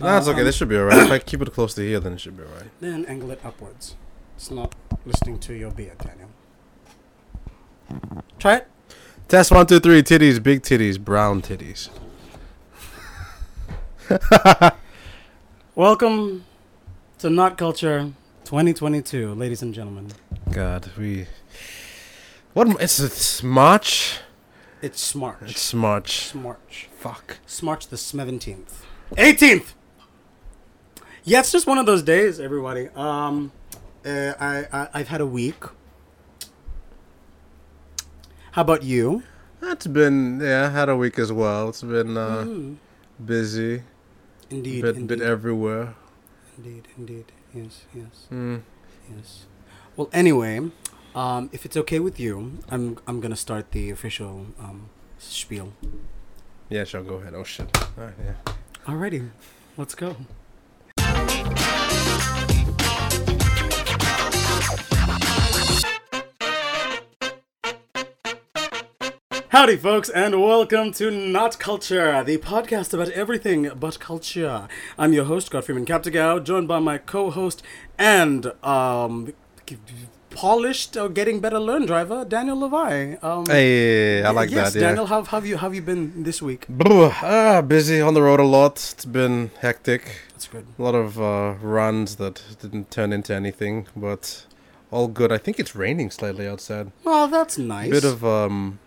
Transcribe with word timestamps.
That's 0.00 0.26
I, 0.26 0.30
okay. 0.30 0.40
um, 0.40 0.46
This 0.46 0.56
should 0.56 0.68
be 0.68 0.76
alright. 0.76 0.98
If 0.98 1.10
I 1.10 1.18
keep 1.30 1.42
it 1.42 1.52
close 1.52 1.74
to 1.74 1.82
here, 1.82 2.00
then 2.00 2.14
it 2.14 2.20
should 2.20 2.36
be 2.36 2.42
alright. 2.42 2.70
Then 2.80 3.04
angle 3.06 3.30
it 3.30 3.40
upwards. 3.44 3.96
It's 4.36 4.50
not 4.50 4.74
listening 5.04 5.38
to 5.40 5.54
your 5.54 5.70
beard, 5.70 5.98
Daniel. 5.98 6.30
Try 8.38 8.56
it. 8.56 8.68
Test 9.28 9.52
one, 9.52 9.66
two, 9.66 9.80
three. 9.80 10.02
Titties, 10.02 10.42
big 10.42 10.62
titties, 10.62 10.98
brown 10.98 11.42
titties. 11.42 11.90
Welcome 15.74 16.44
to 17.18 17.30
Not 17.30 17.56
Culture 17.58 18.12
2022, 18.44 19.34
ladies 19.34 19.62
and 19.62 19.72
gentlemen. 19.74 20.08
God, 20.50 20.90
we. 20.98 21.26
What? 22.54 22.80
It's, 22.80 22.98
it's 22.98 23.42
March. 23.42 24.18
It's 24.82 25.12
Smarch. 25.14 25.42
It's 25.50 25.74
March. 25.74 26.32
Smarch. 26.32 26.86
Fuck. 26.98 27.38
Smarch 27.46 27.88
the 27.88 27.96
17th. 27.96 28.82
18th! 29.12 29.74
Yeah, 31.30 31.38
it's 31.38 31.52
just 31.52 31.68
one 31.68 31.78
of 31.78 31.86
those 31.86 32.02
days, 32.02 32.40
everybody. 32.40 32.88
Um, 32.96 33.52
uh, 34.04 34.32
I, 34.40 34.66
I, 34.72 34.88
I've 34.94 35.06
had 35.06 35.20
a 35.20 35.26
week. 35.26 35.62
How 38.50 38.62
about 38.62 38.82
you? 38.82 39.22
It's 39.62 39.86
been 39.86 40.40
yeah. 40.42 40.66
I 40.66 40.70
had 40.70 40.88
a 40.88 40.96
week 40.96 41.20
as 41.20 41.30
well. 41.32 41.68
It's 41.68 41.82
been 41.82 42.16
uh, 42.16 42.42
Mm. 42.42 42.76
busy. 43.24 43.84
Indeed, 44.50 44.82
bit 44.82 44.96
indeed, 44.96 45.18
bit 45.20 45.22
everywhere. 45.22 45.94
indeed, 46.58 46.88
indeed. 46.98 47.26
Yes, 47.54 47.84
yes, 47.94 48.26
Mm. 48.32 48.62
yes. 49.14 49.46
Well, 49.96 50.08
anyway, 50.12 50.58
um, 51.14 51.48
if 51.52 51.64
it's 51.64 51.76
okay 51.76 52.00
with 52.00 52.18
you, 52.18 52.58
I'm 52.70 52.98
I'm 53.06 53.20
gonna 53.20 53.36
start 53.36 53.70
the 53.70 53.90
official 53.90 54.46
um, 54.58 54.88
spiel. 55.18 55.74
Yeah, 56.68 56.82
sure. 56.82 57.04
Go 57.04 57.22
ahead. 57.22 57.34
Oh 57.34 57.44
shit. 57.44 57.70
Alright, 57.96 58.14
yeah. 58.18 58.52
Alrighty, 58.84 59.30
let's 59.76 59.94
go. 59.94 60.16
Howdy, 69.50 69.78
folks, 69.78 70.08
and 70.08 70.40
welcome 70.40 70.92
to 70.92 71.10
Not 71.10 71.58
Culture, 71.58 72.22
the 72.22 72.38
podcast 72.38 72.94
about 72.94 73.08
everything 73.08 73.68
but 73.80 73.98
culture. 73.98 74.68
I'm 74.96 75.12
your 75.12 75.24
host, 75.24 75.50
Godfreyman 75.50 75.86
Captigao, 75.86 76.44
joined 76.44 76.68
by 76.68 76.78
my 76.78 76.98
co-host 76.98 77.60
and 77.98 78.52
um, 78.62 79.32
polished 80.30 80.96
or 80.96 81.08
getting 81.08 81.40
better 81.40 81.58
learn 81.58 81.84
driver, 81.84 82.24
Daniel 82.24 82.58
Levi. 82.60 83.16
Um, 83.22 83.44
Hey, 83.46 84.22
I 84.22 84.30
like 84.30 84.50
yes, 84.52 84.72
that. 84.72 84.80
Yeah. 84.80 84.86
Daniel, 84.86 85.06
how 85.06 85.24
how 85.24 85.38
have 85.38 85.46
you 85.46 85.56
how 85.56 85.66
have 85.66 85.74
you 85.74 85.82
been 85.82 86.22
this 86.22 86.40
week? 86.40 86.66
Ah, 86.80 87.60
busy 87.60 88.00
on 88.00 88.14
the 88.14 88.22
road 88.22 88.38
a 88.38 88.44
lot. 88.44 88.74
It's 88.92 89.04
been 89.04 89.50
hectic. 89.60 90.02
That's 90.32 90.46
good. 90.46 90.64
A 90.78 90.82
lot 90.82 90.94
of 90.94 91.20
uh, 91.20 91.54
runs 91.60 92.16
that 92.16 92.40
didn't 92.62 92.92
turn 92.92 93.12
into 93.12 93.34
anything, 93.34 93.88
but 93.96 94.46
all 94.92 95.08
good. 95.08 95.32
I 95.32 95.38
think 95.38 95.58
it's 95.58 95.74
raining 95.74 96.12
slightly 96.12 96.46
outside. 96.46 96.92
Oh, 97.04 97.26
that's 97.26 97.58
nice. 97.58 97.90
Bit 97.90 98.04
of 98.04 98.24
um, 98.24 98.78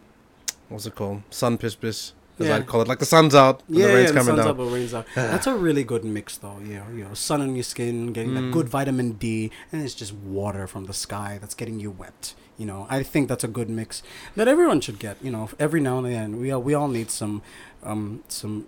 what's 0.69 0.85
it 0.85 0.95
called? 0.95 1.21
Sun 1.29 1.57
piss 1.57 1.75
piss, 1.75 2.13
as 2.39 2.47
Yeah. 2.47 2.57
I 2.57 2.61
call 2.61 2.81
it. 2.81 2.87
Like 2.87 2.99
the 2.99 3.05
sun's 3.05 3.35
out, 3.35 3.61
and 3.67 3.77
yeah, 3.77 3.87
the 3.87 3.93
rain's 3.93 4.01
yeah, 4.03 4.11
the 4.11 4.13
coming 4.19 4.25
sun's 4.35 4.39
down. 4.39 4.47
up 4.47 4.59
or 4.59 4.65
rains 4.73 4.93
out. 4.93 5.05
That's 5.15 5.47
a 5.47 5.55
really 5.55 5.83
good 5.83 6.03
mix, 6.03 6.37
though. 6.37 6.57
Yeah, 6.65 6.89
you 6.91 7.03
know, 7.03 7.13
sun 7.13 7.41
on 7.41 7.55
your 7.55 7.63
skin, 7.63 8.13
getting 8.13 8.33
that 8.35 8.41
Mm. 8.43 8.51
good 8.53 8.69
vitamin 8.69 9.13
D, 9.13 9.51
and 9.71 9.81
it's 9.83 9.93
just 9.93 10.13
water 10.13 10.67
from 10.67 10.85
the 10.85 10.93
sky 10.93 11.37
that's 11.39 11.53
getting 11.55 11.79
you 11.79 11.91
wet. 11.91 12.33
You 12.57 12.67
know, 12.67 12.85
I 12.89 13.01
think 13.01 13.29
that's 13.29 13.43
a 13.43 13.47
good 13.47 13.67
mix 13.69 14.03
that 14.35 14.47
everyone 14.47 14.79
should 14.81 14.99
get. 14.99 15.17
You 15.23 15.31
know, 15.31 15.49
every 15.59 15.81
now 15.81 15.97
and 15.97 16.07
then 16.07 16.39
we 16.39 16.51
all 16.51 16.61
we 16.61 16.73
all 16.75 16.87
need 16.87 17.09
some 17.09 17.41
um 17.83 18.23
some 18.27 18.67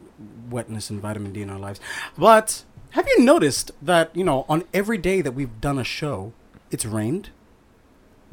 wetness 0.50 0.90
and 0.90 1.00
vitamin 1.02 1.34
D 1.34 1.42
in 1.44 1.50
our 1.52 1.60
lives. 1.60 1.80
But 2.18 2.64
have 2.92 3.08
you 3.08 3.24
noticed 3.24 3.72
that 3.82 4.10
you 4.16 4.24
know 4.24 4.46
on 4.50 4.64
every 4.74 4.98
day 4.98 5.22
that 5.22 5.34
we've 5.34 5.62
done 5.62 5.78
a 5.78 5.84
show, 5.84 6.34
it's 6.72 6.84
rained? 6.86 7.30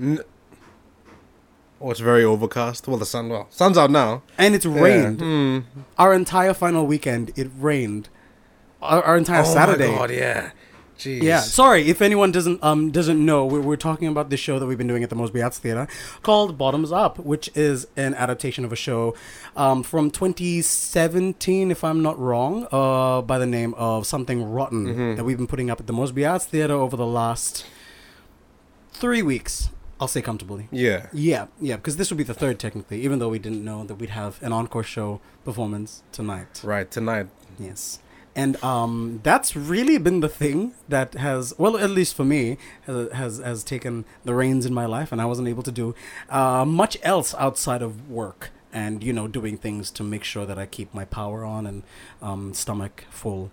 N- 0.00 0.20
oh, 1.82 1.90
it's 1.90 2.00
very 2.00 2.24
overcast. 2.24 2.86
Well, 2.88 2.96
the 2.98 3.06
sun. 3.06 3.28
Well, 3.28 3.46
sun's 3.50 3.76
out 3.76 3.90
now. 3.90 4.22
And 4.38 4.54
it's 4.54 4.66
rained. 4.66 5.20
Yeah. 5.20 5.26
Hmm. 5.26 5.58
Our 5.98 6.14
entire 6.14 6.54
final 6.54 6.86
weekend, 6.86 7.32
it 7.36 7.50
rained. 7.58 8.08
Our, 8.80 9.02
our 9.02 9.16
entire 9.16 9.42
oh 9.42 9.44
Saturday. 9.54 9.90
my 9.92 9.98
god! 9.98 10.10
Yeah. 10.10 10.50
Jeez. 10.98 11.22
Yeah, 11.22 11.40
sorry 11.40 11.88
if 11.88 12.00
anyone 12.00 12.30
doesn't 12.30 12.62
um 12.62 12.90
doesn't 12.92 13.24
know. 13.24 13.44
We're, 13.44 13.60
we're 13.60 13.76
talking 13.76 14.06
about 14.06 14.30
the 14.30 14.36
show 14.36 14.58
that 14.60 14.66
we've 14.66 14.78
been 14.78 14.86
doing 14.86 15.02
at 15.02 15.10
the 15.10 15.16
Mosby 15.16 15.42
Arts 15.42 15.58
Theater 15.58 15.88
called 16.22 16.56
Bottoms 16.56 16.92
Up, 16.92 17.18
which 17.18 17.50
is 17.56 17.88
an 17.96 18.14
adaptation 18.14 18.64
of 18.64 18.72
a 18.72 18.76
show 18.76 19.14
um, 19.56 19.82
from 19.82 20.10
2017, 20.12 21.70
if 21.72 21.82
I'm 21.82 22.02
not 22.02 22.16
wrong, 22.20 22.68
uh, 22.70 23.20
by 23.22 23.38
the 23.38 23.46
name 23.46 23.74
of 23.74 24.06
Something 24.06 24.44
Rotten 24.52 24.86
Mhm. 24.86 25.16
that 25.16 25.24
we've 25.24 25.38
been 25.38 25.48
putting 25.48 25.70
up 25.70 25.80
at 25.80 25.86
the 25.88 25.92
Mosby 25.92 26.24
Arts 26.24 26.44
Theater 26.44 26.74
over 26.74 26.96
the 26.96 27.06
last 27.06 27.64
three 28.92 29.22
weeks. 29.22 29.70
I'll 30.02 30.08
say 30.08 30.20
comfortably. 30.20 30.64
Yeah. 30.72 31.06
Yeah, 31.12 31.46
yeah, 31.60 31.76
because 31.76 31.96
this 31.96 32.10
would 32.10 32.18
be 32.18 32.24
the 32.24 32.34
third 32.42 32.58
technically, 32.58 33.00
even 33.06 33.20
though 33.20 33.28
we 33.28 33.38
didn't 33.38 33.64
know 33.64 33.84
that 33.84 33.94
we'd 34.00 34.10
have 34.22 34.42
an 34.42 34.52
encore 34.52 34.82
show 34.82 35.20
performance 35.44 36.02
tonight. 36.10 36.60
Right. 36.64 36.90
Tonight. 36.90 37.28
Yes. 37.68 38.00
And 38.34 38.56
um, 38.64 39.20
that's 39.22 39.54
really 39.54 39.98
been 39.98 40.20
the 40.20 40.28
thing 40.28 40.72
that 40.88 41.14
has, 41.14 41.54
well, 41.58 41.76
at 41.76 41.90
least 41.90 42.14
for 42.16 42.24
me, 42.24 42.56
has, 42.86 43.12
has 43.12 43.32
has 43.38 43.62
taken 43.62 44.04
the 44.24 44.34
reins 44.34 44.64
in 44.66 44.74
my 44.74 44.86
life, 44.86 45.12
and 45.12 45.20
I 45.20 45.26
wasn't 45.32 45.48
able 45.48 45.62
to 45.62 45.70
do 45.82 45.94
uh, 46.30 46.64
much 46.64 46.96
else 47.02 47.30
outside 47.46 47.82
of 47.82 47.92
work 48.10 48.50
and 48.72 49.04
you 49.04 49.12
know 49.12 49.28
doing 49.28 49.56
things 49.58 49.90
to 49.98 50.02
make 50.02 50.24
sure 50.24 50.46
that 50.46 50.58
I 50.58 50.66
keep 50.76 50.88
my 51.00 51.04
power 51.04 51.44
on 51.44 51.66
and 51.70 51.82
um, 52.28 52.54
stomach 52.54 53.04
full. 53.10 53.50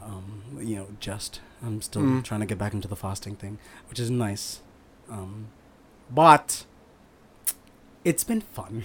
Um, 0.00 0.42
you 0.68 0.76
know, 0.76 0.86
just 1.00 1.40
I'm 1.66 1.82
still 1.82 2.02
Mm. 2.02 2.22
trying 2.24 2.40
to 2.40 2.46
get 2.46 2.58
back 2.58 2.74
into 2.74 2.88
the 2.88 2.96
fasting 2.96 3.34
thing, 3.42 3.58
which 3.88 3.98
is 4.00 4.08
nice. 4.10 4.60
Um, 5.10 5.48
but 6.14 6.64
it's 8.04 8.24
been 8.24 8.40
fun. 8.40 8.84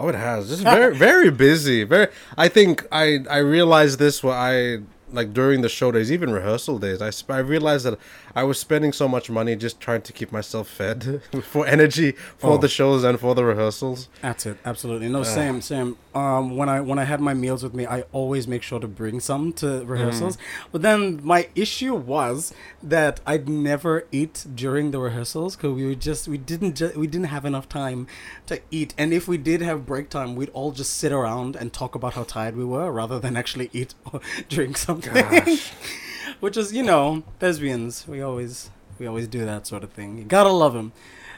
Oh, 0.00 0.08
it 0.08 0.16
has. 0.16 0.48
Just 0.48 0.62
very, 0.62 0.96
very 0.96 1.30
busy. 1.30 1.84
Very. 1.84 2.08
I 2.36 2.48
think 2.48 2.84
I 2.90 3.20
I 3.30 3.38
realized 3.38 4.00
this 4.00 4.24
when 4.24 4.34
I 4.34 4.80
like 5.12 5.32
during 5.32 5.60
the 5.62 5.68
show 5.68 5.92
days, 5.92 6.10
even 6.10 6.30
rehearsal 6.32 6.78
days. 6.78 7.00
I 7.02 7.10
sp- 7.14 7.30
I 7.30 7.38
realized 7.38 7.84
that 7.86 7.98
I 8.34 8.42
was 8.44 8.58
spending 8.58 8.92
so 8.92 9.06
much 9.08 9.30
money 9.30 9.54
just 9.56 9.80
trying 9.80 10.02
to 10.02 10.12
keep 10.12 10.32
myself 10.32 10.68
fed 10.68 11.22
for 11.42 11.66
energy 11.66 12.12
for 12.38 12.52
Oh. 12.52 12.58
the 12.58 12.68
shows 12.68 13.04
and 13.04 13.18
for 13.20 13.34
the 13.34 13.44
rehearsals. 13.44 14.08
That's 14.22 14.46
it. 14.46 14.56
Absolutely. 14.64 15.08
No, 15.08 15.20
Ah. 15.20 15.24
same, 15.24 15.60
same. 15.60 15.96
Um, 16.14 16.56
when 16.56 16.68
I 16.68 16.80
when 16.80 16.98
I 16.98 17.04
had 17.04 17.20
my 17.20 17.34
meals 17.34 17.62
with 17.62 17.74
me, 17.74 17.86
I 17.86 18.04
always 18.12 18.46
make 18.48 18.62
sure 18.62 18.80
to 18.80 18.88
bring 18.88 19.20
some 19.20 19.52
to 19.54 19.84
rehearsals. 19.84 20.38
But 20.72 20.82
then 20.82 21.20
my 21.22 21.48
issue 21.54 21.94
was 21.94 22.52
that 22.82 23.20
I'd 23.26 23.48
never 23.48 24.06
eat 24.12 24.46
during 24.54 24.90
the 24.92 25.00
rehearsals 25.00 25.56
because 25.56 25.72
we 25.74 25.84
were 25.86 25.94
just 25.94 26.28
we 26.28 26.38
didn't 26.38 26.76
ju- 26.76 26.92
we 26.96 27.06
didn't 27.06 27.26
have 27.28 27.44
enough 27.44 27.68
time 27.68 28.06
to 28.46 28.60
eat. 28.70 28.94
And 28.96 29.12
if 29.12 29.26
we 29.28 29.36
did 29.38 29.60
have 29.62 29.86
break 29.86 30.08
time, 30.08 30.36
we'd 30.36 30.50
all 30.50 30.70
just 30.72 30.96
sit 30.96 31.12
around 31.12 31.56
and 31.56 31.72
talk 31.72 31.94
about 31.94 32.14
how 32.14 32.22
tired 32.22 32.56
we 32.56 32.64
were 32.64 32.90
rather 32.92 33.18
than 33.18 33.36
actually 33.36 33.68
eat 33.72 33.94
or 34.12 34.20
drink 34.48 34.76
something. 34.76 35.03
Gosh. 35.04 35.72
Which 36.40 36.56
is, 36.56 36.72
you 36.72 36.82
know, 36.82 37.22
lesbians. 37.40 38.06
We 38.08 38.20
always 38.22 38.70
we 38.98 39.06
always 39.06 39.26
do 39.28 39.44
that 39.44 39.66
sort 39.66 39.84
of 39.84 39.90
thing. 39.92 40.18
You 40.18 40.24
gotta 40.24 40.50
love 40.50 40.72
them. 40.74 40.92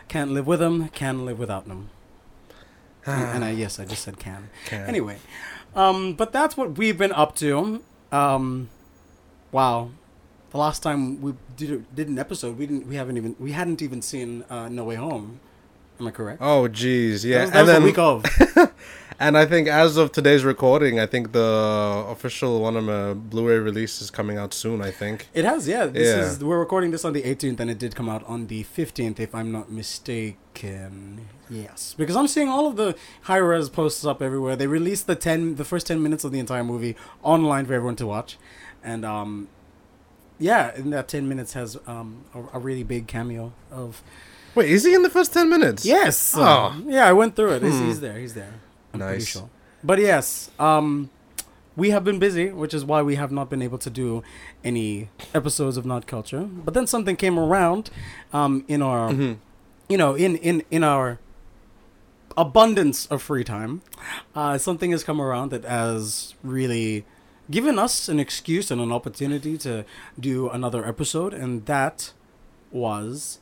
Can't 0.09 0.31
live 0.32 0.47
with 0.47 0.60
them. 0.60 0.88
Can't 0.88 1.25
live 1.25 1.38
without 1.38 1.66
them. 1.66 1.91
and, 3.04 3.25
and 3.37 3.44
I 3.44 3.50
yes, 3.50 3.78
I 3.78 3.84
just 3.84 4.03
said 4.03 4.19
can. 4.19 4.50
Can. 4.66 4.87
Anyway, 4.88 5.19
um, 5.75 6.15
but 6.15 6.32
that's 6.32 6.56
what 6.56 6.77
we've 6.78 6.99
been 6.99 7.12
up 7.12 7.34
to. 7.37 7.82
Um, 8.12 8.69
wow, 9.53 9.91
the 10.50 10.59
last 10.59 10.83
time 10.83 11.21
we 11.21 11.34
did 11.56 11.94
did 11.94 12.09
an 12.09 12.19
episode, 12.19 12.59
we 12.59 12.66
didn't 12.66 12.87
we 12.87 12.97
haven't 12.97 13.16
even 13.16 13.37
we 13.38 13.53
hadn't 13.53 13.83
even 13.83 14.03
seen 14.03 14.44
uh, 14.50 14.69
No 14.69 14.84
Way 14.84 14.97
Home. 14.97 15.41
Am 15.98 16.06
I 16.06 16.10
correct? 16.10 16.38
Oh, 16.43 16.69
That 16.69 16.78
yeah. 16.84 17.06
was, 17.06 17.22
that 17.22 17.59
and 17.60 17.69
then, 17.69 17.81
the 17.83 17.87
week 17.87 17.98
of. 17.98 18.25
and 19.19 19.37
I 19.38 19.47
think 19.47 19.69
as 19.69 19.97
of 19.97 20.12
today's 20.12 20.44
recording, 20.44 20.99
I 21.00 21.06
think 21.06 21.32
the 21.32 22.04
official 22.09 22.60
one 22.60 22.77
of 22.77 22.84
my 22.84 23.15
Blu-ray 23.15 23.59
release 23.59 24.00
is 24.03 24.10
coming 24.10 24.37
out 24.38 24.53
soon. 24.54 24.82
I 24.82 24.91
think. 24.91 25.28
It 25.34 25.45
has, 25.45 25.66
yeah. 25.68 25.86
This 25.86 26.09
Yeah. 26.09 26.24
is 26.24 26.42
we're 26.45 26.59
recording 26.59 26.91
this 26.91 27.04
on 27.04 27.13
the 27.13 27.22
18th, 27.22 27.60
and 27.60 27.71
it 27.71 27.78
did 27.78 27.95
come 27.95 28.09
out 28.09 28.24
on 28.27 28.47
the 28.48 28.65
15th, 28.65 29.18
if 29.21 29.34
I'm 29.34 29.51
not 29.53 29.71
mistaken. 29.71 31.27
Yes, 31.48 31.95
because 31.97 32.16
I'm 32.16 32.27
seeing 32.28 32.48
all 32.48 32.66
of 32.66 32.77
the 32.77 32.95
high 33.22 33.36
res 33.36 33.68
posts 33.68 34.04
up 34.04 34.21
everywhere. 34.21 34.57
They 34.57 34.66
released 34.66 35.07
the 35.07 35.15
10, 35.15 35.57
the 35.57 35.65
first 35.65 35.86
10 35.86 36.03
minutes 36.03 36.24
of 36.24 36.33
the 36.33 36.39
entire 36.39 36.65
movie 36.65 36.97
online 37.22 37.66
for 37.66 37.74
everyone 37.74 37.97
to 37.97 38.07
watch, 38.07 38.36
and 38.83 39.04
um, 39.04 39.48
yeah, 40.39 40.74
in 40.74 40.91
that 40.91 41.09
10 41.09 41.28
minutes 41.28 41.53
has 41.54 41.78
um 41.86 42.24
a, 42.34 42.57
a 42.57 42.59
really 42.59 42.83
big 42.83 43.07
cameo 43.07 43.53
of 43.71 44.03
Wait, 44.54 44.71
is 44.71 44.84
he 44.84 44.95
in 44.95 45.03
the 45.03 45.10
first 45.10 45.34
ten 45.34 45.51
minutes? 45.51 45.84
yes, 45.84 46.34
Oh. 46.34 46.42
uh, 46.42 46.74
yeah. 46.86 47.07
I 47.07 47.12
went 47.12 47.36
through 47.36 47.53
it. 47.57 47.62
He's, 47.62 47.74
Hmm. 47.78 47.86
he's 47.89 48.01
there. 48.01 48.19
He's 48.19 48.33
there. 48.33 48.54
I'm 49.03 49.09
pretty 49.09 49.19
Nice. 49.25 49.28
sure. 49.28 49.48
But 49.84 49.98
yes, 50.01 50.51
um, 50.59 51.10
we 51.77 51.91
have 51.91 52.03
been 52.04 52.19
busy, 52.19 52.51
which 52.51 52.72
is 52.75 52.84
why 52.84 53.03
we 53.03 53.16
have 53.16 53.31
not 53.31 53.51
been 53.51 53.63
able 53.63 53.78
to 53.78 53.91
do 53.91 54.22
any 54.65 55.10
episodes 55.34 55.77
of 55.77 55.84
Not 55.84 56.07
Culture. 56.07 56.43
But 56.43 56.75
then 56.75 56.87
something 56.87 57.16
came 57.16 57.39
around, 57.39 57.91
um, 58.33 58.65
in 58.69 58.81
our, 58.83 59.10
Mhm. 59.10 59.37
you 59.89 59.98
know, 59.98 60.15
in 60.15 60.37
in 60.37 60.63
in 60.71 60.83
our 60.83 61.19
abundance 62.37 63.07
of 63.07 63.22
free 63.22 63.45
time. 63.45 63.83
Uh, 64.34 64.59
something 64.59 64.91
has 64.91 65.03
come 65.04 65.21
around 65.21 65.51
that 65.51 65.65
has 65.65 66.34
really 66.43 67.04
given 67.51 67.78
us 67.78 68.09
an 68.09 68.19
excuse 68.21 68.71
and 68.71 68.81
an 68.81 68.93
opportunity 68.93 69.57
to 69.57 69.84
do 70.19 70.48
another 70.51 70.84
episode, 70.87 71.33
and 71.33 71.65
that 71.66 72.13
was 72.72 73.39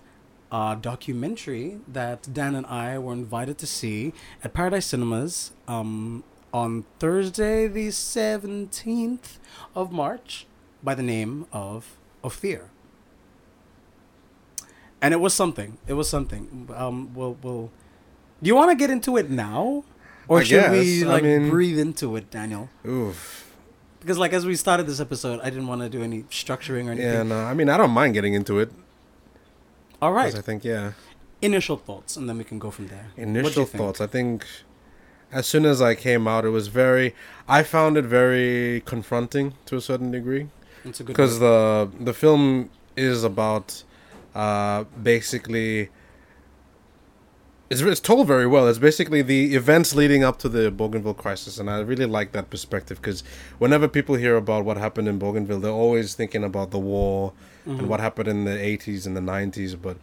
a 0.54 0.78
documentary 0.80 1.80
that 1.88 2.32
Dan 2.32 2.54
and 2.54 2.64
I 2.66 2.96
were 2.96 3.12
invited 3.12 3.58
to 3.58 3.66
see 3.66 4.12
at 4.44 4.54
Paradise 4.54 4.86
Cinemas 4.86 5.50
um, 5.66 6.22
on 6.52 6.84
Thursday, 7.00 7.66
the 7.66 7.88
17th 7.88 9.38
of 9.74 9.90
March, 9.90 10.46
by 10.80 10.94
the 10.94 11.02
name 11.02 11.46
of 11.52 11.96
Of 12.22 12.34
Fear. 12.34 12.70
And 15.02 15.12
it 15.12 15.18
was 15.18 15.34
something. 15.34 15.78
It 15.88 15.94
was 15.94 16.08
something. 16.08 16.70
Um, 16.72 17.12
we'll, 17.14 17.36
we'll, 17.42 17.72
do 18.40 18.46
you 18.46 18.54
want 18.54 18.70
to 18.70 18.76
get 18.76 18.90
into 18.90 19.16
it 19.16 19.28
now? 19.28 19.82
Or 20.28 20.38
I 20.38 20.44
should 20.44 20.70
we 20.70 21.00
guess. 21.00 21.04
I 21.04 21.12
like 21.14 21.24
mean- 21.24 21.50
breathe 21.50 21.80
into 21.80 22.14
it, 22.14 22.30
Daniel? 22.30 22.70
Oof. 22.86 23.40
Because 23.98 24.18
like 24.18 24.32
as 24.32 24.46
we 24.46 24.54
started 24.54 24.86
this 24.86 25.00
episode, 25.00 25.40
I 25.40 25.50
didn't 25.50 25.66
want 25.66 25.80
to 25.80 25.88
do 25.88 26.00
any 26.00 26.22
structuring 26.24 26.86
or 26.86 26.92
anything. 26.92 27.12
Yeah, 27.12 27.22
no, 27.24 27.40
I 27.40 27.54
mean, 27.54 27.68
I 27.68 27.76
don't 27.76 27.90
mind 27.90 28.14
getting 28.14 28.34
into 28.34 28.60
it. 28.60 28.70
All 30.04 30.12
right. 30.12 30.34
I 30.34 30.42
think, 30.42 30.64
yeah. 30.64 30.92
Initial 31.40 31.78
thoughts, 31.78 32.16
and 32.18 32.28
then 32.28 32.36
we 32.36 32.44
can 32.44 32.58
go 32.58 32.70
from 32.70 32.88
there. 32.88 33.06
What 33.06 33.16
do 33.16 33.22
you 33.22 33.38
Initial 33.38 33.64
think? 33.64 33.80
thoughts. 33.82 34.00
I 34.02 34.06
think 34.06 34.44
as 35.32 35.46
soon 35.46 35.64
as 35.64 35.80
I 35.80 35.94
came 35.94 36.28
out, 36.28 36.44
it 36.44 36.50
was 36.50 36.68
very. 36.68 37.14
I 37.48 37.62
found 37.62 37.96
it 37.96 38.04
very 38.04 38.82
confronting 38.84 39.54
to 39.66 39.76
a 39.76 39.80
certain 39.80 40.10
degree 40.10 40.48
It's 40.84 41.00
a 41.00 41.04
good 41.04 41.12
because 41.12 41.38
the 41.40 41.90
the 42.08 42.12
film 42.12 42.70
is 42.96 43.24
about 43.24 43.82
uh, 44.34 44.84
basically. 45.02 45.88
It's, 47.70 47.80
it's 47.80 48.00
told 48.00 48.26
very 48.26 48.46
well. 48.46 48.68
It's 48.68 48.78
basically 48.78 49.22
the 49.22 49.54
events 49.54 49.94
leading 49.94 50.22
up 50.22 50.38
to 50.40 50.48
the 50.50 50.70
Bougainville 50.70 51.14
crisis, 51.24 51.58
and 51.58 51.70
I 51.70 51.80
really 51.80 52.06
like 52.18 52.32
that 52.32 52.50
perspective 52.50 52.98
because 53.00 53.24
whenever 53.58 53.88
people 53.88 54.16
hear 54.16 54.36
about 54.36 54.66
what 54.66 54.76
happened 54.76 55.08
in 55.08 55.18
Bougainville, 55.18 55.60
they're 55.60 55.80
always 55.86 56.14
thinking 56.14 56.44
about 56.44 56.70
the 56.72 56.78
war 56.78 57.32
Mm-hmm. 57.66 57.80
and 57.80 57.88
what 57.88 58.00
happened 58.00 58.28
in 58.28 58.44
the 58.44 58.50
80s 58.50 59.06
and 59.06 59.16
the 59.16 59.20
90s. 59.22 59.80
But 59.80 59.96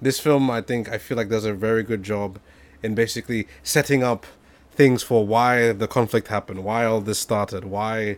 this 0.00 0.18
film, 0.18 0.50
I 0.50 0.62
think, 0.62 0.88
I 0.90 0.98
feel 0.98 1.16
like 1.16 1.28
does 1.28 1.44
a 1.44 1.52
very 1.52 1.82
good 1.82 2.02
job 2.02 2.38
in 2.82 2.94
basically 2.94 3.46
setting 3.62 4.02
up 4.02 4.26
things 4.72 5.02
for 5.02 5.26
why 5.26 5.72
the 5.72 5.86
conflict 5.86 6.28
happened, 6.28 6.64
why 6.64 6.84
all 6.84 7.00
this 7.00 7.18
started, 7.18 7.64
why 7.64 8.16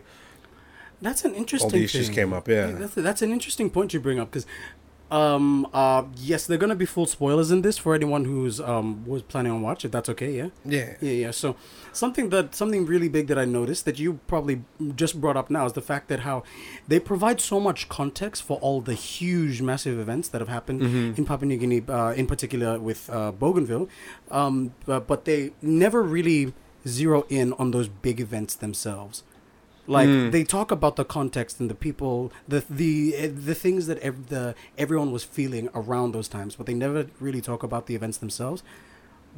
That's 1.01 1.25
an 1.25 1.35
interesting. 1.35 1.67
all 1.67 1.71
the 1.71 1.83
issues 1.83 2.07
thing. 2.07 2.15
came 2.15 2.33
up. 2.33 2.47
Yeah. 2.47 2.67
That's, 2.67 2.95
that's 2.95 3.21
an 3.21 3.31
interesting 3.31 3.69
point 3.69 3.93
you 3.93 3.99
bring 3.99 4.19
up 4.19 4.31
because, 4.31 4.45
um, 5.11 5.67
uh, 5.73 6.03
yes, 6.17 6.47
they're 6.47 6.57
gonna 6.57 6.75
be 6.75 6.85
full 6.85 7.05
spoilers 7.05 7.51
in 7.51 7.61
this 7.61 7.77
for 7.77 7.93
anyone 7.93 8.25
who's 8.25 8.59
um 8.59 9.05
was 9.05 9.21
planning 9.21 9.51
on 9.51 9.61
watch. 9.61 9.85
If 9.85 9.91
that's 9.91 10.09
okay, 10.09 10.31
yeah. 10.35 10.49
Yeah. 10.65 10.95
Yeah, 11.01 11.11
yeah. 11.11 11.31
So 11.31 11.55
something 11.93 12.29
that 12.29 12.55
something 12.55 12.85
really 12.85 13.07
big 13.09 13.27
that 13.27 13.37
I 13.37 13.45
noticed 13.45 13.85
that 13.85 13.99
you 13.99 14.19
probably 14.27 14.63
just 14.95 15.21
brought 15.21 15.37
up 15.37 15.49
now 15.49 15.65
is 15.65 15.73
the 15.73 15.81
fact 15.81 16.07
that 16.09 16.21
how 16.21 16.43
they 16.87 16.99
provide 16.99 17.39
so 17.39 17.59
much 17.59 17.87
context 17.89 18.43
for 18.43 18.57
all 18.59 18.81
the 18.81 18.93
huge, 18.95 19.61
massive 19.61 19.99
events 19.99 20.29
that 20.29 20.41
have 20.41 20.49
happened 20.49 20.81
Mm-hmm. 20.81 21.13
in 21.17 21.25
Papua 21.25 21.47
New 21.47 21.57
Guinea, 21.57 21.83
uh, 21.87 22.11
in 22.13 22.25
particular 22.27 22.79
with 22.79 23.09
uh, 23.09 23.31
Bougainville, 23.31 23.87
um, 24.31 24.73
but, 24.85 25.07
but 25.07 25.25
they 25.25 25.51
never 25.61 26.01
really 26.03 26.53
zero 26.87 27.25
in 27.29 27.53
on 27.53 27.71
those 27.71 27.87
big 27.87 28.19
events 28.19 28.55
themselves. 28.55 29.23
Like 29.87 30.07
Mm. 30.09 30.31
they 30.31 30.43
talk 30.43 30.71
about 30.71 30.95
the 30.95 31.05
context 31.05 31.59
and 31.59 31.69
the 31.69 31.75
people, 31.75 32.31
the 32.47 32.63
the 32.69 33.27
the 33.27 33.53
things 33.53 33.85
that 33.87 33.99
ev- 33.99 34.27
the 34.29 34.55
everyone 34.77 35.11
was 35.11 35.23
feeling 35.23 35.69
around 35.75 36.13
those 36.13 36.27
times, 36.27 36.55
but 36.55 36.65
they 36.65 36.73
never 36.73 37.05
really 37.19 37.41
talk 37.41 37.61
about 37.63 37.85
the 37.85 37.93
events 37.95 38.17
themselves. 38.17 38.63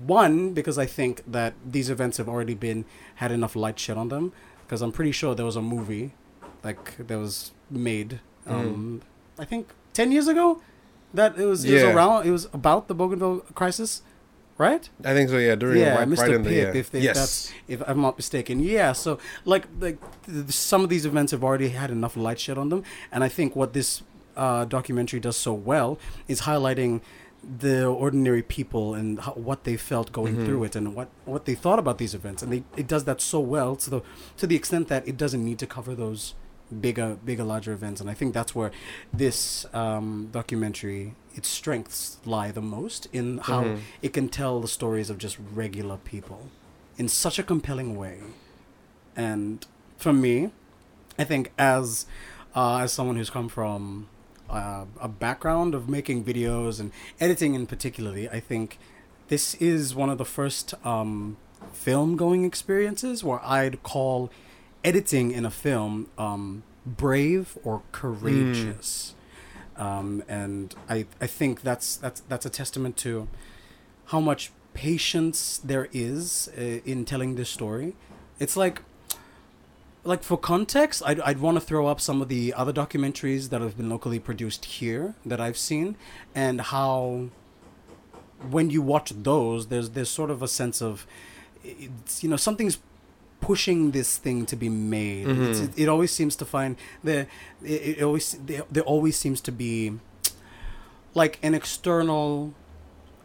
One, 0.06 0.54
because 0.54 0.78
I 0.78 0.86
think 0.86 1.24
that 1.28 1.54
these 1.66 1.90
events 1.90 2.18
have 2.18 2.30
already 2.30 2.54
been 2.54 2.86
had 3.16 3.32
enough 3.32 3.56
light 3.56 3.80
shed 3.80 3.98
on 3.98 4.10
them. 4.10 4.32
Because 4.66 4.82
I'm 4.82 4.92
pretty 4.92 5.12
sure 5.14 5.34
there 5.34 5.46
was 5.46 5.56
a 5.56 5.62
movie, 5.62 6.14
like 6.64 6.98
that 7.08 7.18
was 7.18 7.52
made, 7.70 8.20
um, 8.46 9.02
I 9.40 9.46
think 9.46 9.70
ten 9.94 10.12
years 10.12 10.28
ago, 10.28 10.62
that 11.14 11.38
it 11.40 11.46
was 11.46 11.64
it 11.66 11.74
was 11.74 11.84
around. 11.84 12.28
It 12.28 12.32
was 12.32 12.48
about 12.54 12.88
the 12.90 12.94
Bougainville 12.96 13.40
crisis, 13.56 14.02
right? 14.58 14.90
I 15.04 15.14
think 15.14 15.30
so. 15.30 15.38
Yeah. 15.38 15.56
During 15.56 15.80
yeah, 15.80 15.98
right, 16.00 16.08
Mr. 16.08 16.18
right 16.20 16.32
in 16.32 16.44
the 16.44 16.50
Pip, 16.50 16.74
yeah. 16.74 16.80
if, 16.80 16.92
they, 16.92 17.00
yes. 17.02 17.18
that's 17.18 17.54
if 17.68 17.82
I'm 17.88 18.02
not 18.02 18.18
mistaken. 18.18 18.60
Yeah, 18.60 18.94
so 18.94 19.20
like 19.46 19.66
like 19.80 19.98
some 20.50 20.84
of 20.84 20.90
these 20.90 21.06
events 21.06 21.32
have 21.32 21.44
already 21.44 21.70
had 21.70 21.92
enough 21.92 22.16
light 22.18 22.40
shed 22.40 22.58
on 22.58 22.70
them, 22.70 22.84
and 23.12 23.24
I 23.24 23.30
think 23.30 23.56
what 23.56 23.74
this 23.74 24.04
uh, 24.36 24.66
documentary 24.66 25.20
does 25.20 25.38
so 25.38 25.54
well 25.54 25.98
is 26.28 26.42
highlighting 26.42 27.02
the 27.60 27.86
ordinary 27.86 28.42
people 28.42 28.94
and 28.96 29.20
how, 29.20 29.32
what 29.34 29.64
they 29.64 29.78
felt 29.78 30.12
going 30.12 30.36
Mhm. 30.36 30.46
through 30.46 30.64
it 30.66 30.76
and 30.76 30.96
what 30.96 31.10
what 31.26 31.46
they 31.46 31.56
thought 31.56 31.80
about 31.80 31.98
these 31.98 32.14
events, 32.16 32.42
and 32.44 32.52
they 32.52 32.64
it 32.76 32.88
does 32.88 33.04
that 33.06 33.22
so 33.22 33.40
well 33.40 33.76
to 33.76 33.90
the 33.90 34.02
to 34.38 34.46
the 34.48 34.56
extent 34.56 34.88
that 34.90 35.08
it 35.08 35.18
doesn't 35.18 35.44
need 35.46 35.60
to 35.60 35.68
cover 35.68 35.96
those 35.96 36.34
bigger 36.82 37.18
bigger 37.24 37.44
larger 37.44 37.72
events 37.72 38.02
and 38.02 38.10
i 38.10 38.14
think 38.14 38.34
that's 38.34 38.54
where 38.54 38.72
this 39.14 39.66
um, 39.74 40.28
documentary 40.32 41.14
its 41.34 41.48
strengths 41.48 42.18
lie 42.26 42.52
the 42.52 42.62
most 42.62 43.08
in 43.14 43.38
how 43.38 43.64
Mhm. 43.64 43.80
it 44.02 44.12
can 44.14 44.28
tell 44.28 44.60
the 44.60 44.68
stories 44.68 45.10
of 45.10 45.18
just 45.18 45.38
regular 45.54 45.98
people 45.98 46.50
in 46.98 47.08
such 47.08 47.38
a 47.40 47.44
compelling 47.44 47.96
way. 47.96 48.18
And 49.16 49.66
for 49.98 50.12
me, 50.14 50.52
I 51.18 51.24
think 51.24 51.52
as 51.58 52.06
uh, 52.56 52.78
as 52.80 52.92
someone 52.92 53.16
who's 53.18 53.30
come 53.30 53.50
from 53.50 54.08
uh, 54.50 54.86
a 55.00 55.08
background 55.08 55.76
of 55.76 55.88
making 55.88 56.24
videos 56.24 56.80
and 56.80 56.92
editing 57.20 57.54
in 57.54 57.68
particularly, 57.68 58.28
I 58.30 58.40
think 58.40 58.80
this 59.28 59.54
is 59.56 59.94
one 59.94 60.10
of 60.10 60.18
the 60.18 60.26
first 60.26 60.74
um, 60.86 61.38
film 61.72 62.16
going 62.16 62.46
experiences 62.46 63.24
where 63.24 63.42
I'd 63.46 63.84
call 63.84 64.32
editing 64.84 65.32
in 65.32 65.46
a 65.46 65.52
film 65.52 66.08
um, 66.18 66.64
brave 66.86 67.58
or 67.64 67.82
courageous. 67.92 69.16
Um, 69.76 70.24
and 70.28 70.74
I, 70.90 71.06
I 71.22 71.28
think 71.28 71.62
that's 71.62 71.98
that's 71.98 72.22
that's 72.22 72.46
a 72.46 72.50
testament 72.50 72.98
to 72.98 73.28
how 74.08 74.20
much 74.20 74.52
patience 74.74 75.60
there 75.64 75.88
is 75.92 76.50
uh, 76.58 76.62
in 76.86 77.06
telling 77.06 77.36
this 77.36 77.50
story. 77.50 77.96
It's 78.40 78.58
like 78.58 78.82
like 80.04 80.24
for 80.24 80.38
context, 80.38 81.04
I'd, 81.06 81.20
I'd 81.20 81.40
want 81.40 81.58
to 81.58 81.62
throw 81.62 81.88
up 81.88 82.00
some 82.00 82.22
of 82.22 82.30
the 82.30 82.54
other 82.54 82.72
documentaries 82.72 83.50
that 83.50 83.62
have 83.62 83.76
been 83.76 83.90
locally 83.90 84.20
produced 84.20 84.66
here 84.66 85.16
that 85.26 85.42
I've 85.42 85.58
seen 85.58 85.98
and 86.34 86.62
how 86.62 87.28
when 88.50 88.70
you 88.70 88.82
watch 88.82 89.12
those 89.16 89.68
there's 89.68 89.90
there's 89.92 90.10
sort 90.10 90.30
of 90.30 90.42
a 90.44 90.48
sense 90.48 90.82
of 90.82 91.08
it's 91.64 92.24
you 92.24 92.30
know 92.30 92.38
something's 92.38 92.78
pushing 93.42 93.92
this 93.92 94.18
thing 94.18 94.46
to 94.48 94.56
be 94.56 94.70
made. 94.70 95.28
It's, 95.28 95.60
it, 95.60 95.72
it 95.84 95.88
always 95.90 96.12
seems 96.12 96.36
to 96.38 96.46
find 96.46 96.76
the 97.04 97.28
it, 97.64 97.98
it 98.00 98.02
always 98.04 98.38
there, 98.46 98.64
there 98.72 98.84
always 98.84 99.16
seems 99.18 99.40
to 99.42 99.52
be 99.52 99.94
like 101.14 101.40
an 101.44 101.54
external 101.56 102.54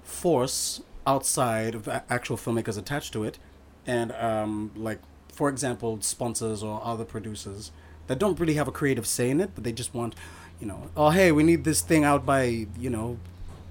force 0.02 0.82
outside 1.06 1.74
of 1.74 1.88
actual 1.88 2.36
filmmakers 2.36 2.78
attached 2.78 3.12
to 3.12 3.24
it. 3.24 3.38
And 3.86 4.12
um 4.12 4.70
like 4.76 5.00
for 5.32 5.48
example 5.48 5.98
sponsors 6.00 6.62
or 6.62 6.80
other 6.84 7.04
producers 7.04 7.72
that 8.06 8.18
don't 8.18 8.38
really 8.38 8.54
have 8.54 8.68
a 8.68 8.72
creative 8.72 9.06
say 9.06 9.30
in 9.30 9.40
it 9.40 9.50
but 9.54 9.64
they 9.64 9.72
just 9.72 9.94
want 9.94 10.14
you 10.60 10.66
know 10.66 10.90
oh 10.96 11.10
hey 11.10 11.32
we 11.32 11.42
need 11.42 11.64
this 11.64 11.80
thing 11.80 12.04
out 12.04 12.24
by 12.26 12.66
you 12.78 12.90
know 12.90 13.18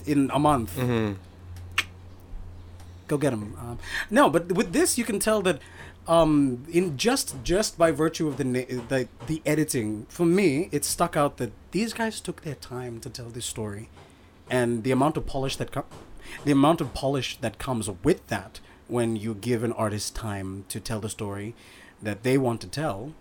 in 0.06 0.30
a 0.34 0.40
month. 0.40 0.76
Mhm. 0.78 1.16
Go 3.12 3.18
get 3.18 3.32
them. 3.32 3.56
Um, 3.60 3.78
no, 4.10 4.30
but 4.30 4.52
with 4.54 4.72
this, 4.74 4.98
you 4.98 5.04
can 5.04 5.20
tell 5.20 5.42
that 5.42 5.60
um, 6.08 6.66
in 6.72 6.98
just 6.98 7.36
just 7.44 7.78
by 7.78 7.92
virtue 7.92 8.28
of 8.28 8.38
the, 8.38 8.44
na- 8.44 8.72
the 8.88 9.08
the 9.28 9.42
editing, 9.46 10.06
for 10.10 10.26
me, 10.26 10.70
it 10.72 10.84
stuck 10.86 11.16
out 11.16 11.38
that 11.38 11.52
these 11.72 11.94
guys 11.94 12.20
took 12.22 12.42
their 12.42 12.56
time 12.56 13.00
to 13.02 13.10
tell 13.10 13.30
this 13.30 13.46
story, 13.46 13.90
and 14.50 14.84
the 14.84 14.92
amount 14.92 15.18
of 15.18 15.26
polish 15.26 15.56
that 15.58 15.72
com- 15.72 15.92
the 16.46 16.52
amount 16.52 16.82
of 16.82 16.94
polish 16.94 17.38
that 17.42 17.58
comes 17.58 17.90
with 18.04 18.26
that 18.28 18.60
when 18.88 19.16
you 19.16 19.34
give 19.34 19.64
an 19.64 19.74
artist 19.74 20.16
time 20.16 20.66
to 20.70 20.80
tell 20.80 21.00
the 21.00 21.10
story 21.10 21.54
that 22.02 22.24
they 22.24 22.38
want 22.38 22.60
to 22.62 22.68
tell, 22.68 23.14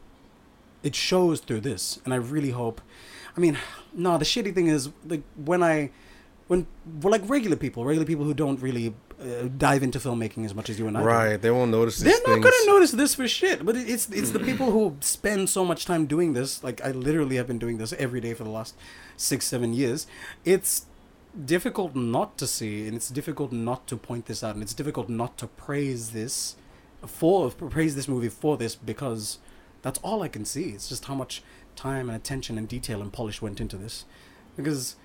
it 0.83 0.95
shows 0.95 1.41
through 1.41 1.61
this, 1.61 2.01
and 2.05 2.15
I 2.15 2.17
really 2.17 2.51
hope. 2.51 2.81
I 3.37 3.41
mean, 3.41 3.59
no, 3.93 4.19
the 4.19 4.25
shitty 4.25 4.55
thing 4.55 4.69
is 4.69 4.91
like 5.07 5.23
when 5.37 5.63
I 5.63 5.91
when 6.49 6.67
we're 7.01 7.13
like 7.13 7.29
regular 7.29 7.57
people, 7.57 7.85
regular 7.85 8.07
people 8.07 8.25
who 8.25 8.35
don't 8.35 8.61
really 8.61 8.95
uh, 9.21 9.49
dive 9.59 9.83
into 9.83 9.99
filmmaking 9.99 10.45
as 10.45 10.55
much 10.55 10.71
as 10.71 10.79
you 10.79 10.87
and 10.87 10.97
I. 10.97 11.01
do. 11.01 11.07
Right. 11.07 11.37
They 11.41 11.51
won't 11.51 11.71
notice 11.71 11.99
these 11.99 12.13
They're 12.13 12.27
not 12.37 12.43
things. 12.43 12.45
gonna 12.45 12.73
notice 12.73 12.93
this 12.93 13.15
for 13.15 13.29
shit. 13.29 13.65
But 13.65 13.77
it's 13.77 14.09
it's 14.11 14.31
the 14.31 14.39
people 14.41 14.71
who 14.71 14.97
spend 15.01 15.51
so 15.51 15.65
much 15.65 15.85
time 15.85 16.07
doing 16.07 16.33
this. 16.33 16.65
Like 16.65 16.85
I 16.85 16.91
literally 16.93 17.37
have 17.37 17.47
been 17.47 17.59
doing 17.59 17.79
this 17.79 17.93
every 17.95 18.21
day 18.21 18.35
for 18.35 18.45
the 18.45 18.51
last 18.51 18.75
six 19.17 19.47
seven 19.47 19.73
years. 19.73 20.07
It's 20.45 20.87
difficult 21.45 21.95
not 21.95 22.39
to 22.39 22.47
see, 22.47 22.87
and 22.87 22.97
it's 22.97 23.09
difficult 23.09 23.53
not 23.53 23.87
to 23.89 23.97
point 23.97 24.27
this 24.27 24.43
out, 24.43 24.55
and 24.55 24.63
it's 24.63 24.75
difficult 24.75 25.09
not 25.09 25.37
to 25.39 25.47
praise 25.47 26.11
this 26.11 26.57
for 27.07 27.51
praise 27.51 27.95
this 27.95 28.09
movie 28.09 28.29
for 28.29 28.57
this 28.57 28.75
because 28.75 29.39
that's 29.83 29.99
all 30.01 30.23
I 30.23 30.29
can 30.29 30.45
see. 30.45 30.71
It's 30.71 30.89
just 30.89 31.05
how 31.07 31.15
much 31.15 31.43
time 31.77 32.09
and 32.11 32.17
attention 32.17 32.59
and 32.59 32.69
detail 32.69 33.01
and 33.01 33.13
polish 33.13 33.41
went 33.41 33.61
into 33.61 33.77
this. 33.77 34.05
Because, 34.57 34.97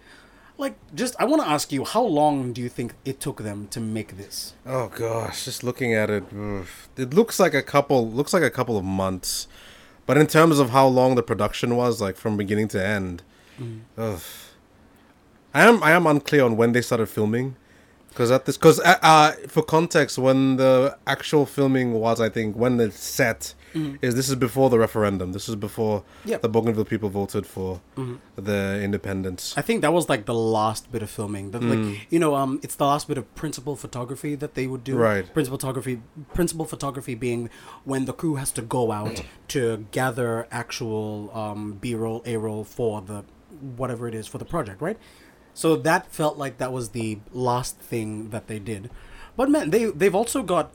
like, 0.57 0.75
just 0.93 1.15
I 1.19 1.25
want 1.25 1.41
to 1.43 1.47
ask 1.49 1.71
you, 1.71 1.83
how 1.85 2.03
long 2.03 2.53
do 2.53 2.61
you 2.61 2.69
think 2.69 2.93
it 3.03 3.19
took 3.19 3.41
them 3.43 3.67
to 3.71 3.79
make 3.79 4.17
this? 4.17 4.53
Oh 4.65 4.87
gosh, 4.87 5.45
just 5.45 5.63
looking 5.63 5.93
at 5.93 6.09
it, 6.09 6.23
it 6.97 7.13
looks 7.13 7.39
like 7.39 7.53
a 7.53 7.61
couple 7.63 8.09
looks 8.09 8.33
like 8.33 8.43
a 8.43 8.49
couple 8.49 8.77
of 8.77 8.83
months. 8.85 9.47
But 10.05 10.17
in 10.17 10.27
terms 10.27 10.59
of 10.59 10.69
how 10.69 10.87
long 10.87 11.15
the 11.15 11.23
production 11.23 11.75
was, 11.75 11.99
like 11.99 12.15
from 12.15 12.37
beginning 12.37 12.67
to 12.69 12.85
end, 12.85 13.23
Mm. 13.59 13.81
ugh. 13.97 14.21
I 15.53 15.63
am 15.67 15.81
I 15.81 15.91
am 15.91 16.05
unclear 16.05 16.43
on 16.43 16.57
when 16.57 16.73
they 16.73 16.81
started 16.81 17.07
filming, 17.07 17.55
because 18.15 18.31
at 18.31 18.45
this 18.45 18.55
because 18.57 18.79
uh, 18.79 18.97
uh, 19.01 19.31
for 19.49 19.61
context, 19.61 20.17
when 20.17 20.55
the 20.55 20.97
actual 21.05 21.45
filming 21.45 21.91
was, 21.93 22.21
I 22.21 22.29
think 22.29 22.55
when 22.55 22.77
the 22.77 22.89
set 22.91 23.53
is 24.01 24.15
this 24.15 24.29
is 24.29 24.35
before 24.35 24.69
the 24.69 24.79
referendum. 24.79 25.33
This 25.33 25.49
is 25.49 25.55
before 25.57 25.99
Mm-hmm. 25.99 26.29
Yep. 26.29 26.41
the 26.43 26.47
Bougainville 26.49 26.85
people 26.85 27.09
voted 27.09 27.45
for 27.45 27.81
Mhm. 27.97 28.19
the 28.37 28.81
independence. 28.81 29.53
I 29.57 29.61
think 29.61 29.81
that 29.81 29.91
was 29.91 30.07
like 30.07 30.25
the 30.25 30.33
last 30.33 30.89
bit 30.93 31.03
of 31.03 31.09
filming. 31.09 31.51
That, 31.51 31.61
Mm. 31.61 31.69
Like 31.91 32.07
you 32.09 32.19
know, 32.19 32.35
um, 32.35 32.59
it's 32.63 32.75
the 32.75 32.85
last 32.85 33.09
bit 33.09 33.17
of 33.17 33.25
principal 33.35 33.75
photography 33.75 34.33
that 34.35 34.53
they 34.55 34.65
would 34.65 34.83
do. 34.85 34.95
Right. 34.95 35.25
Principal 35.33 35.57
photography. 35.59 36.01
Principal 36.33 36.65
photography 36.65 37.15
being 37.15 37.49
when 37.83 38.05
the 38.05 38.13
crew 38.13 38.35
has 38.35 38.49
to 38.53 38.61
go 38.61 38.93
out 38.93 39.21
to 39.49 39.85
gather 39.91 40.47
actual 40.51 41.29
um, 41.33 41.73
B-roll, 41.81 42.23
A-roll 42.25 42.63
for 42.63 43.01
the 43.01 43.25
whatever 43.77 44.07
it 44.07 44.13
is 44.15 44.25
for 44.27 44.37
the 44.37 44.45
project, 44.45 44.81
right? 44.81 44.97
So 45.55 45.75
that 45.77 46.11
felt 46.11 46.37
like 46.37 46.57
that 46.59 46.71
was 46.71 46.89
the 46.89 47.17
last 47.33 47.79
thing 47.79 48.29
that 48.29 48.45
they 48.47 48.59
did. 48.59 48.89
But 49.37 49.49
man, 49.49 49.69
they 49.71 49.85
they've 49.85 50.13
also 50.13 50.43
got 50.43 50.71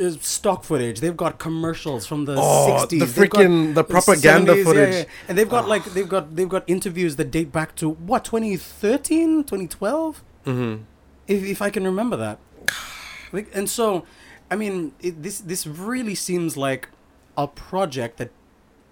uh, 0.00 0.10
stock 0.20 0.64
footage. 0.64 1.00
They've 1.00 1.16
got 1.16 1.38
commercials 1.38 2.04
from 2.06 2.24
the 2.26 2.34
Oh, 2.38 2.86
60s. 2.88 2.98
the 2.98 3.06
freaking- 3.06 3.74
the 3.74 3.84
propaganda 3.84 4.54
70s, 4.54 4.64
footage. 4.64 4.94
yeah. 4.94 5.04
And 5.28 5.38
they've 5.38 5.48
got 5.48 5.68
like 5.68 5.84
they've 5.94 6.08
got 6.08 6.34
they've 6.36 6.48
got 6.48 6.64
interviews 6.66 7.16
that 7.16 7.30
date 7.30 7.52
back 7.52 7.74
to 7.76 7.88
what 7.88 8.24
2013, 8.24 9.44
2012, 9.44 10.22
Mm-hmm. 10.46 10.82
if 11.28 11.44
if 11.44 11.62
I 11.62 11.70
can 11.70 11.84
remember 11.84 12.16
that. 12.16 12.38
Like, 13.32 13.48
and 13.54 13.70
so, 13.70 14.04
I 14.50 14.56
mean, 14.56 14.92
it, 15.00 15.22
this 15.22 15.38
this 15.40 15.66
really 15.66 16.14
seems 16.14 16.56
like 16.56 16.88
a 17.36 17.46
project 17.46 18.18
that, 18.18 18.30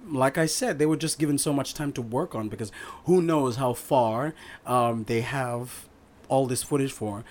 like 0.09 0.39
I 0.39 0.47
said, 0.47 0.79
they 0.79 0.87
were 0.87 0.97
just 0.97 1.19
given 1.19 1.39
so 1.39 1.53
much 1.53 1.75
time 1.75 1.93
to 1.93 2.03
work 2.03 2.35
on 2.35 2.49
because 2.49 2.73
who 3.05 3.23
knows 3.23 3.57
how 3.57 3.73
far 3.73 4.35
um, 4.67 5.05
they 5.05 5.21
have 5.21 5.89
all 6.29 6.47
this 6.47 6.63
footage 6.63 6.93
for. 6.93 7.25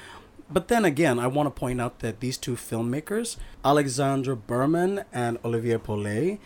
But 0.51 0.67
then 0.67 0.83
again, 0.83 1.19
I 1.19 1.27
want 1.27 1.47
to 1.47 1.51
point 1.51 1.79
out 1.79 1.99
that 1.99 2.21
these 2.21 2.37
two 2.37 2.55
filmmakers, 2.55 3.37
Alexandra 3.63 4.35
Berman 4.35 5.03
and 5.13 5.37
Olivier 5.45 5.77
Pollet, 5.77 6.39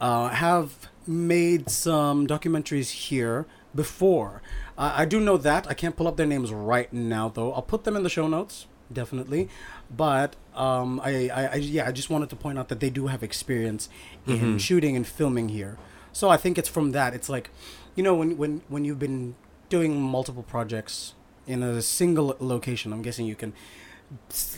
uh, 0.00 0.28
have 0.28 0.88
made 1.06 1.68
some 1.68 2.26
documentaries 2.26 2.90
here 3.08 3.46
before. 3.74 4.40
I 4.78 5.04
do 5.04 5.20
know 5.20 5.36
that. 5.36 5.68
I 5.68 5.74
can't 5.74 5.94
pull 5.94 6.08
up 6.08 6.16
their 6.16 6.26
names 6.26 6.52
right 6.52 6.90
now, 6.92 7.28
though. 7.28 7.52
I'll 7.52 7.60
put 7.62 7.84
them 7.84 7.96
in 7.96 8.02
the 8.02 8.08
show 8.08 8.28
notes, 8.28 8.66
definitely. 8.92 9.48
But 9.94 10.36
um, 10.54 11.00
I, 11.02 11.28
I, 11.28 11.46
I, 11.46 11.54
yeah, 11.56 11.86
I 11.88 11.92
just 11.92 12.10
wanted 12.10 12.30
to 12.30 12.36
point 12.36 12.58
out 12.58 12.68
that 12.68 12.80
they 12.80 12.90
do 12.90 13.06
have 13.08 13.22
experience 13.22 13.88
in 14.26 14.58
shooting 14.58 14.96
and 14.96 15.06
filming 15.06 15.48
here. 15.50 15.76
So 16.12 16.28
I 16.28 16.36
think 16.36 16.58
it's 16.58 16.68
from 16.68 16.92
that. 16.92 17.14
It's 17.14 17.28
like, 17.28 17.50
you 17.96 18.02
know, 18.02 18.14
when 18.14 18.36
when 18.36 18.62
when 18.68 18.84
you've 18.84 18.98
been 18.98 19.34
doing 19.68 20.00
multiple 20.00 20.42
projects 20.42 21.14
in 21.46 21.62
a 21.62 21.80
single 21.82 22.36
location, 22.40 22.92
I'm 22.92 23.02
guessing 23.02 23.26
you 23.26 23.36
can 23.36 23.52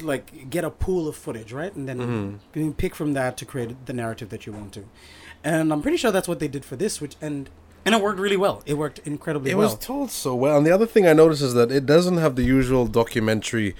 like 0.02 0.48
get 0.50 0.64
a 0.64 0.70
pool 0.70 1.08
of 1.08 1.16
footage, 1.16 1.52
right? 1.52 1.74
And 1.74 1.86
then 1.88 1.98
Mhm. 1.98 2.32
you 2.54 2.62
can 2.64 2.74
pick 2.74 2.94
from 2.94 3.12
that 3.12 3.36
to 3.38 3.44
create 3.44 3.84
the 3.86 3.92
narrative 3.92 4.30
that 4.30 4.46
you 4.46 4.52
want 4.52 4.72
to. 4.74 4.84
And 5.44 5.72
I'm 5.72 5.82
pretty 5.82 5.96
sure 5.98 6.10
that's 6.10 6.28
what 6.28 6.38
they 6.38 6.48
did 6.48 6.64
for 6.64 6.76
this, 6.76 7.00
which 7.00 7.16
and 7.20 7.50
and 7.84 7.94
it 7.96 8.00
worked 8.00 8.20
really 8.20 8.36
well. 8.36 8.62
It 8.64 8.74
worked 8.74 9.00
incredibly 9.04 9.50
It 9.50 9.56
well. 9.56 9.66
It 9.66 9.76
was 9.76 9.84
told 9.84 10.10
so 10.10 10.34
well. 10.34 10.56
And 10.56 10.64
the 10.66 10.70
other 10.70 10.86
thing 10.86 11.06
I 11.06 11.12
noticed 11.12 11.42
is 11.42 11.52
that 11.54 11.70
it 11.72 11.84
doesn't 11.84 12.16
have 12.18 12.36
the 12.36 12.44
usual 12.44 12.86
documentary 12.86 13.74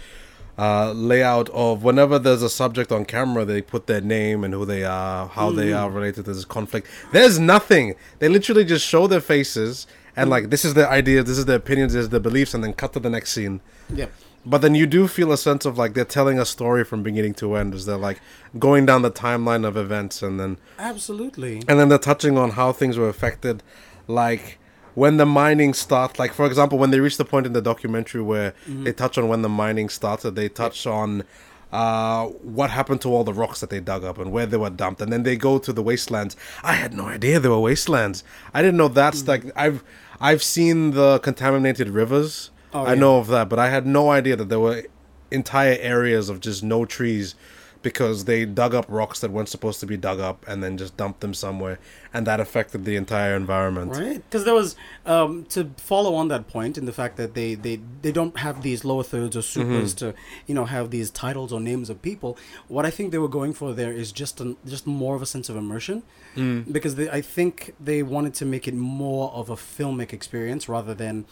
uh, 0.63 0.93
layout 0.93 1.49
of 1.51 1.83
whenever 1.83 2.19
there's 2.21 2.43
a 2.43 2.49
subject 2.63 2.93
on 2.93 3.05
camera, 3.05 3.45
they 3.45 3.61
put 3.61 3.83
their 3.89 4.01
name 4.01 4.45
and 4.45 4.55
who 4.55 4.65
they 4.65 4.85
are, 4.85 5.27
how 5.27 5.51
they 5.51 5.73
are 5.73 5.91
related 5.91 6.25
to 6.25 6.33
this 6.33 6.45
conflict. 6.45 6.87
There's 7.13 7.39
nothing. 7.39 7.95
They 8.21 8.29
literally 8.29 8.65
just 8.65 8.87
show 8.87 9.09
their 9.09 9.21
faces 9.21 9.87
and 10.17 10.31
like 10.31 10.51
this 10.51 10.65
is 10.65 10.75
their 10.75 10.89
idea, 10.89 11.23
this 11.25 11.39
is 11.39 11.47
their 11.47 11.57
opinions, 11.57 11.95
this 11.95 12.05
is 12.05 12.11
their 12.11 12.21
beliefs, 12.21 12.55
and 12.55 12.63
then 12.63 12.75
cut 12.75 12.93
to 12.93 13.01
the 13.01 13.11
next 13.11 13.33
scene. 13.33 13.61
yeah. 13.93 14.07
But 14.45 14.61
then 14.61 14.75
you 14.75 14.87
do 14.87 15.07
feel 15.07 15.31
a 15.31 15.37
sense 15.39 15.65
of 15.65 15.79
like 15.79 15.95
they're 15.95 16.05
telling 16.05 16.39
a 16.39 16.45
story 16.45 16.83
from 16.85 17.05
beginning 17.05 17.35
to 17.35 17.55
end. 17.55 17.75
Is 17.75 17.87
they're 17.87 17.97
like 17.97 18.21
going 18.59 18.87
down 18.87 19.03
the 19.03 19.11
timeline 19.11 19.65
of 19.65 19.77
events 19.77 20.21
and 20.21 20.39
then 20.41 20.59
Absolutely. 20.81 21.63
and 21.69 21.79
then 21.79 21.89
they're 21.89 22.07
touching 22.11 22.37
on 22.37 22.51
how 22.51 22.73
things 22.73 22.99
were 22.99 23.09
affected 23.09 23.63
like 24.09 24.59
when 24.95 25.17
the 25.17 25.27
mining 25.27 25.75
starts 25.75 26.19
like 26.19 26.33
for 26.33 26.47
example 26.47 26.79
when 26.79 26.91
they 26.91 27.01
reach 27.01 27.17
the 27.17 27.25
point 27.25 27.47
in 27.47 27.53
the 27.53 27.63
documentary 27.63 28.23
where 28.23 28.55
they 28.67 28.93
touch 28.93 29.17
on 29.19 29.29
when 29.29 29.43
the 29.43 29.49
mining 29.49 29.89
started 29.89 30.33
they 30.33 30.49
touch 30.49 30.87
on 30.87 31.25
uh, 31.73 32.27
what 32.27 32.69
happened 32.71 33.01
to 33.01 33.09
all 33.09 33.25
the 33.25 33.33
rocks 33.33 33.61
that 33.61 33.71
they 33.71 33.81
dug 33.81 34.05
up 34.05 34.19
and 34.19 34.31
where 34.31 34.45
they 34.45 34.59
were 34.59 34.69
dumped. 34.69 35.01
And 35.01 35.11
then 35.11 35.23
they 35.23 35.37
go 35.37 35.59
to 35.59 35.73
the 35.73 35.83
wastelands. 35.83 36.37
I 36.63 36.75
had 36.75 36.93
no 36.93 37.07
idea 37.07 37.41
there 37.41 37.51
were 37.51 37.61
wastelands. 37.61 38.23
I 38.53 38.61
didn't 38.61 38.77
know 38.77 38.89
that's 38.89 39.27
like 39.27 39.45
i've 39.57 39.83
i've 40.21 40.43
seen 40.43 40.91
the 40.91 41.19
contaminated 41.21 41.89
rivers. 41.89 42.51
Oh, 42.75 42.85
i 42.85 42.95
yeah. 42.95 43.01
know 43.01 43.19
of 43.19 43.27
that 43.27 43.51
but 43.51 43.59
i 43.59 43.69
had 43.69 43.87
no 43.87 44.11
idea 44.11 44.35
that 44.35 44.49
there 44.49 44.59
were 44.61 44.85
entire 45.31 45.77
areas 45.79 46.31
of 46.31 46.41
just 46.41 46.63
no 46.63 46.87
trees 46.87 47.35
because 47.83 48.25
they 48.25 48.45
dug 48.45 48.75
up 48.75 48.87
rocks 48.89 49.21
that 49.21 49.31
weren't 49.31 49.49
supposed 49.49 49.81
to 49.81 49.87
be 49.87 49.97
dug 49.97 50.21
up 50.21 50.45
and 50.49 50.63
then 50.63 50.79
just 50.79 50.97
dumped 50.97 51.21
them 51.21 51.35
somewhere 51.35 51.79
and 52.15 52.27
that 52.27 52.41
affected 52.41 52.85
the 52.85 52.97
entire 52.97 53.35
environment. 53.35 53.93
Right, 53.93 54.23
because 54.29 54.45
there 54.45 54.55
was 54.55 54.77
um, 55.07 55.45
to 55.47 55.71
follow 55.77 56.15
on 56.15 56.29
that 56.29 56.49
point 56.49 56.79
in 56.79 56.85
the 56.85 56.93
fact 56.93 57.17
that 57.17 57.35
they, 57.35 57.55
they, 57.55 57.81
they 58.03 58.13
don't 58.13 58.39
have 58.39 58.63
these 58.63 58.85
lower 58.85 59.03
thirds 59.03 59.37
or 59.37 59.43
supers 59.43 59.95
mm-hmm. 59.95 60.11
to 60.11 60.15
you 60.47 60.55
know 60.55 60.67
have 60.67 60.91
these 60.91 61.11
titles 61.11 61.53
or 61.53 61.61
names 61.61 61.91
of 61.91 62.03
people. 62.03 62.37
What 62.69 62.87
I 62.87 62.91
think 62.91 63.13
they 63.13 63.19
were 63.19 63.29
going 63.29 63.53
for 63.53 63.73
there 63.73 63.93
is 63.93 64.13
just 64.13 64.41
an, 64.41 64.57
just 64.67 64.87
more 64.87 65.17
of 65.17 65.23
a 65.23 65.27
sense 65.27 65.49
of 65.49 65.57
immersion, 65.57 66.03
mm. 66.37 66.71
because 66.71 66.97
they, 66.97 67.11
I 67.11 67.21
think 67.21 67.75
they 67.81 68.03
wanted 68.03 68.35
to 68.35 68.45
make 68.45 68.69
it 68.69 68.75
more 68.75 69.31
of 69.33 69.51
a 69.51 69.57
filmic 69.57 70.13
experience 70.13 70.69
rather 70.69 70.95
than 70.95 71.25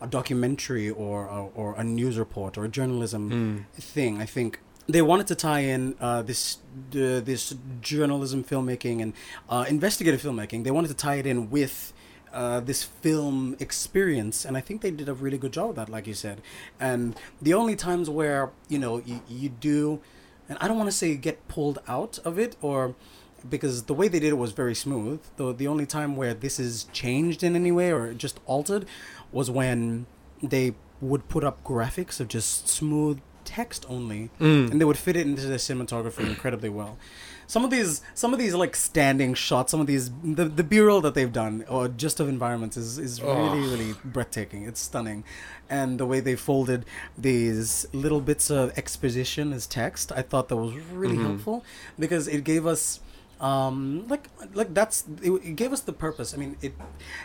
a 0.00 0.06
documentary 0.06 0.90
or 0.90 1.26
or, 1.28 1.50
or 1.54 1.74
a 1.76 1.84
news 1.84 2.18
report 2.18 2.58
or 2.58 2.64
a 2.64 2.68
journalism 2.68 3.30
mm. 3.30 3.82
thing. 3.82 4.20
I 4.20 4.26
think 4.26 4.60
they 4.88 5.02
wanted 5.02 5.26
to 5.28 5.34
tie 5.34 5.60
in 5.60 5.96
uh, 6.00 6.22
this 6.22 6.58
uh, 6.92 7.20
this 7.20 7.54
journalism 7.80 8.44
filmmaking 8.44 9.02
and 9.02 9.12
uh, 9.48 9.64
investigative 9.68 10.22
filmmaking. 10.22 10.64
They 10.64 10.70
wanted 10.70 10.88
to 10.88 10.94
tie 10.94 11.16
it 11.16 11.26
in 11.26 11.50
with 11.50 11.92
uh, 12.32 12.60
this 12.60 12.82
film 12.82 13.56
experience, 13.60 14.44
and 14.44 14.56
I 14.56 14.60
think 14.60 14.82
they 14.82 14.90
did 14.90 15.08
a 15.08 15.14
really 15.14 15.38
good 15.38 15.52
job 15.52 15.70
of 15.70 15.76
that, 15.76 15.88
like 15.88 16.06
you 16.06 16.14
said. 16.14 16.42
And 16.78 17.16
the 17.40 17.54
only 17.54 17.76
times 17.76 18.10
where 18.10 18.50
you 18.68 18.78
know 18.78 18.98
you, 18.98 19.22
you 19.28 19.48
do, 19.48 20.00
and 20.48 20.58
I 20.60 20.68
don't 20.68 20.76
want 20.76 20.90
to 20.90 20.96
say 20.96 21.16
get 21.16 21.46
pulled 21.48 21.78
out 21.88 22.18
of 22.24 22.38
it 22.38 22.56
or 22.60 22.94
because 23.48 23.84
the 23.84 23.94
way 23.94 24.08
they 24.08 24.20
did 24.20 24.28
it 24.28 24.38
was 24.38 24.52
very 24.52 24.74
smooth. 24.74 25.20
Though 25.36 25.52
the 25.52 25.66
only 25.66 25.86
time 25.86 26.16
where 26.16 26.34
this 26.34 26.58
is 26.58 26.84
changed 26.92 27.42
in 27.42 27.56
any 27.56 27.72
way 27.72 27.92
or 27.92 28.12
just 28.12 28.40
altered 28.46 28.86
was 29.32 29.50
when 29.50 30.06
they 30.42 30.74
would 31.00 31.28
put 31.28 31.44
up 31.44 31.62
graphics 31.64 32.20
of 32.20 32.28
just 32.28 32.68
smooth 32.68 33.20
text 33.44 33.86
only, 33.88 34.30
mm. 34.40 34.70
and 34.70 34.80
they 34.80 34.84
would 34.84 34.98
fit 34.98 35.16
it 35.16 35.26
into 35.26 35.46
the 35.46 35.56
cinematography 35.56 36.26
incredibly 36.28 36.68
well. 36.68 36.98
Some 37.46 37.64
of 37.64 37.70
these, 37.70 38.00
some 38.14 38.32
of 38.32 38.38
these 38.38 38.54
like 38.54 38.74
standing 38.74 39.34
shots, 39.34 39.70
some 39.70 39.80
of 39.80 39.86
these 39.86 40.10
the 40.22 40.46
the 40.46 40.64
b-roll 40.64 41.00
that 41.02 41.14
they've 41.14 41.32
done 41.32 41.64
or 41.68 41.88
just 41.88 42.20
of 42.20 42.28
environments 42.28 42.76
is 42.76 42.98
is 42.98 43.20
oh. 43.20 43.34
really 43.34 43.60
really 43.60 43.94
breathtaking. 44.04 44.64
It's 44.64 44.80
stunning, 44.80 45.24
and 45.68 46.00
the 46.00 46.06
way 46.06 46.20
they 46.20 46.36
folded 46.36 46.86
these 47.18 47.86
little 47.92 48.20
bits 48.20 48.50
of 48.50 48.76
exposition 48.78 49.52
as 49.52 49.66
text, 49.66 50.10
I 50.12 50.22
thought 50.22 50.48
that 50.48 50.56
was 50.56 50.74
really 50.92 51.16
mm-hmm. 51.16 51.26
helpful 51.26 51.64
because 51.98 52.28
it 52.28 52.44
gave 52.44 52.66
us 52.66 53.00
um 53.44 54.08
like 54.08 54.28
like 54.54 54.72
that's 54.72 55.04
it, 55.22 55.30
it 55.30 55.56
gave 55.56 55.70
us 55.76 55.82
the 55.82 55.92
purpose. 55.92 56.32
I 56.32 56.38
mean 56.38 56.56
it 56.62 56.72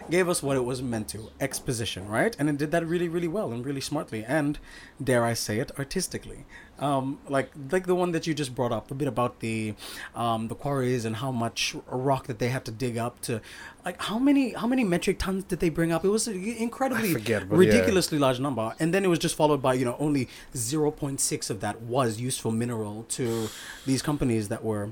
gave 0.10 0.28
us 0.28 0.44
what 0.44 0.58
it 0.58 0.66
was 0.66 0.82
meant 0.82 1.08
to 1.10 1.30
exposition 1.40 2.10
right? 2.10 2.36
And 2.38 2.50
it 2.50 2.58
did 2.58 2.72
that 2.72 2.86
really 2.86 3.08
really 3.08 3.30
well 3.30 3.54
and 3.54 3.66
really 3.66 3.80
smartly 3.80 4.26
and 4.26 4.60
dare 5.02 5.24
i 5.24 5.34
say 5.34 5.60
it 5.60 5.72
artistically. 5.80 6.46
Um 6.78 7.20
like 7.36 7.52
like 7.72 7.86
the 7.88 7.96
one 7.96 8.12
that 8.12 8.28
you 8.28 8.34
just 8.34 8.54
brought 8.54 8.74
up 8.74 8.92
a 8.92 8.96
bit 8.96 9.08
about 9.08 9.40
the 9.40 9.76
um 10.14 10.50
the 10.50 10.56
quarries 10.56 11.06
and 11.06 11.16
how 11.24 11.32
much 11.32 11.74
rock 11.88 12.28
that 12.28 12.40
they 12.40 12.50
had 12.50 12.66
to 12.66 12.72
dig 12.72 12.98
up 12.98 13.22
to 13.28 13.40
like 13.86 14.02
how 14.02 14.20
many 14.20 14.52
how 14.62 14.68
many 14.68 14.84
metric 14.84 15.20
tons 15.20 15.46
did 15.46 15.60
they 15.62 15.70
bring 15.70 15.94
up? 15.94 16.04
It 16.04 16.10
was 16.10 16.28
incredibly 16.28 17.14
forget, 17.14 17.48
but 17.48 17.56
yeah. 17.56 17.68
ridiculously 17.68 18.20
large 18.20 18.42
number. 18.42 18.74
And 18.78 18.94
then 18.94 19.06
it 19.06 19.08
was 19.08 19.20
just 19.20 19.36
followed 19.36 19.62
by 19.62 19.76
you 19.76 19.86
know 19.86 19.96
only 20.00 20.28
0.6 20.54 21.50
of 21.50 21.62
that 21.62 21.82
was 21.82 22.20
useful 22.20 22.52
mineral 22.52 23.04
to 23.18 23.48
these 23.86 24.02
companies 24.02 24.50
that 24.50 24.66
were 24.66 24.90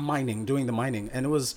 mining, 0.00 0.44
doing 0.44 0.66
the 0.66 0.72
mining, 0.72 1.10
and 1.12 1.26
it 1.26 1.28
was 1.28 1.54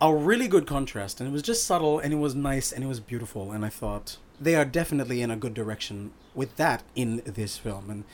a 0.00 0.14
really 0.14 0.48
good 0.48 0.66
contrast. 0.66 1.20
And 1.20 1.28
it 1.28 1.32
was 1.32 1.42
just 1.42 1.64
subtle, 1.64 1.98
and 1.98 2.12
it 2.12 2.16
was 2.16 2.34
nice, 2.34 2.72
and 2.72 2.84
it 2.84 2.86
was 2.86 3.00
beautiful. 3.00 3.52
And 3.52 3.64
I 3.64 3.68
thought 3.68 4.18
they 4.40 4.54
are 4.54 4.64
definitely 4.64 5.22
in 5.22 5.30
a 5.30 5.36
good 5.36 5.54
direction 5.54 6.12
with 6.34 6.56
that 6.56 6.82
in 6.94 7.22
this 7.24 7.56
film, 7.56 7.90
and 7.90 8.04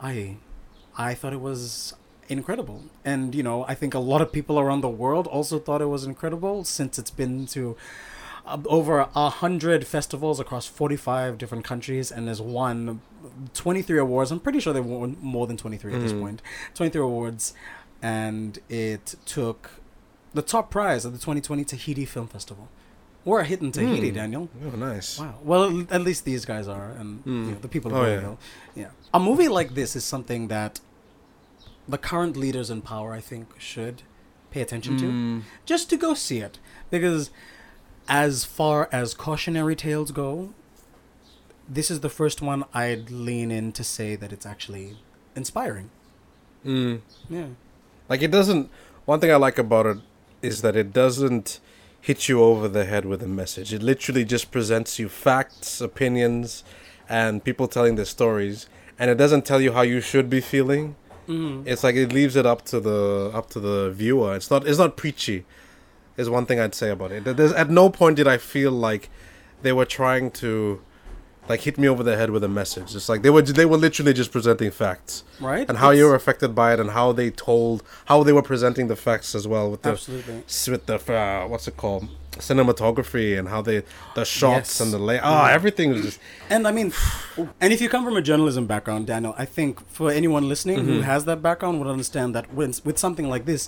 I, 0.00 0.36
I 0.96 1.14
thought 1.14 1.32
it 1.32 1.40
was 1.40 1.94
incredible. 2.28 2.84
And 3.04 3.34
you 3.34 3.42
know, 3.42 3.64
I 3.66 3.74
think 3.74 3.94
a 3.94 3.98
lot 3.98 4.22
of 4.22 4.32
people 4.32 4.58
around 4.58 4.82
the 4.82 4.88
world 4.88 5.26
also 5.26 5.58
thought 5.58 5.82
it 5.82 5.86
was 5.86 6.04
incredible 6.04 6.64
since 6.64 6.98
it's 6.98 7.10
been 7.10 7.46
to 7.46 7.76
uh, 8.46 8.58
over 8.66 9.08
a 9.14 9.30
hundred 9.30 9.86
festivals 9.86 10.40
across 10.40 10.66
45 10.66 11.38
different 11.38 11.64
countries 11.64 12.10
and 12.10 12.28
has 12.28 12.40
won 12.40 13.00
23 13.54 13.98
awards. 13.98 14.30
I'm 14.30 14.40
pretty 14.40 14.60
sure 14.60 14.72
they 14.72 14.80
won 14.80 15.16
more 15.20 15.46
than 15.46 15.56
23 15.56 15.94
at 15.94 16.00
this 16.00 16.12
point. 16.12 16.40
23 16.74 17.02
awards, 17.02 17.52
and 18.02 18.58
it 18.68 19.14
took 19.26 19.70
the 20.34 20.42
top 20.42 20.70
prize 20.70 21.04
at 21.04 21.12
the 21.12 21.18
2020 21.18 21.64
Tahiti 21.64 22.04
Film 22.04 22.28
Festival. 22.28 22.68
We're 23.24 23.40
a 23.40 23.44
hit 23.44 23.60
in 23.60 23.70
Tahiti, 23.72 24.08
Hmm. 24.10 24.14
Daniel. 24.14 24.48
Oh, 24.64 24.76
nice. 24.76 25.18
Wow. 25.18 25.34
Well, 25.42 25.86
at 25.90 26.00
least 26.02 26.24
these 26.24 26.44
guys 26.46 26.66
are, 26.68 26.90
and 26.92 27.22
Mm. 27.24 27.46
you 27.46 27.52
know, 27.52 27.58
the 27.60 27.68
people 27.68 27.90
of 27.90 27.98
Oh, 27.98 28.02
oh, 28.04 28.38
yeah. 28.74 28.82
yeah. 28.84 28.90
A 29.12 29.20
movie 29.20 29.48
like 29.48 29.74
this 29.74 29.94
is 29.94 30.04
something 30.04 30.48
that 30.48 30.80
the 31.88 31.98
current 31.98 32.36
leaders 32.36 32.70
in 32.70 32.80
power, 32.80 33.12
I 33.12 33.20
think, 33.20 33.48
should 33.60 34.02
pay 34.50 34.62
attention 34.62 34.96
to, 34.98 35.04
Mm. 35.06 35.42
just 35.66 35.90
to 35.90 35.96
go 35.96 36.14
see 36.14 36.38
it, 36.38 36.58
because 36.90 37.30
as 38.08 38.44
far 38.44 38.88
as 38.90 39.12
cautionary 39.14 39.76
tales 39.76 40.10
go, 40.12 40.54
this 41.68 41.90
is 41.90 42.00
the 42.00 42.08
first 42.08 42.40
one 42.42 42.64
I'd 42.72 43.10
lean 43.10 43.50
in 43.50 43.72
to 43.72 43.84
say 43.84 44.16
that 44.16 44.32
it's 44.32 44.46
actually 44.46 44.96
inspiring. 45.36 45.90
Mm. 46.64 47.00
Yeah. 47.28 47.46
Like 48.10 48.20
it 48.20 48.30
doesn't. 48.30 48.68
One 49.06 49.20
thing 49.20 49.32
I 49.32 49.36
like 49.36 49.56
about 49.56 49.86
it 49.86 49.98
is 50.42 50.60
that 50.62 50.76
it 50.76 50.92
doesn't 50.92 51.60
hit 52.00 52.28
you 52.28 52.42
over 52.42 52.66
the 52.68 52.84
head 52.84 53.04
with 53.06 53.22
a 53.22 53.28
message. 53.28 53.72
It 53.72 53.82
literally 53.82 54.24
just 54.24 54.50
presents 54.50 54.98
you 54.98 55.08
facts, 55.08 55.80
opinions, 55.80 56.64
and 57.08 57.42
people 57.42 57.68
telling 57.68 57.94
their 57.94 58.04
stories, 58.04 58.66
and 58.98 59.10
it 59.10 59.16
doesn't 59.16 59.46
tell 59.46 59.60
you 59.60 59.72
how 59.72 59.82
you 59.82 60.00
should 60.00 60.28
be 60.28 60.40
feeling. 60.40 60.96
Mm. 61.28 61.66
It's 61.66 61.84
like 61.84 61.94
it 61.94 62.12
leaves 62.12 62.34
it 62.34 62.44
up 62.44 62.64
to 62.66 62.80
the 62.80 63.30
up 63.32 63.48
to 63.50 63.60
the 63.60 63.90
viewer. 63.90 64.34
It's 64.34 64.50
not 64.50 64.66
it's 64.66 64.78
not 64.78 64.96
preachy. 64.96 65.46
Is 66.16 66.28
one 66.28 66.44
thing 66.44 66.58
I'd 66.60 66.74
say 66.74 66.90
about 66.90 67.12
it. 67.12 67.24
There's, 67.24 67.52
at 67.52 67.70
no 67.70 67.88
point 67.88 68.16
did 68.16 68.28
I 68.28 68.36
feel 68.36 68.72
like 68.72 69.08
they 69.62 69.72
were 69.72 69.86
trying 69.86 70.32
to 70.32 70.82
like 71.52 71.60
hit 71.68 71.76
me 71.82 71.86
over 71.92 72.02
the 72.08 72.16
head 72.20 72.30
with 72.34 72.44
a 72.50 72.52
message. 72.60 72.88
It's 72.96 73.08
like 73.12 73.20
they 73.24 73.32
were 73.36 73.42
they 73.60 73.66
were 73.72 73.80
literally 73.86 74.14
just 74.20 74.30
presenting 74.36 74.70
facts 74.84 75.12
Right. 75.48 75.66
and 75.68 75.76
how 75.84 75.90
you 75.98 76.04
were 76.08 76.14
affected 76.22 76.50
by 76.62 76.68
it 76.74 76.78
and 76.82 76.90
how 76.98 77.08
they 77.20 77.28
told 77.48 77.76
how 78.10 78.18
they 78.26 78.34
were 78.38 78.46
presenting 78.52 78.86
the 78.92 78.98
facts 79.06 79.30
as 79.40 79.44
well 79.52 79.66
with 79.72 79.82
the 79.86 79.90
absolutely. 79.96 80.36
with 80.72 80.84
the 80.90 80.96
uh, 81.22 81.46
what's 81.50 81.66
it 81.70 81.76
called 81.84 82.04
cinematography 82.54 83.38
and 83.38 83.48
how 83.48 83.60
they 83.68 83.82
the 84.14 84.24
shots 84.24 84.70
Yes. 84.70 84.80
and 84.82 84.88
the 84.94 84.98
lay 85.08 85.18
ah 85.22 85.48
everything 85.58 85.90
was 85.94 86.02
just 86.08 86.20
And 86.54 86.62
I 86.70 86.72
mean, 86.78 86.88
and 87.62 87.72
if 87.74 87.80
you 87.82 87.88
come 87.94 88.04
from 88.08 88.16
a 88.16 88.24
journalism 88.30 88.64
background, 88.66 89.02
Daniel, 89.06 89.34
I 89.44 89.46
think 89.56 89.70
for 89.98 90.10
anyone 90.20 90.44
listening 90.48 90.78
Mm-hmm. 90.78 90.92
who 90.92 91.00
has 91.12 91.24
that 91.30 91.40
background 91.48 91.74
would 91.80 91.88
understand 91.96 92.28
that 92.36 92.46
when, 92.58 92.70
with 92.88 92.98
something 92.98 93.28
like 93.34 93.44
this, 93.52 93.62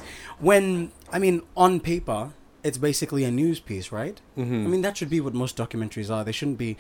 when, 0.49 0.65
I 1.13 1.19
mean, 1.25 1.37
on 1.57 1.81
paper, 1.81 2.21
it's 2.65 2.79
basically 2.79 3.25
a 3.25 3.31
news 3.31 3.61
piece, 3.61 3.91
right? 3.91 4.21
Mm-hmm. 4.37 4.67
I 4.67 4.69
mean, 4.69 4.83
that 4.83 4.97
should 4.97 5.11
be 5.11 5.21
what 5.21 5.35
most 5.35 5.57
documentaries 5.57 6.15
are. 6.15 6.23
They 6.25 6.33
shouldn't 6.33 6.59
be, 6.59 6.77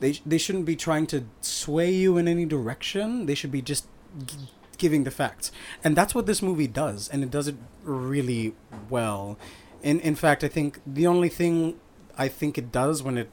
they, 0.00 0.12
they 0.24 0.38
shouldn't 0.38 0.64
be 0.64 0.76
trying 0.76 1.06
to 1.08 1.24
sway 1.40 1.90
you 1.90 2.16
in 2.16 2.28
any 2.28 2.46
direction. 2.46 3.26
They 3.26 3.34
should 3.34 3.50
be 3.50 3.62
just 3.62 3.86
g- 4.24 4.36
giving 4.78 5.04
the 5.04 5.10
facts. 5.10 5.50
And 5.82 5.96
that's 5.96 6.14
what 6.14 6.26
this 6.26 6.40
movie 6.40 6.68
does, 6.68 7.08
and 7.08 7.22
it 7.22 7.30
does 7.30 7.48
it 7.48 7.56
really 7.82 8.54
well. 8.88 9.36
In, 9.82 10.00
in 10.00 10.14
fact, 10.14 10.44
I 10.44 10.48
think 10.48 10.80
the 10.86 11.06
only 11.06 11.28
thing 11.28 11.80
I 12.16 12.28
think 12.28 12.56
it 12.56 12.70
does 12.70 13.02
when 13.02 13.18
it 13.18 13.32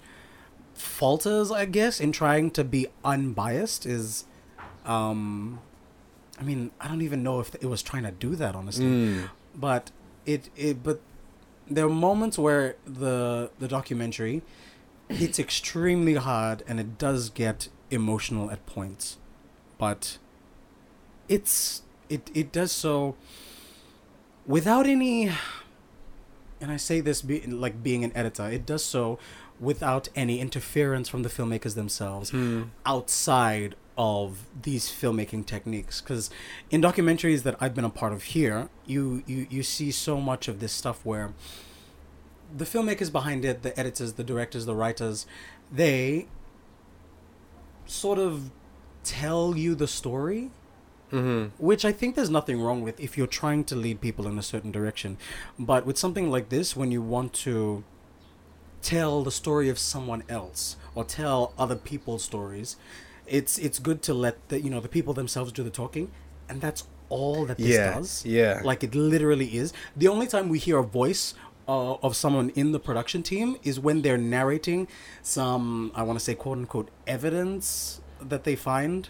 falters, 0.73 1.51
I 1.51 1.65
guess, 1.65 1.99
in 1.99 2.11
trying 2.11 2.51
to 2.51 2.63
be 2.63 2.87
unbiased 3.05 3.85
is, 3.85 4.25
um, 4.85 5.59
I 6.39 6.43
mean, 6.43 6.71
I 6.79 6.87
don't 6.87 7.03
even 7.03 7.21
know 7.21 7.39
if 7.39 7.53
it 7.55 7.65
was 7.65 7.83
trying 7.83 8.03
to 8.03 8.11
do 8.11 8.35
that, 8.35 8.55
honestly. 8.55 8.85
Mm. 8.85 9.29
But 9.53 9.91
it, 10.25 10.49
it, 10.55 10.81
but 10.81 11.01
there 11.75 11.85
are 11.85 11.89
moments 12.09 12.37
where 12.37 12.75
the 12.85 13.49
the 13.59 13.67
documentary 13.67 14.41
hits 15.09 15.39
extremely 15.39 16.15
hard, 16.15 16.63
and 16.67 16.79
it 16.79 16.97
does 16.97 17.29
get 17.29 17.69
emotional 17.89 18.49
at 18.51 18.65
points, 18.65 19.17
but 19.77 20.17
it's 21.27 21.81
it 22.09 22.29
it 22.33 22.51
does 22.51 22.71
so 22.71 23.15
without 24.45 24.85
any. 24.87 25.31
And 26.59 26.71
I 26.71 26.77
say 26.77 27.01
this 27.01 27.23
be, 27.23 27.41
like 27.47 27.81
being 27.81 28.03
an 28.03 28.11
editor, 28.15 28.47
it 28.47 28.65
does 28.67 28.83
so 28.85 29.17
without 29.59 30.09
any 30.15 30.39
interference 30.39 31.09
from 31.09 31.23
the 31.23 31.29
filmmakers 31.29 31.73
themselves 31.75 32.31
Mm. 32.31 32.69
outside 32.85 33.75
of 33.97 34.45
these 34.63 34.89
filmmaking 34.89 35.45
techniques 35.45 36.01
because 36.01 36.29
in 36.69 36.81
documentaries 36.81 37.43
that 37.43 37.55
i've 37.59 37.75
been 37.75 37.85
a 37.85 37.89
part 37.89 38.13
of 38.13 38.23
here 38.23 38.69
you, 38.85 39.21
you 39.27 39.45
you 39.49 39.63
see 39.63 39.91
so 39.91 40.19
much 40.19 40.47
of 40.47 40.59
this 40.59 40.71
stuff 40.71 41.05
where 41.05 41.33
the 42.55 42.65
filmmakers 42.65 43.11
behind 43.11 43.43
it 43.43 43.63
the 43.63 43.77
editors 43.79 44.13
the 44.13 44.23
directors 44.23 44.65
the 44.65 44.75
writers 44.75 45.25
they 45.71 46.25
sort 47.85 48.17
of 48.19 48.49
tell 49.03 49.55
you 49.57 49.75
the 49.75 49.87
story 49.87 50.51
Mm-hmm. 51.11 51.61
which 51.61 51.83
I 51.83 51.91
think 51.91 52.15
there's 52.15 52.29
nothing 52.29 52.61
wrong 52.61 52.81
with 52.81 52.97
if 52.97 53.17
you're 53.17 53.27
trying 53.27 53.65
to 53.65 53.75
lead 53.75 53.99
people 53.99 54.27
in 54.27 54.37
a 54.39 54.41
certain 54.41 54.71
direction. 54.71 55.17
But 55.59 55.85
with 55.85 55.97
something 55.97 56.31
like 56.31 56.47
this, 56.47 56.73
when 56.73 56.89
you 56.89 57.01
want 57.01 57.33
to 57.43 57.83
tell 58.81 59.21
the 59.21 59.29
story 59.29 59.67
of 59.67 59.77
someone 59.77 60.23
else 60.29 60.77
or 60.95 61.03
tell 61.03 61.53
other 61.57 61.75
people's 61.75 62.23
stories, 62.23 62.77
it's 63.27 63.57
it's 63.57 63.79
good 63.79 64.01
to 64.03 64.13
let 64.13 64.35
the 64.49 64.59
you 64.61 64.69
know 64.69 64.79
the 64.79 64.89
people 64.89 65.13
themselves 65.13 65.51
do 65.51 65.63
the 65.63 65.69
talking, 65.69 66.11
and 66.49 66.61
that's 66.61 66.83
all 67.09 67.45
that 67.45 67.57
this 67.57 67.67
Yeah, 67.67 67.93
does. 67.95 68.25
yeah. 68.25 68.61
like 68.63 68.83
it 68.83 68.95
literally 68.95 69.57
is. 69.57 69.73
The 69.95 70.07
only 70.07 70.27
time 70.27 70.49
we 70.49 70.59
hear 70.59 70.77
a 70.79 70.83
voice. 70.83 71.33
Uh, 71.67 71.93
of 72.01 72.15
someone 72.15 72.49
in 72.55 72.71
the 72.73 72.79
production 72.79 73.21
team 73.23 73.55
is 73.63 73.79
when 73.79 74.01
they're 74.01 74.17
narrating 74.17 74.87
some, 75.21 75.91
I 75.95 76.01
want 76.03 76.17
to 76.19 76.25
say, 76.25 76.33
quote 76.35 76.57
unquote, 76.57 76.89
evidence 77.07 78.01
that 78.19 78.43
they 78.43 78.55
find 78.55 79.07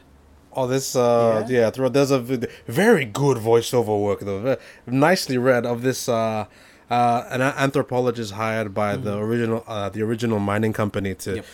Oh, 0.53 0.67
this 0.67 0.95
uh 0.95 1.45
Yeah? 1.47 1.71
yeah, 1.71 1.89
there's 1.89 2.11
a 2.11 2.19
very 2.67 3.05
good 3.05 3.37
voiceover 3.37 3.95
work 3.99 4.19
though, 4.19 4.57
nicely 4.85 5.37
read 5.37 5.65
of 5.65 5.81
this 5.81 6.09
uh 6.09 6.45
uh 6.89 7.23
an 7.29 7.41
anthropologist 7.41 8.33
hired 8.33 8.73
by 8.73 8.97
the 8.97 9.17
original 9.17 9.63
uh 9.67 9.87
the 9.89 10.01
original 10.03 10.39
mining 10.39 10.73
company 10.73 11.15
to 11.15 11.35
Yep. 11.37 11.45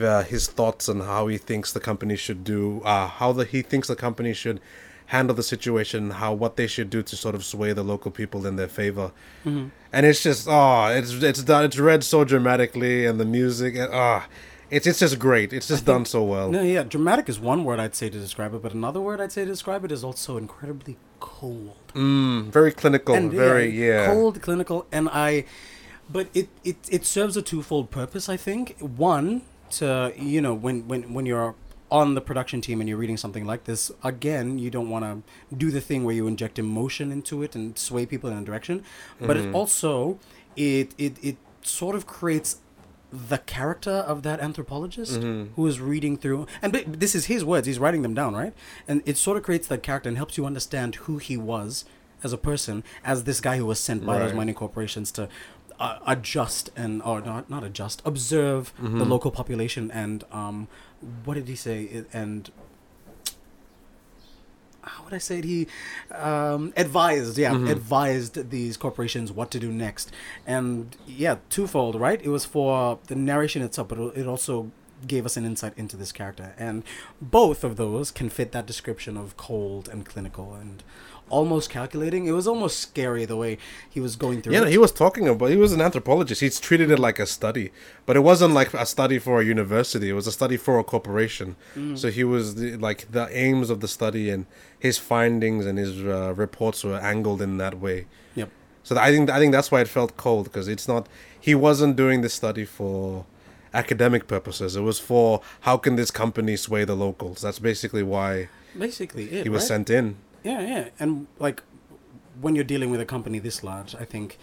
Uh, 0.00 0.22
his 0.22 0.48
thoughts 0.48 0.88
on 0.88 1.00
how 1.00 1.26
he 1.26 1.38
thinks 1.38 1.72
the 1.72 1.80
company 1.80 2.16
should 2.16 2.44
do 2.44 2.80
uh 2.84 3.06
how 3.06 3.32
the 3.32 3.44
he 3.44 3.62
thinks 3.62 3.88
the 3.88 3.96
company 3.96 4.32
should 4.32 4.60
handle 5.06 5.34
the 5.36 5.42
situation 5.42 6.10
how 6.10 6.32
what 6.32 6.56
they 6.56 6.66
should 6.66 6.88
do 6.88 7.02
to 7.02 7.14
sort 7.16 7.34
of 7.34 7.44
sway 7.44 7.72
the 7.74 7.82
local 7.82 8.10
people 8.10 8.46
in 8.46 8.56
their 8.56 8.68
favor 8.68 9.12
and 9.44 10.06
it's 10.06 10.22
just 10.22 10.46
oh 10.48 10.86
it's 10.86 11.12
it's 11.22 11.42
done 11.42 11.64
it's 11.64 11.78
read 11.78 12.02
so 12.02 12.24
dramatically 12.24 13.04
and 13.04 13.20
the 13.20 13.24
music 13.24 13.74
and 13.76 13.90
ah 13.92 14.26
it's 14.70 14.86
it's 14.86 15.00
just 15.00 15.18
great 15.18 15.52
it's 15.52 15.68
just 15.68 15.84
done 15.84 16.06
so 16.06 16.22
well 16.22 16.50
No, 16.50 16.62
yeah, 16.62 16.82
dramatic 16.82 17.28
is 17.28 17.38
one 17.38 17.62
word 17.64 17.78
I'd 17.78 17.94
say 17.94 18.08
to 18.08 18.18
describe 18.18 18.54
it, 18.54 18.62
but 18.62 18.72
another 18.72 19.02
word 19.02 19.20
I'd 19.20 19.30
say 19.32 19.44
to 19.44 19.50
describe 19.50 19.84
it 19.84 19.92
is 19.92 20.02
also 20.02 20.38
incredibly 20.38 20.96
cold. 21.20 21.76
mm, 21.92 22.44
very 22.44 22.72
clinical 22.72 23.14
very 23.28 23.68
yeah, 23.68 24.06
cold, 24.06 24.40
clinical, 24.40 24.86
and 24.90 25.10
I. 25.12 25.44
But 26.08 26.28
it, 26.32 26.48
it 26.64 26.76
it 26.90 27.04
serves 27.04 27.36
a 27.36 27.42
twofold 27.42 27.90
purpose. 27.90 28.30
I 28.30 28.38
think 28.38 28.76
one 28.80 29.42
to 29.72 30.12
you 30.16 30.40
know 30.40 30.54
when 30.54 30.86
when 30.88 31.14
when 31.14 31.26
you're 31.26 31.54
on 31.90 32.14
the 32.14 32.20
production 32.22 32.62
team 32.62 32.80
and 32.80 32.88
you're 32.88 32.98
reading 32.98 33.18
something 33.18 33.44
like 33.44 33.64
this 33.64 33.92
again 34.02 34.58
you 34.58 34.70
don't 34.70 34.88
want 34.88 35.04
to 35.04 35.54
do 35.54 35.70
the 35.70 35.80
thing 35.80 36.04
where 36.04 36.14
you 36.14 36.26
inject 36.26 36.58
emotion 36.58 37.12
into 37.12 37.42
it 37.42 37.54
and 37.54 37.78
sway 37.78 38.06
people 38.06 38.30
in 38.30 38.38
a 38.38 38.42
direction. 38.42 38.82
But 39.20 39.36
it 39.36 39.44
mm-hmm. 39.44 39.54
also 39.54 40.18
it 40.56 40.94
it 40.96 41.16
it 41.22 41.36
sort 41.60 41.94
of 41.94 42.06
creates 42.06 42.58
the 43.12 43.38
character 43.38 43.90
of 43.90 44.22
that 44.22 44.40
anthropologist 44.40 45.20
mm-hmm. 45.20 45.52
who 45.54 45.66
is 45.66 45.80
reading 45.80 46.16
through 46.16 46.46
and 46.62 46.72
but 46.72 46.98
this 46.98 47.14
is 47.14 47.26
his 47.26 47.44
words 47.44 47.66
he's 47.66 47.78
writing 47.78 48.00
them 48.00 48.14
down 48.14 48.34
right? 48.34 48.54
And 48.88 49.02
it 49.04 49.18
sort 49.18 49.36
of 49.36 49.42
creates 49.42 49.66
that 49.68 49.82
character 49.82 50.08
and 50.08 50.16
helps 50.16 50.38
you 50.38 50.46
understand 50.46 50.94
who 50.94 51.18
he 51.18 51.36
was 51.36 51.84
as 52.24 52.32
a 52.32 52.38
person 52.38 52.84
as 53.04 53.24
this 53.24 53.40
guy 53.40 53.56
who 53.56 53.66
was 53.66 53.78
sent 53.78 54.06
by 54.06 54.18
those 54.18 54.32
mining 54.32 54.54
corporations 54.54 55.10
to 55.12 55.28
uh, 55.86 55.98
adjust 56.14 56.64
and 56.82 57.02
or 57.02 57.18
not 57.30 57.42
not 57.54 57.62
adjust 57.70 57.96
observe 58.12 58.62
Mm-hmm. 58.80 58.98
the 59.00 59.04
local 59.14 59.30
population 59.40 59.84
and 60.02 60.18
um 60.40 60.58
what 61.24 61.34
did 61.38 61.48
he 61.48 61.56
say 61.56 62.04
and 62.12 62.50
how 64.84 65.04
would 65.04 65.14
I 65.14 65.18
say 65.18 65.38
it? 65.38 65.44
He 65.44 65.68
um, 66.12 66.72
advised, 66.76 67.38
yeah, 67.38 67.52
Mm-hmm. 67.52 67.68
advised 67.68 68.50
these 68.50 68.76
corporations 68.76 69.30
what 69.30 69.50
to 69.52 69.60
do 69.60 69.70
next, 69.70 70.10
and 70.44 70.96
yeah, 71.06 71.36
twofold, 71.50 71.94
right? 72.06 72.20
It 72.20 72.28
was 72.30 72.44
for 72.44 72.98
the 73.06 73.14
narration 73.14 73.62
itself, 73.62 73.86
but 73.88 73.98
it 74.16 74.26
also 74.26 74.72
gave 75.06 75.24
us 75.24 75.36
an 75.36 75.44
insight 75.44 75.72
into 75.76 75.96
this 75.96 76.10
character, 76.10 76.52
and 76.58 76.82
both 77.20 77.62
of 77.62 77.76
those 77.76 78.10
can 78.10 78.28
fit 78.28 78.50
that 78.52 78.66
description 78.66 79.16
of 79.16 79.36
cold 79.36 79.88
and 79.88 80.04
clinical 80.04 80.54
and 80.54 80.82
almost 81.32 81.70
calculating. 81.70 82.26
It 82.26 82.32
was 82.32 82.46
almost 82.46 82.78
scary 82.78 83.24
the 83.24 83.36
way 83.36 83.58
he 83.90 83.98
was 83.98 84.14
going 84.14 84.42
through. 84.42 84.52
Yeah, 84.52 84.62
it. 84.62 84.68
he 84.68 84.78
was 84.78 84.92
talking 84.92 85.26
about. 85.26 85.50
He 85.50 85.56
was 85.56 85.72
an 85.72 85.80
anthropologist. 85.80 86.40
He's 86.40 86.60
treated 86.60 86.90
it 86.90 86.98
like 86.98 87.18
a 87.18 87.26
study, 87.26 87.72
but 88.06 88.16
it 88.16 88.20
wasn't 88.20 88.54
like 88.54 88.72
a 88.74 88.86
study 88.86 89.18
for 89.18 89.40
a 89.40 89.44
university. 89.44 90.10
It 90.10 90.12
was 90.12 90.26
a 90.26 90.32
study 90.32 90.56
for 90.56 90.78
a 90.78 90.84
corporation. 90.84 91.56
Mm. 91.74 91.98
So 91.98 92.10
he 92.10 92.22
was 92.22 92.54
the, 92.56 92.76
like 92.76 93.10
the 93.10 93.26
aims 93.36 93.70
of 93.70 93.80
the 93.80 93.88
study 93.88 94.30
and 94.30 94.46
his 94.78 94.98
findings 94.98 95.66
and 95.66 95.78
his 95.78 96.04
uh, 96.04 96.34
reports 96.36 96.84
were 96.84 96.98
angled 96.98 97.42
in 97.42 97.56
that 97.58 97.80
way. 97.80 98.06
Yep. 98.34 98.50
So 98.84 98.96
I 98.98 99.10
think 99.10 99.30
I 99.30 99.38
think 99.40 99.52
that's 99.52 99.70
why 99.72 99.80
it 99.80 99.88
felt 99.88 100.16
cold 100.16 100.44
because 100.44 100.68
it's 100.68 100.86
not. 100.86 101.08
He 101.40 101.54
wasn't 101.54 101.96
doing 101.96 102.20
this 102.20 102.34
study 102.34 102.64
for 102.64 103.24
academic 103.74 104.28
purposes. 104.28 104.76
It 104.76 104.82
was 104.82 104.98
for 105.00 105.40
how 105.62 105.76
can 105.78 105.96
this 105.96 106.10
company 106.10 106.56
sway 106.56 106.84
the 106.84 106.94
locals. 106.94 107.40
That's 107.40 107.58
basically 107.58 108.02
why 108.02 108.48
Basically, 108.78 109.24
it, 109.24 109.44
he 109.44 109.48
was 109.48 109.62
right? 109.62 109.68
sent 109.68 109.90
in. 109.90 110.16
Yeah, 110.44 110.60
yeah, 110.60 110.88
and 110.98 111.26
like 111.38 111.62
when 112.40 112.54
you're 112.54 112.64
dealing 112.64 112.90
with 112.90 113.00
a 113.00 113.04
company 113.04 113.38
this 113.38 113.62
large, 113.62 113.94
I 113.94 114.04
think 114.04 114.38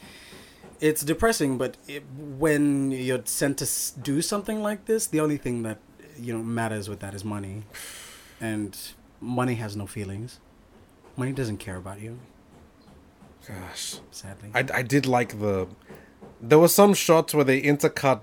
it's 0.80 1.04
depressing, 1.04 1.58
but 1.58 1.76
it, 1.88 2.04
when 2.16 2.92
you're 2.92 3.22
sent 3.26 3.58
to 3.60 3.68
do 4.00 4.22
something 4.22 4.62
like 4.62 4.86
this, 4.86 5.08
the 5.08 5.20
only 5.20 5.38
thing 5.38 5.64
that 5.64 5.80
you 6.18 6.34
know 6.34 6.44
matters 6.44 6.90
with 6.90 7.00
that 7.00 7.14
is 7.14 7.24
money, 7.26 7.64
and 8.40 8.78
money 9.20 9.56
has 9.56 9.76
no 9.76 9.86
feelings. 9.88 10.40
Money 11.18 11.34
doesn't 11.34 11.58
care 11.58 11.76
about 11.76 12.00
you. 12.00 12.20
Gosh, 13.48 13.98
Sadly, 14.12 14.52
I, 14.54 14.66
I 14.74 14.82
did 14.84 15.06
like 15.06 15.40
the. 15.40 15.68
There 16.42 16.60
were 16.60 16.70
some 16.70 16.94
shots 16.94 17.34
where 17.34 17.44
they 17.44 17.62
intercut. 17.62 18.22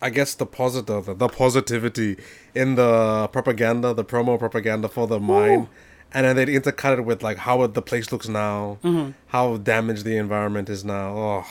I 0.00 0.10
guess 0.10 0.34
the 0.34 0.46
positive, 0.46 1.06
the, 1.06 1.14
the 1.14 1.28
positivity 1.28 2.16
in 2.54 2.76
the 2.76 3.28
propaganda, 3.32 3.92
the 3.92 4.04
promo 4.04 4.38
propaganda 4.38 4.88
for 4.88 5.08
the 5.08 5.18
mine, 5.18 5.62
Ooh. 5.62 5.68
And 6.12 6.24
then 6.26 6.36
they'd 6.36 6.48
intercut 6.48 6.98
it 6.98 7.04
with 7.04 7.22
like 7.22 7.38
how 7.38 7.66
the 7.66 7.82
place 7.82 8.10
looks 8.12 8.28
now, 8.28 8.78
Mhm. 8.82 9.14
how 9.28 9.56
damaged 9.58 10.04
the 10.04 10.16
environment 10.16 10.68
is 10.68 10.84
now. 10.84 11.16
Oh, 11.16 11.44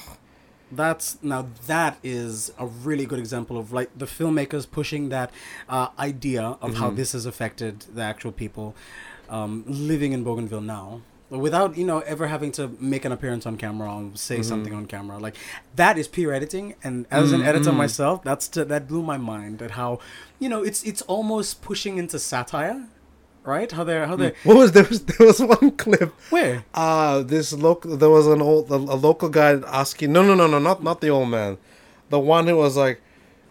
That's 0.71 1.17
now 1.21 1.47
that 1.67 1.97
is 2.03 2.51
a 2.59 2.65
really 2.67 3.05
good 3.05 3.19
example 3.19 3.57
of 3.57 3.71
like 3.71 3.89
the 3.97 4.05
filmmakers 4.05 4.69
pushing 4.69 5.07
that 5.09 5.31
uh, 5.69 5.87
idea 5.97 6.57
of 6.61 6.75
how 6.75 6.89
this 6.89 7.13
has 7.13 7.25
affected 7.25 7.85
the 7.95 8.01
actual 8.01 8.33
people 8.33 8.75
um, 9.29 9.63
living 9.65 10.11
in 10.11 10.23
Bougainville 10.25 10.59
now, 10.61 11.01
without 11.29 11.77
you 11.77 11.85
know 11.85 11.99
ever 11.99 12.27
having 12.27 12.51
to 12.53 12.69
make 12.81 13.05
an 13.05 13.11
appearance 13.13 13.45
on 13.45 13.55
camera 13.57 13.89
or 13.93 14.11
say 14.15 14.41
something 14.41 14.73
on 14.73 14.85
camera. 14.87 15.17
Like 15.17 15.35
that 15.75 15.97
is 15.97 16.07
peer 16.09 16.33
editing, 16.33 16.75
and 16.83 17.05
as 17.11 17.31
an 17.31 17.43
editor 17.43 17.71
myself, 17.71 18.23
that's 18.23 18.49
to, 18.49 18.65
that 18.65 18.87
blew 18.89 19.03
my 19.03 19.17
mind 19.17 19.61
at 19.61 19.71
how 19.71 19.99
you 20.39 20.49
know 20.49 20.63
it's 20.63 20.83
it's 20.83 21.01
almost 21.03 21.61
pushing 21.61 21.97
into 21.97 22.19
satire, 22.19 22.87
right? 23.47 23.71
How 23.71 23.83
they're 23.83 24.05
how 24.05 24.15
they 24.15 24.33
what 24.43 24.57
was 24.57 24.73
there 24.73 24.83
was 24.83 25.03
there 25.05 25.25
was 25.25 25.39
one 25.57 25.71
clip 25.71 26.13
where 26.29 26.65
Uh 26.73 27.23
this 27.23 27.53
local 27.53 27.97
there 27.97 28.09
was 28.09 28.27
an 28.27 28.41
old 28.41 28.69
a, 28.69 28.75
a 28.75 28.97
local 29.07 29.29
guy 29.29 29.51
asking 29.65 30.11
no 30.11 30.21
no 30.21 30.35
no 30.35 30.45
no 30.47 30.59
not 30.59 30.83
not 30.83 31.01
the 31.01 31.09
old 31.09 31.29
man. 31.29 31.57
The 32.09 32.19
one 32.19 32.47
who 32.47 32.55
was 32.57 32.77
like, 32.77 33.01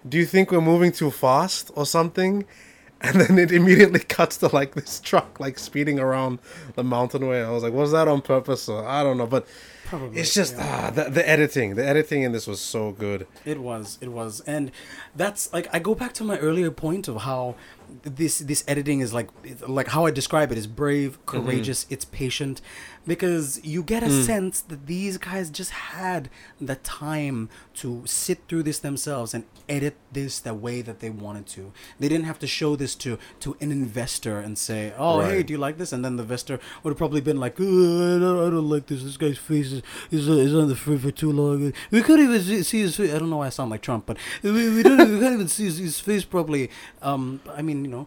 Do 0.09 0.17
you 0.19 0.27
think 0.27 0.51
we're 0.53 0.61
moving 0.61 0.93
too 0.93 1.11
fast 1.11 1.71
or 1.75 1.87
something? 1.87 2.45
And 3.03 3.21
then 3.21 3.39
it 3.39 3.53
immediately 3.53 4.01
cuts 4.19 4.39
to 4.39 4.49
like 4.49 4.75
this 4.75 5.01
truck 5.01 5.39
like 5.39 5.59
speeding 5.59 5.99
around 6.01 6.39
the 6.77 6.83
mountain 6.83 7.27
way. 7.29 7.43
I 7.45 7.51
was 7.51 7.63
like, 7.63 7.75
was 7.75 7.93
that 7.93 8.09
on 8.09 8.23
purpose 8.23 8.71
or 8.71 8.89
I 8.89 9.03
don't 9.03 9.19
know, 9.19 9.27
but 9.27 9.47
Probably, 9.87 10.19
it's 10.19 10.35
just 10.35 10.57
yeah. 10.57 10.87
ah 10.87 10.91
the, 10.91 11.05
the 11.11 11.29
editing. 11.29 11.77
The 11.77 11.87
editing 11.87 12.23
in 12.23 12.33
this 12.33 12.47
was 12.47 12.61
so 12.61 12.93
good. 12.93 13.27
It 13.45 13.61
was, 13.61 13.99
it 14.01 14.09
was, 14.09 14.41
and 14.41 14.73
that's 15.15 15.53
like 15.53 15.69
I 15.73 15.79
go 15.79 15.95
back 15.95 16.13
to 16.15 16.25
my 16.25 16.39
earlier 16.39 16.71
point 16.71 17.07
of 17.07 17.19
how 17.19 17.55
this 18.03 18.39
this 18.39 18.65
editing 18.67 19.01
is 19.01 19.13
like 19.13 19.29
like 19.67 19.89
how 19.89 20.07
I 20.07 20.11
describe 20.11 20.53
it 20.53 20.59
is 20.59 20.67
brave, 20.67 21.25
courageous, 21.27 21.87
it's 21.91 22.05
patient, 22.05 22.61
because 23.07 23.61
you 23.65 23.83
get 23.83 24.03
a 24.03 24.11
sense 24.11 24.61
that 24.63 24.87
these 24.87 25.19
guys 25.19 25.51
just 25.51 25.71
had 25.71 26.29
the 26.61 26.77
time 26.77 27.49
to 27.75 28.03
sit 28.07 28.41
through 28.49 28.65
this 28.65 28.79
themselves 28.79 29.35
and 29.35 29.45
edit 29.69 29.97
this 30.13 30.39
the 30.39 30.55
way 30.55 30.83
that 30.83 31.01
they 31.01 31.11
wanted 31.11 31.47
to. 31.47 31.73
They 31.99 32.09
didn't 32.09 32.27
have 32.27 32.39
to 32.41 32.47
show 32.47 32.77
this 32.77 32.95
to 32.97 33.19
to 33.41 33.57
an 33.61 33.71
investor 33.73 34.39
and 34.39 34.57
say, 34.57 34.93
"Oh, 34.99 35.21
hey, 35.21 35.43
do 35.43 35.53
you 35.53 35.59
like 35.59 35.79
this?" 35.79 35.93
And 35.93 36.05
then 36.05 36.17
the 36.17 36.23
investor 36.23 36.59
would 36.83 36.91
have 36.91 36.99
probably 36.99 37.21
been 37.21 37.39
like, 37.39 37.61
"Uh, 37.61 37.65
I, 37.65 38.19
don't, 38.19 38.47
"I 38.47 38.51
don't 38.51 38.69
like 38.69 38.87
this. 38.87 39.03
This 39.03 39.17
guy's 39.17 39.39
face 39.39 39.73
is 39.73 39.83
is, 40.11 40.29
uh, 40.29 40.33
is 40.33 40.55
on 40.55 40.69
the 40.69 40.77
frame 40.77 40.99
for 40.99 41.11
too 41.11 41.33
long. 41.33 41.73
We 41.91 42.03
couldn't 42.03 42.25
even 42.27 42.41
see, 42.41 42.63
see 42.63 42.81
his 42.81 42.97
face. 42.97 43.13
I 43.15 43.19
don't 43.19 43.31
know 43.31 43.39
why 43.39 43.47
I 43.47 43.51
sound 43.51 43.71
like 43.71 43.83
Trump, 43.83 44.07
but 44.07 44.17
we, 44.43 44.51
we 44.53 44.83
don't 44.83 44.99
we 44.99 45.21
can't 45.21 45.35
even 45.35 45.49
see 45.49 45.65
his, 45.65 45.79
his 45.79 46.01
face 46.01 46.25
properly." 46.25 46.71
Um, 47.03 47.41
I 47.55 47.63
mean, 47.63 47.76
you 47.85 47.91
know, 47.91 48.07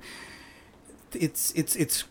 it's 1.13 1.51
it's 1.53 1.75
it's 1.75 2.03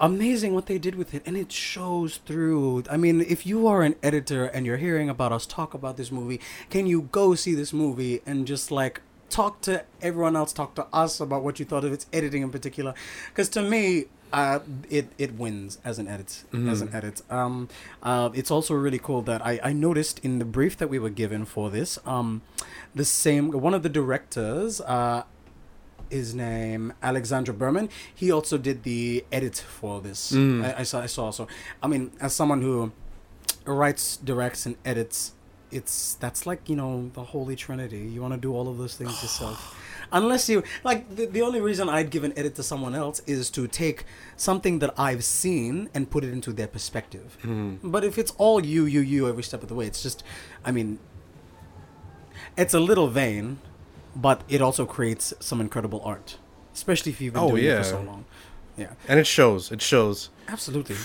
amazing 0.00 0.54
what 0.54 0.66
they 0.66 0.78
did 0.78 0.94
with 0.94 1.12
it 1.12 1.22
and 1.26 1.36
it 1.36 1.50
shows 1.50 2.18
through. 2.18 2.84
I 2.90 2.96
mean 2.96 3.20
if 3.20 3.46
you 3.46 3.66
are 3.66 3.82
an 3.82 3.96
editor 4.02 4.44
and 4.46 4.64
you're 4.64 4.76
hearing 4.76 5.08
about 5.08 5.32
us 5.32 5.46
talk 5.46 5.74
about 5.74 5.96
this 5.96 6.12
movie 6.12 6.40
can 6.70 6.86
you 6.86 7.08
go 7.10 7.34
see 7.34 7.54
this 7.54 7.72
movie 7.72 8.22
and 8.24 8.46
just 8.46 8.70
like 8.70 9.00
talk 9.28 9.60
to 9.62 9.84
everyone 10.00 10.36
else 10.36 10.52
talk 10.52 10.74
to 10.76 10.86
us 10.92 11.20
about 11.20 11.42
what 11.42 11.58
you 11.58 11.64
thought 11.64 11.84
of 11.84 11.92
its 11.92 12.06
editing 12.12 12.42
in 12.42 12.50
particular? 12.50 12.94
Because 13.30 13.48
to 13.50 13.62
me 13.62 14.06
uh, 14.32 14.60
it 14.90 15.08
it 15.16 15.34
wins 15.34 15.78
as 15.84 15.98
an 15.98 16.06
edit 16.06 16.44
as 16.68 16.80
an 16.82 16.90
edit. 16.92 17.22
Um, 17.30 17.68
uh, 18.02 18.28
it's 18.34 18.50
also 18.50 18.74
really 18.74 18.98
cool 18.98 19.22
that 19.22 19.44
I, 19.44 19.58
I 19.62 19.72
noticed 19.72 20.18
in 20.20 20.38
the 20.38 20.44
brief 20.44 20.76
that 20.76 20.88
we 20.88 20.98
were 20.98 21.10
given 21.10 21.44
for 21.44 21.70
this, 21.70 21.98
um, 22.04 22.42
the 22.94 23.04
same 23.04 23.50
one 23.52 23.74
of 23.74 23.82
the 23.82 23.88
directors, 23.88 24.80
uh, 24.82 25.22
his 26.10 26.34
name 26.34 26.92
Alexandra 27.02 27.54
Berman. 27.54 27.88
He 28.14 28.30
also 28.30 28.58
did 28.58 28.82
the 28.82 29.24
edit 29.32 29.56
for 29.56 30.00
this. 30.00 30.32
Mm. 30.32 30.64
I, 30.64 30.80
I 30.80 30.82
saw. 30.82 31.02
I 31.02 31.06
saw. 31.06 31.30
So, 31.30 31.46
I 31.82 31.86
mean, 31.86 32.12
as 32.20 32.34
someone 32.34 32.62
who 32.62 32.92
writes, 33.64 34.16
directs, 34.16 34.66
and 34.66 34.76
edits, 34.84 35.32
it's 35.70 36.14
that's 36.14 36.46
like 36.46 36.68
you 36.68 36.76
know 36.76 37.10
the 37.14 37.22
holy 37.22 37.56
trinity. 37.56 37.98
You 37.98 38.22
want 38.22 38.34
to 38.34 38.40
do 38.40 38.54
all 38.54 38.68
of 38.68 38.78
those 38.78 38.96
things 38.96 39.22
yourself. 39.22 39.76
Unless 40.12 40.48
you 40.48 40.62
like 40.84 41.14
the, 41.14 41.26
the 41.26 41.42
only 41.42 41.60
reason 41.60 41.88
I'd 41.88 42.10
give 42.10 42.24
an 42.24 42.32
edit 42.36 42.54
to 42.54 42.62
someone 42.62 42.94
else 42.94 43.20
is 43.26 43.50
to 43.50 43.68
take 43.68 44.04
something 44.36 44.78
that 44.78 44.94
I've 44.98 45.22
seen 45.22 45.90
and 45.92 46.10
put 46.10 46.24
it 46.24 46.32
into 46.32 46.52
their 46.52 46.66
perspective. 46.66 47.36
Mm. 47.42 47.78
But 47.82 48.04
if 48.04 48.16
it's 48.16 48.32
all 48.38 48.64
you, 48.64 48.86
you, 48.86 49.00
you 49.00 49.28
every 49.28 49.42
step 49.42 49.62
of 49.62 49.68
the 49.68 49.74
way, 49.74 49.86
it's 49.86 50.02
just, 50.02 50.22
I 50.64 50.72
mean, 50.72 50.98
it's 52.56 52.72
a 52.72 52.80
little 52.80 53.08
vain, 53.08 53.58
but 54.16 54.42
it 54.48 54.60
also 54.62 54.84
creates 54.86 55.32
some 55.40 55.60
incredible 55.60 56.00
art, 56.04 56.38
especially 56.74 57.12
if 57.12 57.20
you've 57.20 57.34
been 57.34 57.42
Oh, 57.42 57.50
doing 57.50 57.64
it 57.64 57.78
for 57.78 57.84
so 57.84 58.00
long. 58.02 58.24
Yeah, 58.76 58.92
And 59.08 59.18
it 59.18 59.26
shows. 59.26 59.72
It 59.72 59.82
shows. 59.82 60.30
absolutely. 60.48 60.96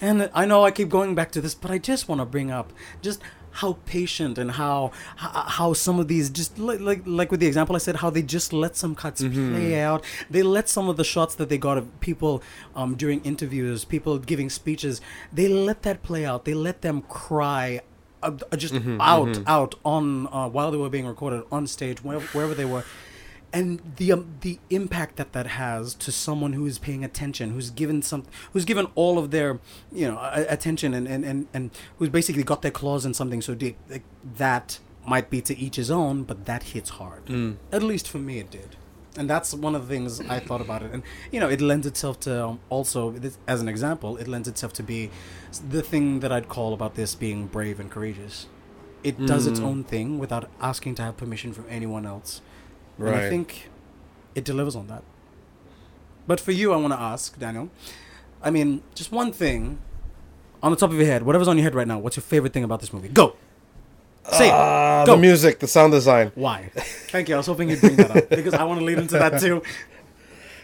And 0.00 0.28
I 0.34 0.44
know 0.44 0.64
I 0.64 0.70
keep 0.70 0.88
going 0.90 1.14
back 1.14 1.30
to 1.32 1.40
this, 1.40 1.54
but 1.54 1.70
I 1.70 1.78
just 1.78 2.08
want 2.08 2.20
to 2.20 2.26
bring 2.26 2.50
up 2.50 2.72
just 3.00 3.20
how 3.52 3.78
patient 3.86 4.36
and 4.36 4.50
how 4.50 4.90
how, 5.16 5.28
how 5.46 5.72
some 5.72 6.00
of 6.00 6.08
these 6.08 6.28
just 6.28 6.58
like, 6.58 6.80
like 6.80 7.02
like 7.06 7.30
with 7.30 7.38
the 7.40 7.46
example 7.46 7.76
I 7.76 7.78
said 7.78 7.96
how 7.96 8.10
they 8.10 8.20
just 8.20 8.52
let 8.52 8.76
some 8.76 8.94
cuts 8.96 9.22
play 9.22 9.80
out. 9.80 10.04
They 10.28 10.42
let 10.42 10.68
some 10.68 10.88
of 10.88 10.96
the 10.96 11.04
shots 11.04 11.36
that 11.36 11.48
they 11.48 11.56
got 11.56 11.78
of 11.78 12.00
people 12.00 12.42
um, 12.74 12.96
during 12.96 13.22
interviews, 13.22 13.84
people 13.84 14.18
giving 14.18 14.50
speeches. 14.50 15.00
They 15.32 15.46
let 15.48 15.82
that 15.84 16.02
play 16.02 16.26
out. 16.26 16.44
They 16.44 16.54
let 16.54 16.82
them 16.82 17.02
cry. 17.02 17.80
Uh, 18.24 18.36
uh, 18.52 18.56
just 18.56 18.74
out, 19.00 19.28
out 19.46 19.74
on 19.84 20.26
uh, 20.32 20.48
while 20.48 20.70
they 20.72 20.76
were 20.78 20.88
being 20.90 21.06
recorded 21.06 21.42
on 21.52 21.66
stage, 21.66 21.98
wherever, 22.02 22.26
wherever 22.36 22.54
they 22.54 22.64
were, 22.64 22.84
and 23.52 23.80
the 23.96 24.12
um, 24.12 24.22
the 24.40 24.58
impact 24.70 25.16
that 25.16 25.32
that 25.32 25.46
has 25.46 25.94
to 25.94 26.10
someone 26.10 26.54
who 26.54 26.64
is 26.66 26.78
paying 26.78 27.04
attention, 27.04 27.50
who's 27.50 27.70
given 27.70 28.02
some, 28.02 28.24
who's 28.52 28.64
given 28.64 28.86
all 28.96 29.18
of 29.18 29.30
their, 29.30 29.60
you 29.92 30.06
know, 30.08 30.18
a- 30.18 30.46
attention, 30.56 30.94
and 30.94 31.06
and 31.06 31.24
and, 31.24 31.46
and 31.54 31.70
who's 31.98 32.08
basically 32.08 32.42
got 32.42 32.62
their 32.62 32.70
claws 32.80 33.04
in 33.06 33.12
something 33.14 33.40
so 33.42 33.54
deep. 33.54 33.76
Like, 33.90 34.02
that 34.38 34.78
might 35.06 35.28
be 35.30 35.40
to 35.42 35.56
each 35.58 35.76
his 35.76 35.90
own, 35.90 36.22
but 36.24 36.46
that 36.46 36.62
hits 36.74 36.90
hard. 36.90 37.22
At 37.70 37.82
least 37.82 38.08
for 38.08 38.18
me, 38.18 38.38
it 38.38 38.50
did. 38.50 38.70
And 39.16 39.30
that's 39.30 39.54
one 39.54 39.76
of 39.76 39.86
the 39.86 39.94
things 39.94 40.20
I 40.22 40.40
thought 40.40 40.60
about 40.60 40.82
it, 40.82 40.90
and 40.92 41.04
you 41.30 41.38
know, 41.38 41.48
it 41.48 41.60
lends 41.60 41.86
itself 41.86 42.18
to 42.20 42.46
um, 42.46 42.60
also, 42.68 43.12
this, 43.12 43.38
as 43.46 43.60
an 43.60 43.68
example, 43.68 44.16
it 44.16 44.26
lends 44.26 44.48
itself 44.48 44.72
to 44.72 44.82
be 44.82 45.08
the 45.70 45.82
thing 45.82 46.18
that 46.20 46.32
I'd 46.32 46.48
call 46.48 46.74
about 46.74 46.96
this 46.96 47.14
being 47.14 47.46
brave 47.46 47.78
and 47.78 47.88
courageous. 47.88 48.46
It 49.04 49.24
does 49.26 49.46
its 49.46 49.60
own 49.60 49.84
thing 49.84 50.18
without 50.18 50.50
asking 50.60 50.96
to 50.96 51.02
have 51.02 51.16
permission 51.16 51.52
from 51.52 51.66
anyone 51.68 52.06
else. 52.06 52.40
And 52.98 53.08
I 53.14 53.28
think 53.28 53.68
it 54.34 54.44
delivers 54.44 54.74
on 54.74 54.88
that. 54.88 55.02
But 56.26 56.40
for 56.40 56.52
you, 56.52 56.72
I 56.72 56.76
want 56.76 56.92
to 56.94 57.00
ask, 57.00 57.38
Daniel. 57.38 57.70
I 58.42 58.50
mean, 58.50 58.82
just 58.94 59.12
one 59.12 59.30
thing 59.30 59.78
on 60.62 60.70
the 60.72 60.76
top 60.76 60.90
of 60.90 60.96
your 60.96 61.06
head, 61.06 61.22
whatever's 61.22 61.48
on 61.48 61.58
your 61.58 61.64
head 61.64 61.74
right 61.74 61.86
now, 61.86 61.98
what's 61.98 62.16
your 62.16 62.22
favorite 62.22 62.52
thing 62.52 62.64
about 62.64 62.80
this 62.80 62.92
movie? 62.92 63.08
Go! 63.08 63.36
Say 64.32 64.48
it. 64.48 64.52
Ah, 64.52 65.04
the 65.04 65.16
music, 65.16 65.58
the 65.58 65.68
sound 65.68 65.92
design. 65.92 66.32
Why? 66.34 66.70
Thank 66.74 67.28
you. 67.28 67.34
I 67.34 67.38
was 67.38 67.46
hoping 67.46 67.68
you'd 67.68 67.80
bring 67.80 67.96
that 67.96 68.10
up 68.10 68.28
because 68.30 68.54
I 68.54 68.64
want 68.64 68.80
to 68.80 68.84
lead 68.84 68.98
into 68.98 69.18
that 69.18 69.40
too. 69.40 69.62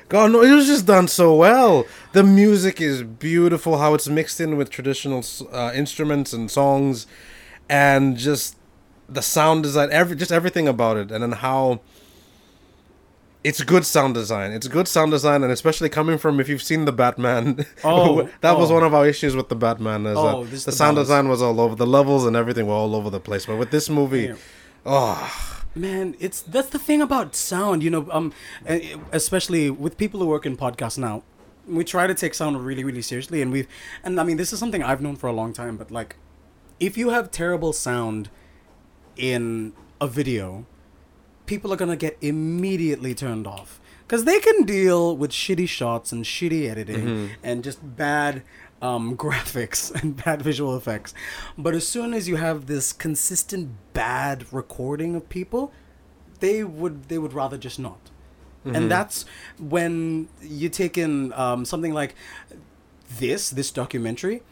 God, 0.09 0.33
no, 0.33 0.42
it 0.42 0.53
was 0.53 0.66
just 0.66 0.87
done 0.87 1.07
so 1.07 1.37
well. 1.37 1.87
The 2.12 2.25
music 2.25 2.81
is 2.81 3.05
beautiful, 3.05 3.79
how 3.79 3.94
it's 3.94 4.09
mixed 4.09 4.40
in 4.40 4.57
with 4.57 4.68
traditional 4.68 5.25
uh, 5.53 5.70
instruments 5.73 6.33
and 6.33 6.51
songs, 6.51 7.07
and 7.68 8.16
just 8.16 8.57
the 9.09 9.23
sound 9.23 9.62
design, 9.62 9.88
every 9.92 10.16
just 10.16 10.33
everything 10.33 10.66
about 10.66 10.96
it, 10.96 11.12
and 11.12 11.23
then 11.23 11.33
how 11.33 11.81
it's 13.42 13.62
good 13.62 13.87
sound 13.87 14.14
design. 14.14 14.53
It's 14.53 14.68
good 14.68 14.87
sound 14.88 15.11
design, 15.12 15.42
and 15.42 15.53
especially 15.53 15.88
coming 15.88 16.18
from 16.18 16.40
if 16.40 16.48
you've 16.48 16.62
seen 16.62 16.85
the 16.85 16.92
Batman. 16.92 17.64
Oh, 17.85 18.29
that 18.42 18.59
was 18.59 18.70
oh. 18.70 18.74
one 18.74 18.83
of 18.83 18.94
our 18.94 19.07
issues 19.07 19.35
with 19.35 19.48
the 19.48 19.57
Batman. 19.57 20.07
Is 20.07 20.16
Oh, 20.18 20.44
the 20.44 20.50
the 20.50 20.59
sound 20.72 20.96
balance. 20.96 21.09
design 21.09 21.29
was 21.29 21.40
all 21.42 21.61
over, 21.61 21.74
the 21.74 21.87
levels 21.87 22.26
and 22.26 22.37
everything 22.37 22.66
were 22.66 22.74
all 22.74 22.94
over 22.94 23.09
the 23.11 23.20
place. 23.20 23.46
But 23.46 23.57
with 23.57 23.70
this 23.70 23.88
movie, 23.88 24.22
Yeah. 24.29 24.35
oh, 24.85 25.57
Man, 25.74 26.16
it's 26.18 26.42
that's 26.42 26.70
the 26.70 26.81
thing 26.81 27.00
about 27.00 27.37
sound, 27.37 27.83
you 27.85 27.90
know, 27.90 28.09
um, 28.11 28.33
eh, 28.66 28.96
especially 29.12 29.70
with 29.70 29.96
people 29.96 30.18
who 30.18 30.26
work 30.26 30.44
in 30.44 30.57
podcasts 30.57 30.98
now. 30.98 31.22
We 31.68 31.85
try 31.85 32.09
to 32.09 32.14
take 32.14 32.35
sound 32.35 32.64
really, 32.66 32.83
really 32.83 33.03
seriously, 33.03 33.40
and 33.40 33.53
we've, 33.53 33.68
and 34.03 34.18
I 34.18 34.24
mean, 34.24 34.37
this 34.37 34.53
is 34.53 34.59
something 34.59 34.83
I've 34.83 35.00
known 35.00 35.14
for 35.14 35.29
a 35.29 35.33
long 35.33 35.53
time. 35.53 35.76
But 35.76 35.92
like, 35.92 36.16
if 36.81 36.98
you 36.98 37.11
have 37.11 37.31
terrible 37.31 37.72
sound 37.72 38.31
in 39.16 39.72
a 40.00 40.09
video, 40.09 40.66
people 41.50 41.72
are 41.72 41.76
gonna 41.76 41.96
get 41.96 42.16
immediately 42.20 43.12
turned 43.12 43.44
off 43.44 43.80
because 44.06 44.24
they 44.24 44.38
can 44.38 44.62
deal 44.62 45.16
with 45.16 45.32
shitty 45.32 45.68
shots 45.68 46.12
and 46.12 46.24
shitty 46.24 46.70
editing 46.70 47.30
and 47.42 47.64
just 47.64 47.80
bad 47.96 48.44
um, 48.80 49.16
graphics 49.24 49.92
and 50.00 50.16
bad 50.24 50.42
visual 50.42 50.76
effects. 50.76 51.12
But 51.58 51.74
as 51.74 51.86
soon 51.88 52.14
as 52.14 52.28
you 52.28 52.36
have 52.36 52.66
this 52.66 52.92
consistent 52.92 53.70
bad 53.94 54.46
recording 54.52 55.16
of 55.16 55.28
people, 55.28 55.72
they 56.38 56.62
would 56.62 57.08
they 57.08 57.18
would 57.18 57.32
rather 57.32 57.58
just 57.58 57.80
not. 57.80 57.98
And 58.62 58.90
that's 58.90 59.24
when 59.58 60.28
you 60.42 60.68
take 60.68 60.98
in 60.98 61.32
um, 61.32 61.64
something 61.64 61.94
like 61.94 62.14
this 63.18 63.50
this 63.50 63.70
documentary. 63.72 64.42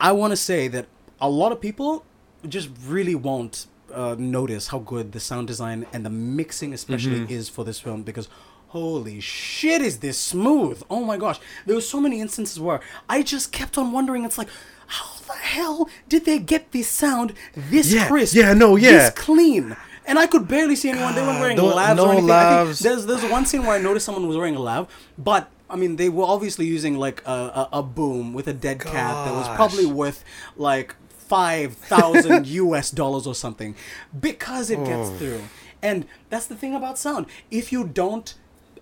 I 0.00 0.10
want 0.12 0.32
to 0.32 0.36
say 0.36 0.66
that 0.68 0.86
a 1.20 1.28
lot 1.28 1.52
of 1.52 1.60
people 1.60 2.04
just 2.48 2.70
really 2.86 3.14
won't 3.14 3.66
uh, 3.94 4.14
notice 4.18 4.68
how 4.68 4.78
good 4.78 5.12
the 5.12 5.20
sound 5.20 5.46
design 5.46 5.86
and 5.92 6.04
the 6.04 6.10
mixing 6.10 6.72
especially 6.74 7.26
is 7.32 7.48
for 7.48 7.64
this 7.64 7.78
film 7.80 8.02
because 8.02 8.28
holy 8.68 9.20
shit 9.20 9.80
is 9.80 9.98
this 9.98 10.18
smooth. 10.18 10.82
Oh 10.90 11.04
my 11.04 11.16
gosh. 11.16 11.38
There 11.66 11.74
were 11.76 11.80
so 11.80 12.00
many 12.00 12.20
instances 12.20 12.58
where 12.58 12.80
i 13.08 13.22
just 13.22 13.52
kept 13.52 13.78
on 13.78 13.92
wondering. 13.92 14.24
It's 14.24 14.38
like 14.38 14.48
how 14.86 15.06
the 15.26 15.32
hell 15.38 15.88
did 16.08 16.24
they 16.24 16.38
get 16.38 16.72
this 16.72 16.88
sound 16.88 17.32
this 17.54 17.92
Yeah, 17.92 18.08
crisp 18.08 18.34
yeah, 18.34 18.52
no, 18.52 18.76
yeah. 18.76 18.90
this 18.90 19.10
clean? 19.10 19.76
And 20.06 20.18
I 20.18 20.26
could 20.26 20.46
barely 20.48 20.76
see 20.76 20.90
anyone. 20.90 21.14
They 21.14 21.22
weren't 21.22 21.40
wearing 21.40 21.56
no- 21.56 21.72
lavs 21.72 21.96
no 21.96 22.06
or 22.06 22.12
anything. 22.12 22.30
I 22.30 22.64
think 22.64 22.78
there's 22.78 23.06
there's 23.06 23.24
one 23.30 23.46
scene 23.46 23.62
where 23.62 23.72
I 23.78 23.78
noticed 23.80 24.04
someone 24.06 24.26
was 24.28 24.36
wearing 24.36 24.56
a 24.56 24.60
lav, 24.60 24.88
but 25.16 25.50
I 25.70 25.76
mean 25.76 25.96
they 25.96 26.08
were 26.10 26.24
obviously 26.24 26.66
using 26.66 26.98
like 26.98 27.22
a, 27.24 27.30
a, 27.30 27.68
a 27.74 27.82
boom 27.82 28.34
with 28.34 28.46
a 28.48 28.52
dead 28.52 28.80
cat 28.80 29.24
that 29.24 29.32
was 29.32 29.48
probably 29.56 29.86
worth 29.86 30.22
like 30.56 30.94
five 31.28 31.74
thousand 31.74 32.46
U.S. 32.62 32.90
dollars 32.90 33.26
or 33.26 33.34
something 33.34 33.74
because 34.18 34.70
it 34.70 34.78
gets 34.84 35.08
Oh. 35.10 35.16
through. 35.18 35.42
And 35.82 36.06
that's 36.30 36.46
the 36.46 36.56
thing 36.56 36.74
about 36.74 36.98
sound. 36.98 37.26
If 37.50 37.70
you 37.72 37.84
don't 37.86 38.34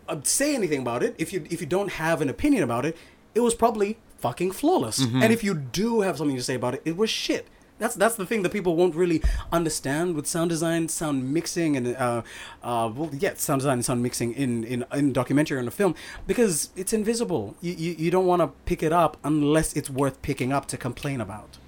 uh, 0.08 0.20
say 0.22 0.54
anything 0.54 0.80
about 0.82 1.02
it, 1.02 1.14
if 1.18 1.32
you 1.32 1.44
if 1.50 1.60
you 1.60 1.66
don't 1.66 1.92
have 1.92 2.20
an 2.20 2.28
opinion 2.28 2.62
about 2.62 2.84
it, 2.86 2.96
it 3.34 3.40
was 3.40 3.54
probably 3.54 3.98
fucking 4.18 4.52
flawless. 4.52 5.00
Mm-hmm. 5.00 5.22
And 5.22 5.32
if 5.32 5.42
you 5.42 5.54
do 5.54 6.02
have 6.02 6.16
something 6.18 6.36
to 6.36 6.42
say 6.42 6.54
about 6.54 6.74
it, 6.74 6.82
it 6.84 6.96
was 6.96 7.10
shit. 7.10 7.48
That's 7.78 7.96
that's 7.96 8.14
the 8.14 8.24
thing 8.26 8.42
that 8.42 8.52
people 8.52 8.76
won't 8.76 8.94
really 8.94 9.20
understand 9.50 10.14
with 10.14 10.26
sound 10.28 10.50
design, 10.50 10.88
sound 10.88 11.32
mixing, 11.34 11.76
and 11.76 11.96
uh, 11.96 12.22
uh, 12.62 12.88
well, 12.94 13.10
yeah, 13.12 13.32
sound 13.34 13.60
design 13.62 13.78
and 13.78 13.84
sound 13.84 14.00
mixing 14.02 14.32
in 14.34 14.62
in 14.62 14.84
in 14.92 15.12
documentary 15.12 15.56
or 15.56 15.60
in 15.60 15.66
a 15.66 15.72
film 15.72 15.94
because 16.28 16.70
it's 16.76 16.92
invisible. 16.92 17.56
You 17.60 17.72
you, 17.72 17.92
you 17.98 18.10
don't 18.12 18.26
want 18.26 18.40
to 18.42 18.48
pick 18.66 18.82
it 18.84 18.92
up 18.92 19.16
unless 19.24 19.72
it's 19.74 19.90
worth 19.90 20.22
picking 20.22 20.52
up 20.52 20.66
to 20.66 20.76
complain 20.76 21.20
about. 21.20 21.58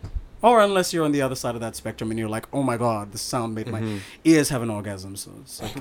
Or 0.45 0.61
unless 0.61 0.93
you're 0.93 1.05
on 1.05 1.13
the 1.13 1.23
other 1.23 1.35
side 1.35 1.55
of 1.55 1.61
that 1.63 1.75
spectrum 1.75 2.11
and 2.11 2.19
you're 2.21 2.29
like, 2.29 2.47
oh 2.53 2.63
my 2.63 2.77
god, 2.77 3.13
the 3.13 3.19
sound 3.19 3.55
made 3.55 3.67
Mm-hmm. 3.67 3.95
my 3.95 4.01
ears 4.25 4.51
have 4.51 4.63
an 4.63 4.71
orgasm. 4.71 5.17
So 5.17 5.31
it's 5.41 5.63
like, 5.63 5.77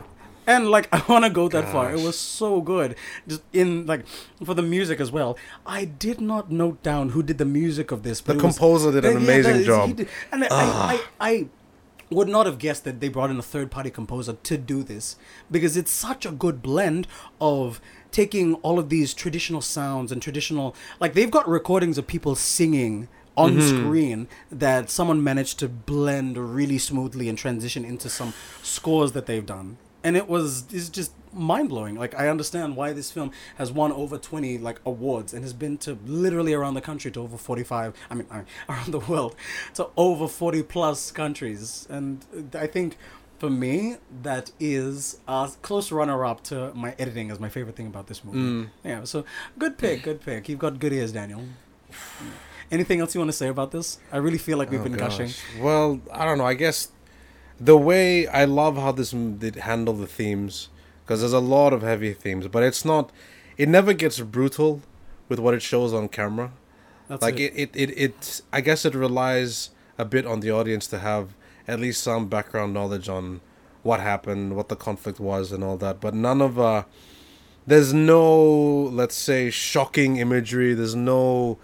and 0.48 0.70
like 0.70 0.88
I 0.98 1.04
want 1.12 1.26
to 1.26 1.30
go 1.30 1.50
that 1.50 1.68
far. 1.70 1.92
It 1.92 2.00
was 2.02 2.18
so 2.18 2.62
good, 2.62 2.96
just 3.28 3.42
in 3.52 3.86
like 3.86 4.06
for 4.46 4.54
the 4.54 4.62
music 4.62 5.00
as 5.02 5.12
well. 5.12 5.38
I 5.66 5.84
did 5.86 6.22
not 6.22 6.50
note 6.50 6.82
down 6.82 7.10
who 7.10 7.22
did 7.24 7.38
the 7.40 7.46
music 7.62 7.92
of 7.92 8.04
this. 8.04 8.22
But 8.22 8.34
The 8.38 8.40
it 8.40 8.46
was- 8.48 8.58
composer 8.58 8.92
did 8.94 9.04
an 9.06 9.12
Yeah, 9.12 9.18
amazing 9.18 9.58
that 9.58 9.66
job. 9.66 9.96
did- 9.98 10.08
and 10.32 10.46
I, 10.46 10.48
I, 10.50 10.94
I, 10.94 11.02
I 11.32 11.48
would 12.10 12.30
not 12.30 12.46
have 12.46 12.58
guessed 12.60 12.84
that 12.86 13.02
they 13.02 13.10
brought 13.10 13.32
in 13.32 13.38
a 13.40 13.42
third 13.54 13.70
party 13.72 13.90
composer 13.90 14.34
to 14.34 14.58
do 14.58 14.82
this 14.84 15.16
because 15.52 15.76
it's 15.76 15.92
such 15.92 16.26
a 16.26 16.32
good 16.32 16.62
blend 16.62 17.08
of 17.42 17.82
taking 18.12 18.54
all 18.56 18.78
of 18.80 18.88
these 18.90 19.14
traditional 19.14 19.62
sounds 19.62 20.12
and 20.12 20.22
traditional 20.22 20.76
like 21.00 21.14
they've 21.16 21.32
got 21.32 21.50
recordings 21.50 21.98
of 21.98 22.06
people 22.06 22.36
singing 22.36 23.08
on 23.36 23.54
Mm-hmm. 23.58 23.78
screen 23.86 24.28
that 24.52 24.90
someone 24.90 25.24
managed 25.24 25.58
to 25.60 25.68
blend 25.68 26.38
really 26.38 26.78
smoothly 26.78 27.28
and 27.30 27.38
transition 27.38 27.84
into 27.86 28.10
some 28.10 28.34
scores 28.62 29.12
that 29.14 29.26
they've 29.26 29.46
done. 29.46 29.78
And 30.04 30.18
it 30.18 30.28
was 30.28 30.66
it's 30.72 30.90
just 30.90 31.12
mind-blowing. 31.34 31.96
Like 31.96 32.14
i 32.14 32.28
understand 32.30 32.76
why 32.76 32.94
this 32.94 33.10
film 33.10 33.32
has 33.58 33.72
won 33.72 33.92
over 33.92 34.18
20 34.20 34.60
like 34.60 34.80
awards 34.86 35.34
and 35.34 35.42
has 35.44 35.54
been 35.54 35.78
to 35.80 35.98
literally 36.06 36.54
around 36.54 36.76
the 36.76 36.82
country 36.82 37.10
to 37.12 37.22
over 37.22 37.38
45 37.38 37.96
i 38.12 38.14
mean 38.14 38.28
I- 38.30 38.44
around 38.70 38.92
the 38.92 39.00
world 39.00 39.36
to 39.76 39.88
over 39.98 40.28
40 40.28 40.62
plus 40.64 41.12
countries. 41.12 41.88
And 41.90 42.24
i 42.54 42.68
think 42.68 42.98
for 43.40 43.50
me 43.50 43.98
that 44.22 44.52
is 44.60 45.18
a 45.28 45.50
close 45.64 45.92
runner-up 45.92 46.44
to 46.44 46.72
my 46.76 46.94
editing 47.00 47.32
is 47.32 47.40
my 47.40 47.50
favorite 47.50 47.76
thing 47.76 47.88
about 47.88 48.06
this 48.08 48.24
movie. 48.24 48.38
Mm. 48.40 48.70
yeah 48.84 49.04
so 49.06 49.26
good 49.58 49.78
pick 49.80 50.04
good 50.04 50.22
pick. 50.22 50.48
You've 50.50 50.60
got 50.60 50.80
good 50.80 50.94
ears 50.94 51.12
daniel 51.14 51.42
anything 52.78 53.00
else 53.02 53.14
you 53.16 53.20
want 53.24 53.32
to 53.36 53.40
say 53.44 53.50
about 53.56 53.70
this 53.76 53.88
i 54.12 54.18
really 54.26 54.38
feel 54.48 54.58
like 54.58 54.70
we've 54.72 54.82
Oh, 54.82 54.90
been 54.90 54.98
gushing. 55.06 55.32
Well, 55.66 55.88
I 56.12 56.22
don't 56.26 56.38
know. 56.40 56.50
I 56.54 56.58
guess 56.64 56.78
the 57.72 57.78
way 57.90 58.28
I 58.28 58.44
love 58.46 58.76
how 58.84 58.92
this 59.00 59.12
did 59.44 59.56
handle 59.70 59.94
the 60.04 60.08
themes 60.20 60.70
because 61.02 61.20
there's 61.22 61.40
a 61.44 61.48
lot 61.58 61.72
of 61.74 61.82
heavy 61.82 62.14
themes, 62.14 62.48
but 62.48 62.62
it's 62.64 62.84
not. 62.92 63.12
It 63.58 63.70
never 63.78 63.94
gets 63.94 64.20
brutal 64.38 64.82
with 65.30 65.40
what 65.40 65.54
it 65.54 65.62
shows 65.62 65.94
on 65.94 66.08
camera. 66.20 66.48
That's 67.08 67.22
like 67.22 67.40
it. 67.40 67.54
it, 67.56 67.70
it, 67.74 67.90
it, 67.92 67.98
it, 68.06 68.42
I 68.52 68.62
guess 68.68 68.86
it 68.90 68.96
relies 68.96 69.70
a 69.98 70.06
bit 70.06 70.26
on 70.26 70.40
the 70.40 70.52
audience 70.52 70.88
to 70.88 71.00
have 71.00 71.26
at 71.68 71.80
least 71.80 72.02
some 72.02 72.28
background 72.28 72.74
knowledge 72.74 73.08
on 73.18 73.42
what 73.84 74.00
happened, 74.00 74.56
what 74.56 74.68
the 74.70 74.76
conflict 74.88 75.20
was, 75.20 75.52
and 75.52 75.64
all 75.64 75.78
that. 75.78 76.00
But 76.02 76.14
none 76.16 76.42
of 76.42 76.58
uh, 76.60 76.84
there's 77.68 77.94
no, 77.94 78.26
let's 79.02 79.16
say, 79.16 79.50
shocking 79.52 80.18
imagery. 80.18 80.74
There's 80.74 80.96
no 80.96 81.60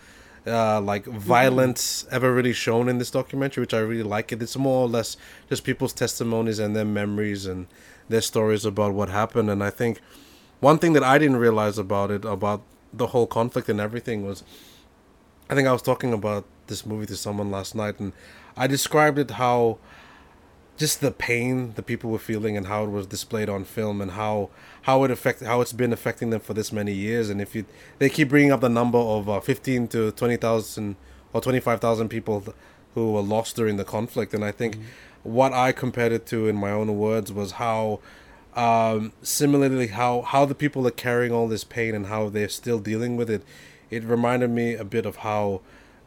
uh, 0.47 0.81
like 0.81 1.05
violence 1.05 2.07
ever 2.11 2.33
really 2.33 2.53
shown 2.53 2.89
in 2.89 2.97
this 2.97 3.11
documentary, 3.11 3.61
which 3.61 3.73
I 3.73 3.79
really 3.79 4.03
like. 4.03 4.31
It. 4.31 4.41
It's 4.41 4.57
more 4.57 4.83
or 4.83 4.87
less 4.87 5.17
just 5.49 5.63
people's 5.63 5.93
testimonies 5.93 6.59
and 6.59 6.75
their 6.75 6.85
memories 6.85 7.45
and 7.45 7.67
their 8.07 8.21
stories 8.21 8.65
about 8.65 8.93
what 8.93 9.09
happened. 9.09 9.49
And 9.49 9.63
I 9.63 9.69
think 9.69 9.99
one 10.59 10.79
thing 10.79 10.93
that 10.93 11.03
I 11.03 11.17
didn't 11.17 11.37
realize 11.37 11.77
about 11.77 12.11
it, 12.11 12.25
about 12.25 12.61
the 12.91 13.07
whole 13.07 13.27
conflict 13.27 13.69
and 13.69 13.79
everything, 13.79 14.25
was 14.25 14.43
I 15.49 15.55
think 15.55 15.67
I 15.67 15.71
was 15.71 15.81
talking 15.81 16.13
about 16.13 16.45
this 16.67 16.85
movie 16.85 17.05
to 17.07 17.15
someone 17.15 17.49
last 17.51 17.75
night, 17.75 17.99
and 17.99 18.13
I 18.55 18.67
described 18.67 19.17
it 19.17 19.31
how 19.31 19.79
just 20.79 21.01
the 21.01 21.11
pain 21.11 21.73
the 21.75 21.83
people 21.83 22.09
were 22.09 22.17
feeling 22.17 22.55
and 22.55 22.65
how 22.67 22.85
it 22.85 22.89
was 22.89 23.05
displayed 23.05 23.49
on 23.49 23.65
film 23.65 23.99
and 24.01 24.11
how 24.11 24.49
how 24.83 25.03
it 25.03 25.11
affect 25.11 25.41
how 25.41 25.59
it's 25.59 25.73
been 25.73 25.91
affecting 25.91 26.29
them 26.29 26.39
for 26.39 26.53
this 26.53 26.71
many 26.71 26.93
years. 26.93 27.29
And 27.29 27.41
if 27.41 27.53
you 27.53 27.65
they 27.99 28.09
keep 28.09 28.29
bringing 28.29 28.51
up 28.51 28.61
the 28.61 28.69
number 28.69 28.97
of 28.97 29.29
uh, 29.29 29.41
fifteen 29.41 29.87
to 29.89 30.11
twenty 30.13 30.37
thousand 30.37 30.95
or 31.33 31.41
twenty 31.41 31.59
five 31.59 31.81
thousand 31.81 32.07
people 32.07 32.55
who 32.95 33.11
were 33.11 33.21
lost 33.21 33.57
during 33.57 33.75
the 33.75 33.83
conflict, 33.83 34.33
and 34.33 34.43
I 34.43 34.51
think 34.51 34.77
what 35.23 35.51
I 35.51 35.73
compared 35.73 36.13
it 36.13 36.25
to 36.27 36.47
in 36.47 36.55
my 36.55 36.71
own 36.71 36.97
words 36.97 37.31
was 37.31 37.51
how 37.53 37.99
um, 38.55 39.11
similarly 39.21 39.87
how 39.87 40.21
how 40.21 40.45
the 40.45 40.55
people 40.55 40.87
are 40.87 40.91
carrying 40.91 41.33
all 41.33 41.49
this 41.49 41.65
pain 41.65 41.93
and 41.93 42.05
how 42.07 42.29
they're 42.29 42.49
still 42.49 42.79
dealing 42.79 43.17
with 43.17 43.29
it. 43.29 43.43
It 43.91 44.03
reminded 44.05 44.49
me 44.49 44.75
a 44.75 44.85
bit 44.85 45.05
of 45.05 45.17
how 45.17 45.61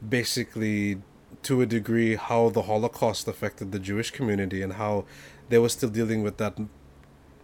basically 0.09 1.03
to 1.43 1.61
a 1.61 1.67
degree 1.67 2.17
how 2.17 2.49
the 2.49 2.63
holocaust 2.63 3.27
affected 3.29 3.73
the 3.73 3.79
jewish 3.79 4.11
community 4.11 4.63
and 4.63 4.75
how 4.75 5.05
they 5.49 5.59
were 5.59 5.69
still 5.69 5.89
dealing 5.89 6.23
with 6.23 6.37
that 6.39 6.57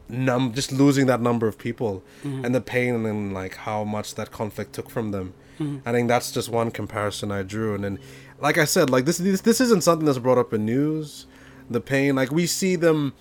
num 0.08 0.52
just 0.52 0.72
losing 0.72 1.06
that 1.06 1.20
number 1.20 1.46
of 1.46 1.58
people 1.58 2.02
mm-hmm. 2.22 2.44
and 2.44 2.54
the 2.54 2.60
pain 2.60 3.06
and 3.06 3.32
like 3.32 3.56
how 3.56 3.84
much 3.84 4.14
that 4.14 4.30
conflict 4.30 4.72
took 4.72 4.88
from 4.88 5.10
them. 5.10 5.34
Mm-hmm. 5.58 5.88
I 5.88 5.92
think 5.92 6.08
that's 6.08 6.32
just 6.32 6.48
one 6.48 6.70
comparison 6.70 7.30
i 7.30 7.42
drew. 7.42 7.74
And 7.74 7.84
then 7.84 7.98
like 8.40 8.58
i 8.58 8.64
said 8.64 8.90
like 8.90 9.04
this 9.04 9.18
this, 9.18 9.42
this 9.42 9.60
isn't 9.60 9.82
something 9.82 10.06
that's 10.06 10.18
brought 10.18 10.38
up 10.38 10.52
in 10.52 10.64
news. 10.64 11.26
The 11.70 11.80
pain 11.80 12.16
like 12.16 12.30
we 12.30 12.46
see 12.46 12.76
them 12.76 13.12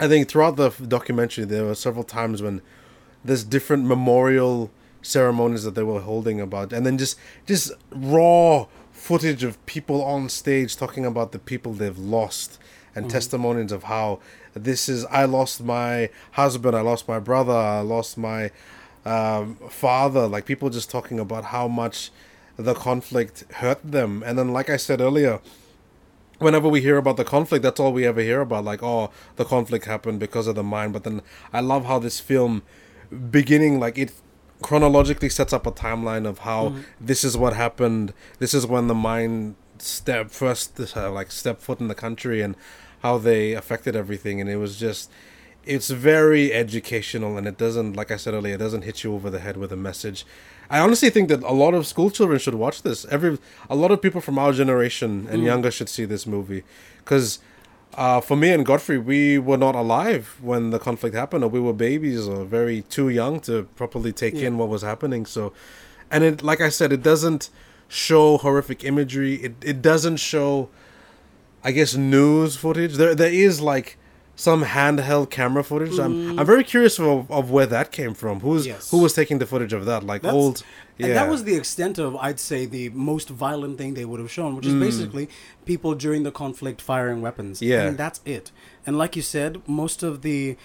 I 0.00 0.08
think 0.08 0.28
throughout 0.28 0.56
the 0.56 0.70
documentary 0.70 1.44
there 1.44 1.64
were 1.64 1.74
several 1.74 2.04
times 2.04 2.42
when 2.42 2.62
there's 3.24 3.44
different 3.44 3.84
memorial 3.84 4.70
ceremonies 5.02 5.62
that 5.64 5.74
they 5.74 5.82
were 5.82 6.00
holding 6.00 6.40
about. 6.40 6.72
And 6.72 6.86
then 6.86 6.96
just 6.96 7.18
just 7.46 7.72
raw 7.90 8.66
footage 8.96 9.44
of 9.44 9.64
people 9.66 10.02
on 10.02 10.28
stage 10.28 10.76
talking 10.76 11.06
about 11.06 11.32
the 11.32 11.38
people 11.38 11.72
they've 11.72 11.98
lost 11.98 12.58
and 12.94 13.10
testimonies 13.10 13.70
of 13.70 13.84
how 13.84 14.18
this 14.54 14.88
is 14.88 15.04
I 15.06 15.26
lost 15.26 15.62
my 15.62 16.08
husband, 16.32 16.74
I 16.74 16.80
lost 16.80 17.06
my 17.06 17.18
brother, 17.18 17.52
I 17.52 17.80
lost 17.80 18.16
my 18.16 18.50
um, 19.04 19.56
father 19.68 20.26
like 20.26 20.46
people 20.46 20.70
just 20.70 20.90
talking 20.90 21.20
about 21.20 21.44
how 21.44 21.68
much 21.68 22.10
the 22.56 22.74
conflict 22.74 23.44
hurt 23.56 23.78
them 23.84 24.22
and 24.24 24.38
then 24.38 24.52
like 24.52 24.70
I 24.70 24.78
said 24.78 25.00
earlier 25.00 25.40
whenever 26.38 26.68
we 26.68 26.80
hear 26.80 26.96
about 26.96 27.16
the 27.16 27.24
conflict, 27.24 27.62
that's 27.62 27.80
all 27.80 27.92
we 27.92 28.06
ever 28.06 28.20
hear 28.20 28.40
about. 28.40 28.64
Like, 28.64 28.82
oh, 28.82 29.10
the 29.36 29.44
conflict 29.44 29.86
happened 29.86 30.20
because 30.20 30.46
of 30.46 30.54
the 30.54 30.62
mine. 30.62 30.92
But 30.92 31.04
then 31.04 31.22
I 31.52 31.60
love 31.60 31.86
how 31.86 31.98
this 31.98 32.20
film, 32.20 32.62
beginning, 33.30 33.80
like, 33.80 33.96
it 33.98 34.12
chronologically 34.62 35.28
sets 35.28 35.52
up 35.52 35.66
a 35.66 35.72
timeline 35.72 36.26
of 36.26 36.40
how 36.40 36.74
this 37.00 37.24
is 37.24 37.36
what 37.36 37.52
happened. 37.54 38.12
This 38.38 38.54
is 38.54 38.66
when 38.66 38.86
the 38.86 38.94
mine 38.94 39.56
step 39.78 40.30
first, 40.30 40.80
uh, 40.96 41.10
like, 41.10 41.30
step 41.30 41.60
foot 41.60 41.80
in 41.80 41.88
the 41.88 41.94
country 41.94 42.42
and 42.42 42.56
how 43.02 43.18
they 43.18 43.52
affected 43.52 43.94
everything. 43.94 44.40
And 44.40 44.50
it 44.50 44.56
was 44.56 44.78
just. 44.78 45.10
It's 45.64 45.90
very 45.90 46.52
educational, 46.52 47.36
and 47.36 47.44
it 47.44 47.58
doesn't, 47.58 47.94
like 47.94 48.12
I 48.12 48.16
said 48.18 48.34
earlier, 48.34 48.54
it 48.54 48.58
doesn't 48.58 48.82
hit 48.82 49.02
you 49.02 49.12
over 49.12 49.30
the 49.30 49.40
head 49.40 49.56
with 49.56 49.72
a 49.72 49.76
message. 49.76 50.24
I 50.70 50.78
honestly 50.78 51.10
think 51.10 51.28
that 51.28 51.42
a 51.42 51.52
lot 51.52 51.74
of 51.74 51.88
school 51.88 52.08
children 52.08 52.38
should 52.38 52.54
watch 52.54 52.82
this. 52.82 53.04
Every 53.06 53.36
a 53.68 53.74
lot 53.74 53.90
of 53.90 54.00
people 54.00 54.20
from 54.20 54.38
our 54.38 54.52
generation 54.52 55.26
and 55.28 55.42
younger 55.42 55.72
should 55.72 55.88
see 55.88 56.04
this 56.04 56.24
movie, 56.24 56.62
because 56.98 57.40
uh, 57.94 58.20
for 58.20 58.36
me 58.36 58.50
and 58.50 58.64
Godfrey, 58.64 58.98
we 58.98 59.38
were 59.38 59.56
not 59.56 59.74
alive 59.74 60.36
when 60.40 60.70
the 60.70 60.78
conflict 60.78 61.14
happened, 61.14 61.44
or 61.44 61.48
we 61.48 61.60
were 61.60 61.72
babies 61.72 62.28
or 62.28 62.44
very 62.44 62.82
too 62.82 63.08
young 63.08 63.40
to 63.40 63.64
properly 63.76 64.12
take 64.12 64.34
in 64.34 64.58
what 64.58 64.68
was 64.68 64.82
happening. 64.82 65.24
So, 65.26 65.52
and 66.10 66.22
it 66.22 66.42
like 66.42 66.60
I 66.60 66.68
said, 66.68 66.92
it 66.92 67.02
doesn't 67.02 67.48
show 67.88 68.38
horrific 68.38 68.84
imagery. 68.84 69.34
It 69.36 69.54
it 69.62 69.82
doesn't 69.82 70.18
show, 70.18 70.68
I 71.64 71.72
guess, 71.72 71.94
news 71.94 72.56
footage. 72.56 72.94
There 72.94 73.14
there 73.14 73.32
is 73.32 73.60
like 73.60 73.96
some 74.38 74.62
handheld 74.64 75.30
camera 75.30 75.64
footage. 75.64 75.98
I'm 75.98 76.38
I'm 76.38 76.46
very 76.46 76.62
curious 76.62 76.98
of, 77.00 77.30
of 77.30 77.50
where 77.50 77.66
that 77.66 77.90
came 77.90 78.12
from. 78.14 78.40
Who's 78.40 78.64
Mm. 78.64 78.68
Yes. 78.72 78.90
who 78.90 78.98
was 79.00 79.12
taking 79.14 79.38
the 79.38 79.46
footage 79.46 79.72
of 79.72 79.86
that? 79.86 80.04
Like 80.04 80.22
That's- 80.22 80.34
old, 80.40 80.62
yeah. 80.98 81.06
And 81.06 81.16
that 81.16 81.28
was 81.28 81.44
the 81.44 81.54
extent 81.56 81.98
of, 81.98 82.16
I'd 82.16 82.38
say, 82.40 82.66
the 82.66 82.88
most 82.90 83.28
violent 83.30 83.76
thing 83.78 83.94
they 83.94 84.04
would 84.04 84.20
have 84.20 84.30
shown, 84.30 84.54
which 84.56 84.66
is 84.66 84.74
basically 84.74 85.28
people 85.64 85.94
during 85.94 86.22
the 86.22 86.30
conflict 86.42 86.80
firing 86.80 87.20
weapons. 87.22 87.60
Mm. 87.60 87.66
Yeah. 87.68 87.82
And 87.88 87.96
that's 87.98 88.20
it. 88.24 88.50
And 88.86 88.96
like 88.98 89.16
you 89.16 89.22
said, 89.22 89.60
most 89.66 90.02
of 90.02 90.22
the, 90.22 90.56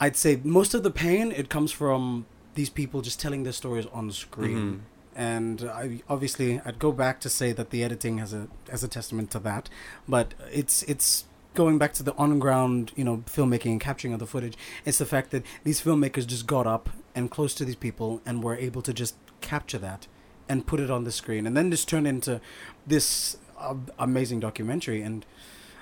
I'd 0.00 0.16
say, 0.16 0.40
most 0.44 0.74
of 0.74 0.82
the 0.82 0.90
pain, 0.90 1.32
it 1.32 1.48
comes 1.48 1.70
from 1.72 2.26
these 2.54 2.70
people 2.70 3.00
just 3.02 3.18
telling 3.20 3.42
their 3.44 3.52
stories 3.52 3.86
on 3.92 4.10
screen. 4.12 4.56
Mm-hmm. 4.58 4.78
And 5.20 5.62
I, 5.82 6.02
obviously, 6.08 6.60
I'd 6.64 6.78
go 6.78 6.92
back 6.92 7.20
to 7.20 7.28
say 7.28 7.50
that 7.52 7.70
the 7.70 7.82
editing 7.82 8.18
has 8.18 8.32
a 8.32 8.46
as 8.70 8.84
a 8.84 8.88
testament 8.88 9.32
to 9.32 9.40
that, 9.40 9.68
but 10.08 10.34
it's 10.52 10.84
it's 10.84 11.24
going 11.62 11.76
back 11.82 11.92
to 11.98 12.02
the 12.08 12.14
on 12.24 12.38
ground, 12.44 12.82
you 12.98 13.04
know, 13.08 13.16
filmmaking 13.36 13.72
and 13.74 13.80
capturing 13.88 14.12
of 14.14 14.20
the 14.20 14.26
footage. 14.34 14.56
It's 14.86 14.98
the 15.04 15.10
fact 15.14 15.28
that 15.32 15.42
these 15.66 15.78
filmmakers 15.86 16.26
just 16.34 16.46
got 16.46 16.66
up 16.66 16.84
and 17.16 17.24
close 17.36 17.52
to 17.58 17.64
these 17.68 17.80
people 17.86 18.10
and 18.26 18.34
were 18.46 18.56
able 18.68 18.82
to 18.88 18.92
just 19.02 19.14
capture 19.40 19.78
that 19.88 20.06
and 20.50 20.66
put 20.70 20.78
it 20.80 20.90
on 20.96 21.04
the 21.04 21.12
screen, 21.12 21.46
and 21.46 21.54
then 21.56 21.70
just 21.70 21.86
turn 21.88 22.06
into 22.06 22.40
this 22.86 23.36
uh, 23.58 23.74
amazing 23.98 24.40
documentary. 24.40 25.02
And 25.02 25.26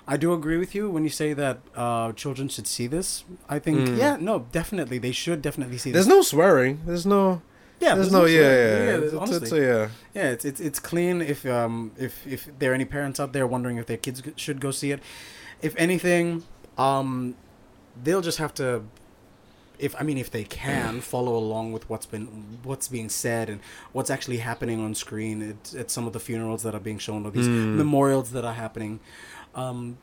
I 0.08 0.16
do 0.16 0.32
agree 0.32 0.56
with 0.64 0.72
you 0.74 0.84
when 0.94 1.04
you 1.04 1.10
say 1.22 1.34
that 1.34 1.56
uh, 1.84 2.12
children 2.22 2.48
should 2.48 2.66
see 2.66 2.86
this. 2.96 3.24
I 3.48 3.58
think, 3.64 3.76
Mm. 3.78 3.98
yeah, 3.98 4.16
no, 4.30 4.34
definitely, 4.60 4.98
they 4.98 5.12
should 5.12 5.40
definitely 5.42 5.78
see 5.78 5.92
There's 5.92 6.06
this. 6.06 6.14
no 6.16 6.22
swearing. 6.22 6.80
There's 6.86 7.06
no. 7.06 7.42
yeah, 7.80 7.94
there's, 7.96 8.10
no, 8.10 8.24
yeah, 8.24 8.40
swearing. 8.40 8.86
yeah. 8.86 8.86
there's- 8.86 9.02
It's, 9.04 9.12
it's, 9.12 9.22
honestly. 9.22 9.60
yeah. 9.70 9.88
Yeah, 10.18 10.28
it's 10.34 10.44
it's 10.50 10.60
it's 10.68 10.80
clean. 10.90 11.16
If 11.34 11.40
um 11.58 11.74
if 12.06 12.14
if 12.26 12.40
there 12.58 12.70
are 12.72 12.74
any 12.80 12.86
parents 12.96 13.20
out 13.20 13.30
there 13.34 13.46
wondering 13.54 13.76
if 13.82 13.86
their 13.90 13.98
kids 14.06 14.18
should 14.44 14.60
go 14.66 14.70
see 14.80 14.90
it, 14.94 15.00
if 15.62 15.74
anything, 15.76 16.42
um, 16.78 17.34
they'll 18.02 18.20
just 18.22 18.38
have 18.38 18.52
to. 18.54 18.82
If 19.78 19.94
I 20.00 20.04
mean, 20.04 20.16
if 20.16 20.30
they 20.30 20.44
can 20.44 21.00
follow 21.02 21.36
along 21.36 21.72
with 21.72 21.88
what's 21.90 22.06
been 22.06 22.58
what's 22.62 22.88
being 22.88 23.10
said 23.10 23.50
and 23.50 23.60
what's 23.92 24.08
actually 24.10 24.38
happening 24.38 24.80
on 24.82 24.94
screen 24.94 25.42
at, 25.50 25.74
at 25.74 25.90
some 25.90 26.06
of 26.06 26.12
the 26.14 26.20
funerals 26.20 26.62
that 26.62 26.74
are 26.74 26.80
being 26.80 26.98
shown 26.98 27.26
or 27.26 27.30
these 27.30 27.48
Mm. 27.48 27.74
memorials 27.74 28.30
that 28.32 28.44
are 28.44 28.54
happening, 28.54 29.00
um, 29.54 29.98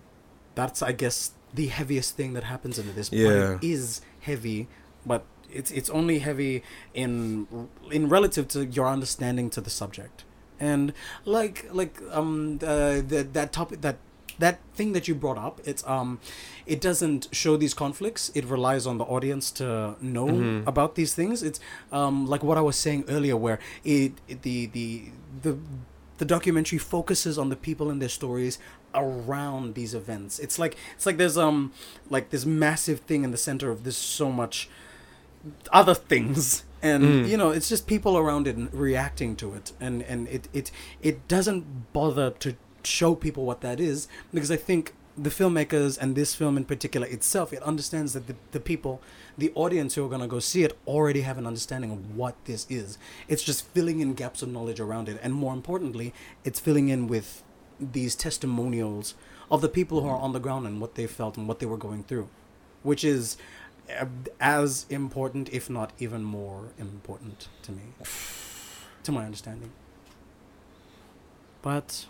that's 0.54 0.84
I 0.84 0.92
guess 0.92 1.32
the 1.54 1.68
heaviest 1.68 2.16
thing 2.16 2.34
that 2.34 2.44
happens 2.44 2.78
into 2.78 2.92
this. 2.94 3.10
But 3.10 3.18
Yeah. 3.18 3.54
it 3.56 3.64
is 3.64 4.02
heavy, 4.22 4.68
but 5.06 5.26
it's 5.52 5.72
it's 5.72 5.90
only 5.90 6.20
heavy 6.20 6.62
in 6.94 7.48
in 7.92 8.10
relative 8.10 8.48
to 8.50 8.66
your 8.66 8.88
understanding 8.88 9.50
to 9.52 9.62
the 9.62 9.70
subject 9.72 10.24
and 10.60 10.94
like 11.26 11.68
like 11.72 12.00
um 12.12 12.60
uh, 12.64 13.02
that 13.08 13.34
that 13.34 13.52
topic 13.52 13.82
that 13.82 13.98
that 14.40 14.60
thing 14.76 14.94
that 14.94 15.08
you 15.08 15.14
brought 15.16 15.38
up 15.38 15.60
it's 15.66 15.84
um 15.88 16.20
it 16.66 16.80
doesn't 16.82 17.28
show 17.32 17.58
these 17.58 17.74
conflicts. 17.74 18.32
It 18.34 18.46
relies 18.46 18.88
on 18.88 18.98
the 18.98 19.04
audience 19.06 19.52
to 19.60 19.96
know 20.02 20.28
Mhm. 20.28 20.66
about 20.68 20.96
these 20.96 21.14
things. 21.14 21.44
It's 21.44 21.60
um 21.92 22.26
like 22.28 22.44
what 22.44 22.58
i 22.58 22.62
was 22.62 22.76
saying 22.78 23.04
earlier 23.10 23.36
where 23.38 23.60
it, 23.84 24.14
it 24.28 24.42
the 24.44 24.68
the 24.68 25.04
the 25.42 25.58
the 26.20 26.26
documentary 26.26 26.78
focuses 26.80 27.38
on 27.38 27.50
the 27.50 27.56
people 27.56 27.90
and 27.92 28.02
their 28.02 28.10
stories 28.22 28.60
around 28.96 29.74
these 29.76 29.94
events. 29.94 30.40
It's 30.40 30.58
like 30.60 30.78
it's 30.96 31.06
like 31.06 31.18
there's 31.18 31.38
um 31.38 31.74
like 32.10 32.30
this 32.30 32.46
massive 32.46 33.00
thing 33.02 33.24
in 33.24 33.32
the 33.32 33.38
center 33.38 33.70
of 33.72 33.84
this 33.84 33.98
so 33.98 34.32
much 34.32 34.70
other 35.72 35.94
things. 35.96 36.64
And 36.84 37.04
Mm. 37.04 37.30
you 37.30 37.38
know 37.38 37.52
it's 37.52 37.70
just 37.70 37.88
people 37.88 38.18
around 38.18 38.46
it 38.46 38.58
and 38.58 38.68
reacting 38.74 39.38
to 39.38 39.54
it. 39.54 39.72
And 39.80 40.04
and 40.04 40.28
it 40.28 40.50
it 40.52 40.70
it 41.02 41.16
doesn't 41.30 41.64
bother 41.94 42.32
to 42.44 42.56
show 42.86 43.16
people 43.16 43.46
what 43.46 43.62
that 43.62 43.80
is 43.80 44.08
because 44.34 44.52
i 44.52 44.56
think 44.56 44.94
the 45.16 45.30
filmmakers 45.30 45.98
and 45.98 46.16
this 46.16 46.34
film 46.34 46.58
in 46.58 46.66
particular 46.66 47.06
itself 47.08 47.54
it 47.54 47.62
understands 47.62 48.14
that 48.14 48.26
the, 48.28 48.36
the 48.52 48.60
people 48.60 49.00
the 49.38 49.52
audience 49.54 49.94
who 49.94 50.04
are 50.06 50.10
going 50.10 50.22
to 50.22 50.28
go 50.28 50.40
see 50.40 50.64
it 50.64 50.78
already 50.88 51.22
have 51.22 51.38
an 51.38 51.46
understanding 51.46 51.92
of 51.92 52.16
what 52.16 52.36
this 52.46 52.66
is 52.70 52.98
it's 53.28 53.44
just 53.44 53.68
filling 53.68 54.00
in 54.00 54.14
gaps 54.14 54.42
of 54.42 54.50
knowledge 54.50 54.80
around 54.80 55.08
it 55.08 55.20
and 55.22 55.34
more 55.34 55.54
importantly 55.54 56.14
it's 56.44 56.60
filling 56.60 56.90
in 56.90 57.08
with 57.08 57.44
these 57.80 58.16
testimonials 58.16 59.14
of 59.52 59.62
the 59.62 59.70
people 59.70 60.02
who 60.02 60.08
are 60.08 60.18
on 60.18 60.34
the 60.34 60.40
ground 60.40 60.66
and 60.66 60.82
what 60.82 60.96
they 60.96 61.06
felt 61.06 61.38
and 61.38 61.48
what 61.48 61.60
they 61.60 61.66
were 61.66 61.78
going 61.78 62.04
through 62.04 62.28
which 62.82 63.04
is 63.04 63.38
as 64.40 64.86
important, 64.90 65.50
if 65.52 65.70
not 65.70 65.92
even 66.00 66.24
more 66.24 66.70
important 66.80 67.48
to 67.64 67.72
me, 67.72 67.82
to 69.04 69.12
my 69.12 69.26
understanding. 69.26 69.72
But 71.62 72.06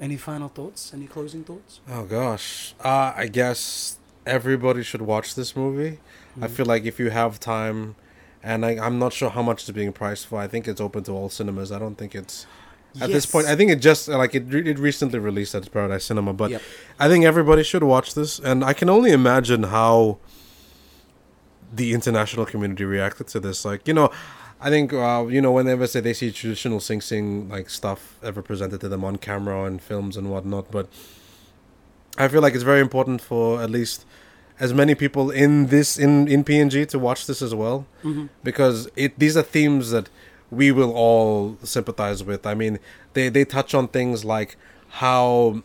any 0.00 0.16
final 0.16 0.48
thoughts? 0.48 0.92
Any 0.94 1.06
closing 1.06 1.44
thoughts? 1.44 1.80
Oh 1.90 2.04
gosh. 2.04 2.74
Uh, 2.84 3.12
I 3.16 3.26
guess 3.28 3.98
everybody 4.26 4.82
should 4.82 5.02
watch 5.02 5.34
this 5.34 5.54
movie. 5.56 5.98
I 6.40 6.46
Mhm. 6.46 6.50
feel 6.50 6.66
like 6.66 6.84
if 6.84 6.98
you 7.00 7.10
have 7.10 7.40
time, 7.40 7.96
and 8.42 8.64
I, 8.64 8.78
I'm 8.78 8.98
not 8.98 9.12
sure 9.12 9.30
how 9.30 9.42
much 9.42 9.62
it's 9.62 9.70
being 9.70 9.92
priced 9.92 10.26
for. 10.26 10.38
I 10.38 10.46
think 10.46 10.68
it's 10.68 10.80
open 10.80 11.02
to 11.04 11.12
all 11.12 11.28
cinemas. 11.28 11.72
I 11.72 11.78
don't 11.78 11.96
think 11.96 12.14
it's 12.14 12.46
at 13.00 13.10
this 13.10 13.26
point. 13.26 13.46
I 13.46 13.56
think 13.56 13.70
it 13.70 13.80
just 13.80 14.08
like 14.08 14.34
it. 14.34 14.44
Re- 14.48 14.70
it 14.70 14.78
recently 14.78 15.18
released 15.18 15.54
at 15.54 15.70
Paradise 15.72 16.04
Cinema, 16.04 16.32
but 16.32 16.50
Yep. 16.52 16.62
I 16.98 17.08
think 17.08 17.24
everybody 17.24 17.62
should 17.62 17.82
watch 17.82 18.14
this. 18.14 18.38
And 18.38 18.64
I 18.64 18.72
can 18.72 18.88
only 18.88 19.10
imagine 19.12 19.64
how 19.64 20.18
the 21.74 21.92
international 21.92 22.46
community 22.46 22.84
reacted 22.84 23.26
to 23.28 23.40
this. 23.40 23.64
Like 23.64 23.86
you 23.88 23.94
know. 23.94 24.10
I 24.60 24.70
think 24.70 24.92
uh, 24.92 25.26
you 25.28 25.40
know 25.40 25.52
whenever 25.52 25.86
say 25.86 26.00
they 26.00 26.12
see 26.14 26.32
traditional 26.32 26.80
Sing 26.80 27.00
Sing 27.00 27.48
like 27.48 27.70
stuff 27.70 28.18
ever 28.22 28.42
presented 28.42 28.80
to 28.80 28.88
them 28.88 29.04
on 29.04 29.16
camera 29.16 29.64
and 29.64 29.80
films 29.80 30.16
and 30.16 30.30
whatnot, 30.30 30.70
but 30.70 30.88
I 32.16 32.26
feel 32.28 32.42
like 32.42 32.54
it's 32.54 32.64
very 32.64 32.80
important 32.80 33.20
for 33.20 33.62
at 33.62 33.70
least 33.70 34.04
as 34.58 34.74
many 34.74 34.96
people 34.96 35.30
in 35.30 35.66
this 35.68 35.96
in 35.96 36.26
in 36.26 36.42
PNG 36.42 36.88
to 36.88 36.98
watch 36.98 37.26
this 37.26 37.40
as 37.40 37.54
well 37.54 37.86
Mhm. 38.04 38.28
because 38.42 38.88
it 38.96 39.16
these 39.18 39.36
are 39.36 39.42
themes 39.44 39.90
that 39.92 40.08
we 40.50 40.72
will 40.72 40.92
all 40.92 41.56
sympathize 41.62 42.24
with. 42.24 42.44
I 42.44 42.54
mean, 42.54 42.80
they 43.12 43.28
they 43.28 43.44
touch 43.44 43.74
on 43.74 43.86
things 43.88 44.24
like 44.24 44.56
how 45.02 45.62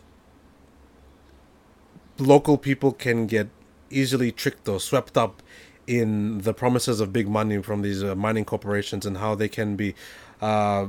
local 2.18 2.56
people 2.56 2.92
can 2.92 3.26
get 3.26 3.48
easily 3.90 4.30
tricked 4.30 4.68
or 4.68 4.78
swept 4.78 5.16
up 5.16 5.42
in 5.86 6.38
the 6.38 6.54
promises 6.54 7.00
of 7.00 7.12
big 7.12 7.28
money 7.28 7.62
from 7.62 7.82
these 7.82 8.02
uh, 8.02 8.14
mining 8.14 8.44
corporations 8.44 9.06
and 9.06 9.18
how 9.18 9.34
they 9.34 9.48
can 9.48 9.76
be 9.76 9.94
uh, 10.40 10.86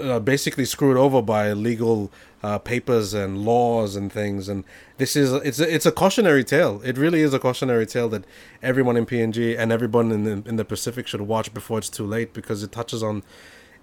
uh, 0.00 0.20
basically 0.20 0.64
screwed 0.64 0.96
over 0.96 1.20
by 1.20 1.52
legal 1.52 2.10
uh, 2.42 2.58
papers 2.58 3.14
and 3.14 3.44
laws 3.44 3.96
and 3.96 4.12
things. 4.12 4.48
And 4.48 4.64
this 4.96 5.16
is 5.16 5.32
it's 5.32 5.58
a, 5.58 5.74
it's 5.74 5.86
a 5.86 5.92
cautionary 5.92 6.44
tale. 6.44 6.80
It 6.84 6.96
really 6.96 7.20
is 7.20 7.34
a 7.34 7.38
cautionary 7.38 7.86
tale 7.86 8.08
that 8.10 8.24
everyone 8.62 8.96
in 8.96 9.06
PNG 9.06 9.58
and 9.58 9.72
everyone 9.72 10.12
in 10.12 10.24
the, 10.24 10.48
in 10.48 10.56
the 10.56 10.64
Pacific 10.64 11.06
should 11.06 11.22
watch 11.22 11.52
before 11.52 11.78
it's 11.78 11.88
too 11.88 12.06
late 12.06 12.32
because 12.32 12.62
it 12.62 12.70
touches 12.70 13.02
on 13.02 13.22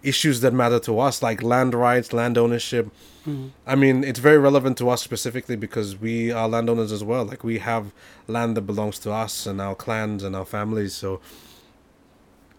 issues 0.04 0.42
that 0.42 0.54
matter 0.54 0.80
to 0.80 1.00
us 1.00 1.22
like 1.24 1.42
land 1.42 1.74
rights, 1.74 2.14
land 2.14 2.38
ownership. 2.38 2.90
Mhm. 3.26 3.52
I 3.66 3.76
mean, 3.76 4.04
it's 4.04 4.20
very 4.20 4.38
relevant 4.38 4.78
to 4.78 4.90
us 4.90 5.02
specifically 5.02 5.56
because 5.56 6.00
we 6.00 6.32
are 6.32 6.48
landowners 6.48 6.92
as 6.92 7.04
well. 7.04 7.26
Like 7.26 7.44
we 7.44 7.58
have 7.60 7.92
land 8.28 8.56
that 8.58 8.62
belongs 8.62 9.00
to 9.00 9.12
us 9.12 9.48
and 9.48 9.60
our 9.60 9.74
clans 9.76 10.24
and 10.24 10.36
our 10.36 10.46
families. 10.46 10.94
So, 10.94 11.20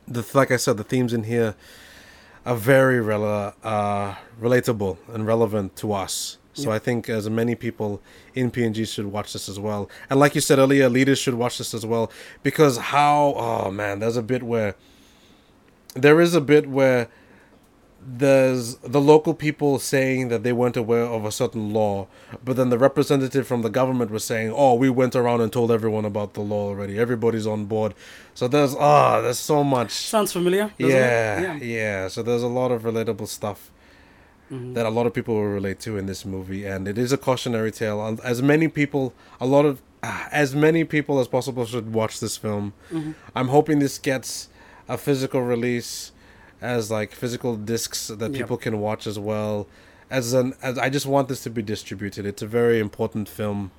the 0.08 0.24
like 0.34 0.50
I 0.50 0.56
said, 0.56 0.76
the 0.76 0.84
themes 0.84 1.12
in 1.12 1.24
here 1.24 1.54
are 2.44 2.56
very 2.56 2.98
rela- 3.02 3.54
uh, 3.64 4.14
relatable 4.40 4.98
and 5.12 5.26
relevant 5.26 5.76
to 5.76 5.92
us. 5.92 6.38
So 6.54 6.70
Yeah. 6.70 6.76
I 6.76 6.78
think 6.78 7.08
as 7.10 7.28
many 7.28 7.54
people 7.54 8.00
in 8.34 8.50
PNG 8.50 8.86
should 8.86 9.06
watch 9.06 9.32
this 9.34 9.48
as 9.48 9.58
well. 9.60 9.90
And 10.08 10.18
like 10.18 10.34
you 10.34 10.40
said 10.40 10.58
earlier, 10.58 10.88
leaders 10.88 11.18
should 11.18 11.34
watch 11.34 11.58
this 11.58 11.74
as 11.74 11.84
well 11.84 12.10
because 12.42 12.78
how? 12.78 13.34
Oh 13.36 13.70
man, 13.70 13.98
there's 13.98 14.16
a 14.16 14.22
bit 14.22 14.42
where 14.42 14.74
there 15.94 16.20
is 16.20 16.34
a 16.34 16.40
bit 16.40 16.68
where 16.68 17.08
there's 18.08 18.76
the 18.76 19.00
local 19.00 19.34
people 19.34 19.78
saying 19.80 20.28
that 20.28 20.42
they 20.44 20.52
weren't 20.52 20.76
aware 20.76 21.04
of 21.04 21.24
a 21.24 21.32
certain 21.32 21.72
law, 21.72 22.06
but 22.44 22.56
then 22.56 22.70
the 22.70 22.78
representative 22.78 23.46
from 23.48 23.62
the 23.62 23.68
government 23.70 24.10
was 24.12 24.22
saying, 24.24 24.52
"Oh, 24.54 24.74
we 24.74 24.88
went 24.90 25.16
around 25.16 25.40
and 25.40 25.52
told 25.52 25.70
everyone 25.72 26.04
about 26.04 26.34
the 26.34 26.40
law 26.40 26.68
already. 26.68 26.98
Everybody's 26.98 27.46
on 27.46 27.64
board." 27.64 27.94
So 28.34 28.46
there's 28.46 28.74
ah, 28.78 29.20
there's 29.22 29.38
so 29.38 29.64
much. 29.64 29.90
Sounds 29.90 30.32
familiar. 30.32 30.70
it? 30.78 30.88
Yeah, 30.88 31.56
yeah, 31.56 32.08
So 32.08 32.22
there's 32.22 32.42
a 32.44 32.48
lot 32.48 32.70
of 32.70 32.82
relatable 32.82 33.26
stuff 33.26 33.70
Mhm. 34.52 34.74
that 34.74 34.86
a 34.86 34.90
lot 34.90 35.06
of 35.06 35.12
people 35.12 35.34
will 35.34 35.42
relate 35.60 35.80
to 35.80 35.98
in 35.98 36.06
this 36.06 36.24
movie, 36.24 36.64
and 36.64 36.86
it 36.86 36.96
is 36.98 37.12
a 37.12 37.16
cautionary 37.16 37.72
tale. 37.72 38.16
As 38.22 38.40
many 38.40 38.68
people, 38.68 39.12
a 39.40 39.46
lot 39.46 39.64
of, 39.64 39.82
ah, 40.04 40.28
as 40.30 40.54
many 40.54 40.84
people 40.84 41.18
as 41.18 41.26
possible 41.26 41.66
should 41.66 41.92
watch 41.92 42.20
this 42.20 42.36
film. 42.36 42.72
Mhm. 42.92 43.14
I'm 43.34 43.48
hoping 43.48 43.80
this 43.80 43.98
gets 43.98 44.48
a 44.88 44.96
physical 44.96 45.40
release 45.42 46.12
as 46.60 46.90
like 46.90 47.12
physical 47.12 47.56
discs 47.56 48.08
that 48.08 48.30
Yep. 48.32 48.40
people 48.40 48.56
can 48.56 48.80
watch 48.80 49.06
as 49.06 49.18
well. 49.18 49.66
As 50.10 50.32
an, 50.34 50.54
as 50.62 50.78
I 50.78 50.88
just 50.88 51.06
want 51.06 51.28
this 51.28 51.42
to 51.44 51.50
be 51.50 51.62
distributed. 51.62 52.26
It's 52.26 52.42
a 52.42 52.46
very 52.46 52.78
important 52.78 53.28
film. 53.28 53.72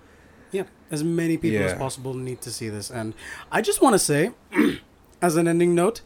Yeah, 0.51 0.63
as 0.91 1.03
many 1.03 1.37
people 1.37 1.63
as 1.65 1.73
possible 1.73 2.13
need 2.13 2.41
to 2.41 2.51
see 2.51 2.69
this. 2.69 2.89
And 2.89 3.13
I 3.51 3.61
just 3.61 3.81
want 3.81 3.93
to 3.93 3.99
say, 3.99 4.31
as 5.21 5.35
an 5.37 5.47
ending 5.47 5.73
note, 5.75 6.01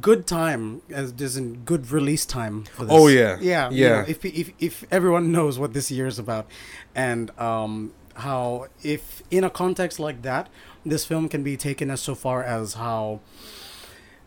good 0.00 0.26
time 0.26 0.82
as 0.90 1.36
in 1.36 1.56
good 1.64 1.90
release 1.90 2.24
time 2.24 2.64
for 2.64 2.84
this. 2.84 2.92
Oh, 2.94 3.08
yeah. 3.08 3.38
yeah, 3.40 3.70
you 3.70 3.84
Yeah. 3.84 3.88
know, 4.02 4.04
if 4.08 4.24
if 4.24 4.50
if 4.60 4.84
everyone 4.90 5.32
knows 5.32 5.58
what 5.58 5.72
this 5.72 5.90
year 5.90 6.06
is 6.06 6.18
about, 6.18 6.46
and 6.94 7.30
um, 7.38 7.92
how 8.16 8.66
if 8.82 9.22
in 9.30 9.42
a 9.44 9.50
context 9.50 9.98
like 9.98 10.22
that, 10.22 10.48
this 10.86 11.04
film 11.04 11.28
can 11.28 11.42
be 11.42 11.56
taken 11.56 11.90
as 11.90 12.00
so 12.00 12.14
far 12.14 12.42
as 12.44 12.74
how 12.74 13.20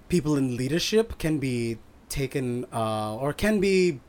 people 0.09 0.35
in 0.35 0.55
leadership 0.57 1.17
can 1.17 1.39
be 1.39 1.77
taken 2.09 2.65
uh, 2.73 3.15
or 3.15 3.33
can 3.33 3.59
be 3.59 3.99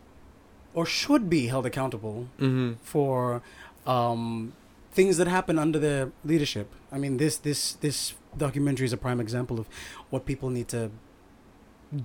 or 0.75 0.85
should 0.87 1.31
be 1.31 1.47
held 1.47 1.65
accountable 1.67 2.29
Mm-hmm. 2.39 2.75
for 2.83 3.43
um, 3.87 4.53
things 4.93 5.17
that 5.17 5.27
happen 5.29 5.59
under 5.59 5.79
their 5.79 6.11
leadership. 6.25 6.69
I 6.93 6.99
mean, 6.99 7.17
this 7.17 7.37
this 7.39 7.73
this 7.75 8.15
documentary 8.37 8.85
is 8.87 8.93
a 8.93 8.97
prime 8.99 9.21
example 9.21 9.59
of 9.59 9.67
what 10.11 10.27
people 10.27 10.51
need 10.51 10.69
to 10.69 10.91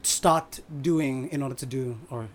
start 0.03 0.59
doing 0.81 1.27
in 1.29 1.41
order 1.41 1.55
to 1.55 1.65
do, 1.65 1.97
or 2.09 2.29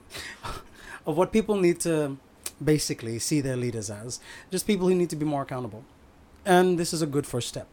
of 1.07 1.17
what 1.17 1.33
people 1.33 1.57
need 1.57 1.81
to 1.81 2.17
basically 2.63 3.19
see 3.19 3.41
their 3.41 3.57
leaders 3.57 3.89
as. 3.91 4.21
Just 4.51 4.67
people 4.67 4.89
who 4.89 4.95
need 4.95 5.11
to 5.11 5.17
be 5.17 5.25
more 5.25 5.43
accountable, 5.43 5.85
and 6.45 6.79
this 6.79 6.93
is 6.93 7.01
a 7.03 7.07
good 7.07 7.27
first 7.27 7.49
step. 7.49 7.69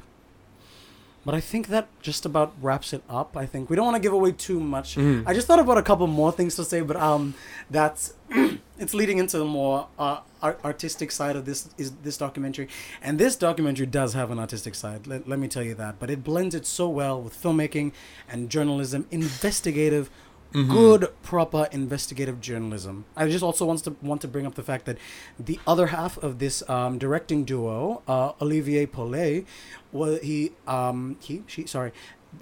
But 1.25 1.33
I 1.35 1.39
think 1.39 1.67
that 1.67 1.87
just 2.01 2.25
about 2.25 2.53
wraps 2.61 2.91
it 2.91 3.01
up. 3.09 3.37
I 3.37 3.45
think 3.45 3.69
we 3.69 3.75
don't 3.77 3.85
want 3.85 3.95
to 3.95 4.01
give 4.01 4.11
away 4.13 4.31
too 4.33 4.59
much. 4.59 4.95
Mhm. 4.95 5.23
I 5.25 5.33
just 5.33 5.47
thought 5.47 5.59
about 5.59 5.77
a 5.77 5.81
couple 5.81 6.05
more 6.07 6.31
things 6.33 6.55
to 6.55 6.65
say, 6.65 6.81
but 6.81 6.97
um, 6.97 7.33
that's 7.71 8.13
it's 8.77 8.93
leading 8.93 9.19
into 9.19 9.37
the 9.37 9.45
more 9.45 9.87
uh, 9.97 10.17
art- 10.41 10.59
artistic 10.65 11.11
side 11.11 11.35
of 11.37 11.45
this 11.45 11.69
is 11.77 11.91
this 12.03 12.17
documentary, 12.17 12.67
and 13.01 13.17
this 13.19 13.37
documentary 13.37 13.85
does 13.85 14.13
have 14.13 14.31
an 14.31 14.39
artistic 14.39 14.75
side. 14.75 15.07
Let, 15.07 15.27
let 15.27 15.39
me 15.39 15.47
tell 15.47 15.63
you 15.63 15.75
that. 15.75 15.97
But 15.99 16.09
it 16.09 16.23
blends 16.25 16.53
it 16.55 16.65
so 16.65 16.89
well 16.89 17.21
with 17.21 17.41
filmmaking 17.41 17.93
and 18.29 18.49
journalism, 18.49 19.07
investigative, 19.09 20.09
good 20.53 21.09
proper 21.23 21.67
investigative 21.71 22.39
journalism. 22.39 23.05
I 23.15 23.27
just 23.27 23.43
also 23.43 23.65
wants 23.65 23.81
to 23.83 23.95
want 24.01 24.21
to 24.21 24.27
bring 24.27 24.45
up 24.45 24.53
the 24.55 24.63
fact 24.63 24.85
that 24.85 24.97
the 25.39 25.59
other 25.65 25.87
half 25.87 26.17
of 26.21 26.37
this 26.39 26.67
um, 26.69 26.97
directing 26.99 27.43
duo, 27.43 28.01
uh, 28.07 28.31
Olivier 28.41 28.85
Pollet, 28.85 29.45
was 29.91 30.19
he 30.21 30.51
um, 30.67 31.17
he 31.21 31.43
she 31.47 31.65
sorry. 31.65 31.91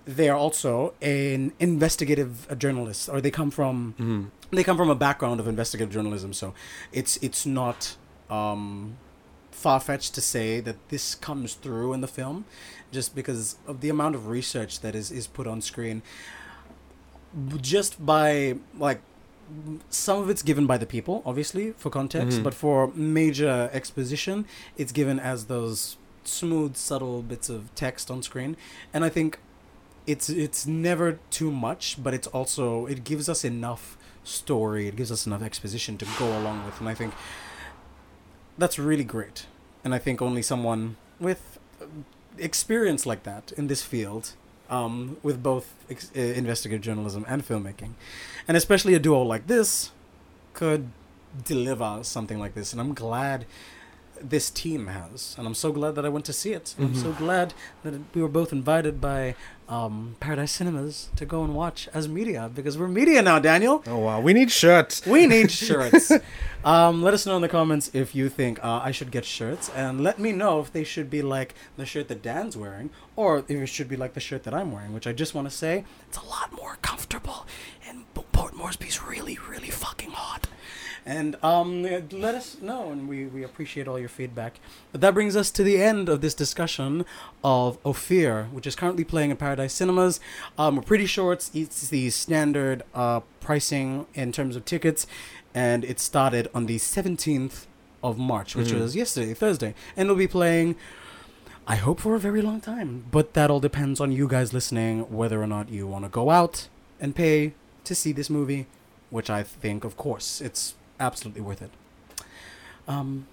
They 0.05 0.30
are 0.30 0.38
also 0.38 0.93
an 1.01 1.51
investigative 1.59 2.49
uh, 2.49 2.55
journalist, 2.55 3.09
or 3.09 3.20
they 3.22 3.32
come 3.32 3.51
from 3.51 3.93
Mm-hmm. 3.99 4.55
they 4.55 4.64
come 4.64 4.78
from 4.78 4.89
a 4.89 4.95
background 4.95 5.39
of 5.39 5.47
investigative 5.47 5.91
journalism 5.93 6.34
so 6.34 6.53
it's 6.91 7.18
it's 7.22 7.45
not 7.45 7.95
um, 8.30 8.97
far-fetched 9.51 10.14
to 10.16 10.22
say 10.22 10.59
that 10.62 10.76
this 10.89 11.16
comes 11.16 11.53
through 11.55 11.93
in 11.93 12.01
the 12.01 12.07
film 12.07 12.45
just 12.91 13.16
because 13.16 13.57
of 13.68 13.82
the 13.82 13.89
amount 13.89 14.16
of 14.16 14.28
research 14.28 14.80
that 14.82 14.95
is 14.95 15.12
is 15.12 15.28
put 15.28 15.45
on 15.47 15.62
screen 15.62 16.01
just 17.61 18.03
by 18.05 18.55
like 18.77 19.01
some 19.89 20.19
of 20.21 20.29
it's 20.29 20.41
given 20.43 20.65
by 20.65 20.77
the 20.77 20.86
people 20.86 21.21
obviously 21.25 21.71
for 21.77 21.89
context 21.89 22.39
Mhm. 22.39 22.43
but 22.43 22.53
for 22.53 22.91
major 22.95 23.69
exposition 23.73 24.45
it's 24.77 24.91
given 24.93 25.19
as 25.19 25.45
those 25.45 25.97
smooth 26.23 26.75
subtle 26.75 27.21
bits 27.21 27.49
of 27.49 27.73
text 27.75 28.09
on 28.11 28.21
screen. 28.23 28.55
And 28.93 29.03
i 29.03 29.09
think 29.09 29.39
it's 30.07 30.29
it's 30.29 30.65
never 30.65 31.19
too 31.29 31.51
much 31.51 31.97
but 32.03 32.13
it's 32.13 32.27
also 32.27 32.86
it 32.86 33.03
gives 33.03 33.27
us 33.29 33.43
enough 33.43 33.97
story 34.23 34.88
it 34.88 34.95
gives 34.95 35.11
us 35.11 35.25
enough 35.27 35.41
exposition 35.43 35.97
to 35.97 36.05
go 36.19 36.27
along 36.39 36.65
with. 36.65 36.79
And 36.79 36.88
i 36.89 36.93
think 36.93 37.13
that's 38.57 38.77
really 38.79 39.03
great. 39.03 39.45
And 39.84 39.93
i 39.95 39.99
think 39.99 40.21
only 40.21 40.41
someone 40.41 40.95
with 41.19 41.59
uh, 41.82 41.86
experience 42.38 43.05
like 43.05 43.23
that 43.23 43.51
in 43.57 43.67
this 43.67 43.82
field 43.84 44.34
um, 44.72 45.17
with 45.22 45.43
both 45.43 45.76
ex- 45.89 46.11
uh, 46.15 46.19
investigative 46.19 46.82
journalism 46.82 47.26
and 47.28 47.47
filmmaking. 47.47 47.91
And 48.47 48.57
especially 48.57 48.95
a 48.95 48.99
duo 48.99 49.22
like 49.22 49.47
this 49.47 49.91
could 50.53 50.89
deliver 51.45 51.99
something 52.03 52.39
like 52.39 52.53
this 52.55 52.74
and 52.74 52.82
i'm 52.82 52.93
glad 52.93 53.45
this 54.24 54.49
team 54.49 54.88
has 54.88 55.36
and 55.38 55.45
i'm 55.47 55.53
so 55.55 55.72
glad 55.72 55.95
that 55.95 56.05
i 56.05 56.09
went 56.09 56.26
to 56.26 56.34
see 56.34 56.53
it 56.53 56.76
i'm 56.80 56.93
Mhm. 56.93 57.01
so 57.01 57.11
glad 57.11 57.53
that 57.84 57.93
we 58.13 58.22
were 58.22 58.28
both 58.28 58.51
invited 58.51 58.99
by 59.01 59.36
um, 59.69 60.17
paradise 60.19 60.51
cinemas 60.51 61.09
to 61.15 61.26
go 61.26 61.45
and 61.45 61.55
watch 61.55 61.88
as 61.93 62.05
media 62.09 62.51
because 62.53 62.78
we're 62.78 62.89
media 62.89 63.22
now 63.22 63.39
daniel 63.39 63.82
Oh 63.88 63.99
wow, 63.99 64.19
we 64.19 64.34
need 64.34 64.51
shirts. 64.51 65.05
we 65.07 65.26
need 65.28 65.49
shirts. 65.65 66.11
um, 66.65 67.01
let 67.01 67.13
us 67.13 67.26
know 67.26 67.38
in 67.38 67.41
the 67.41 67.47
comments 67.49 67.89
if 67.93 68.13
you 68.13 68.28
think 68.28 68.61
uh, 68.63 68.82
I 68.84 68.91
should 68.91 69.11
get 69.11 69.24
shirts, 69.24 69.69
and 69.74 70.01
let 70.03 70.19
me 70.19 70.34
know 70.34 70.59
if 70.59 70.74
they 70.74 70.84
should 70.84 71.09
be 71.09 71.22
like 71.22 71.55
the 71.78 71.86
shirt 71.86 72.09
that 72.09 72.22
Dan's 72.22 72.57
wearing, 72.57 72.89
or 73.15 73.39
if 73.47 73.49
it 73.49 73.67
should 73.67 73.88
be 73.88 73.95
like 73.95 74.13
the 74.13 74.19
shirt 74.19 74.43
that 74.43 74.53
I'm 74.53 74.74
wearing. 74.74 74.93
Which 74.93 75.07
I 75.07 75.13
just 75.13 75.34
want 75.34 75.49
to 75.49 75.55
say, 75.55 75.86
it's 76.09 76.17
a 76.17 76.26
lot 76.26 76.51
more 76.51 76.78
comfortable, 76.82 77.45
and 77.88 78.03
Port 78.34 78.53
Moresby's 78.53 79.01
really, 79.01 79.39
really 79.49 79.69
fucking 79.69 80.11
hot. 80.11 80.47
And 81.06 81.36
um, 81.43 81.82
let 81.84 82.36
us 82.36 82.58
know, 82.62 82.91
and 82.91 83.10
we, 83.10 83.26
we 83.26 83.43
appreciate 83.43 83.88
all 83.88 83.97
your 83.97 84.08
feedback. 84.10 84.60
But 84.91 85.02
that 85.02 85.16
brings 85.16 85.36
us 85.36 85.49
to 85.52 85.64
the 85.64 85.82
end 85.82 86.10
of 86.10 86.22
this 86.22 86.36
discussion 86.36 87.06
of 87.43 87.80
Ophir, 87.84 88.43
which 88.52 88.68
is 88.68 88.76
currently 88.76 89.04
playing 89.04 89.32
in 89.32 89.38
Paradise 89.38 89.74
Cinemas. 89.74 90.20
Um, 90.60 90.76
we're 90.76 90.84
pretty 90.84 91.08
sure 91.08 91.34
it's, 91.34 91.49
it's 91.56 91.88
the 91.89 92.12
standard 92.12 92.84
uh, 92.93 93.22
pricing 93.39 94.06
in 94.14 94.32
terms 94.32 94.56
of 94.56 94.64
tickets, 94.66 95.08
and 95.56 95.84
it 95.84 95.99
started 95.99 96.47
on 96.54 96.68
the 96.68 96.78
17th 96.78 97.66
of 98.04 98.20
March, 98.20 98.56
which 98.56 98.70
Mhm. 98.70 98.82
was 98.82 98.95
yesterday, 98.95 99.34
Thursday, 99.34 99.74
and 99.97 100.06
it'll 100.06 100.16
be 100.16 100.28
playing. 100.28 100.76
I 101.68 101.76
hope 101.78 101.99
for 101.99 102.16
a 102.16 102.20
very 102.20 102.41
long 102.43 102.62
time, 102.62 103.06
but 103.12 103.34
that 103.34 103.49
all 103.49 103.60
depends 103.60 103.99
on 103.99 104.12
you 104.12 104.28
guys 104.28 104.54
listening 104.54 105.02
whether 105.12 105.41
or 105.41 105.47
not 105.47 105.70
you 105.70 105.88
want 105.88 106.06
to 106.06 106.10
go 106.10 106.30
out 106.30 106.68
and 106.99 107.16
pay 107.16 107.54
to 107.86 107.95
see 107.95 108.12
this 108.12 108.30
movie, 108.30 108.66
which 109.10 109.30
I 109.30 109.41
think, 109.43 109.84
of 109.84 109.95
course, 109.97 110.41
it's 110.41 110.76
absolutely 111.02 111.41
worth 111.41 111.62
it. 111.62 111.72
Um, 112.88 113.28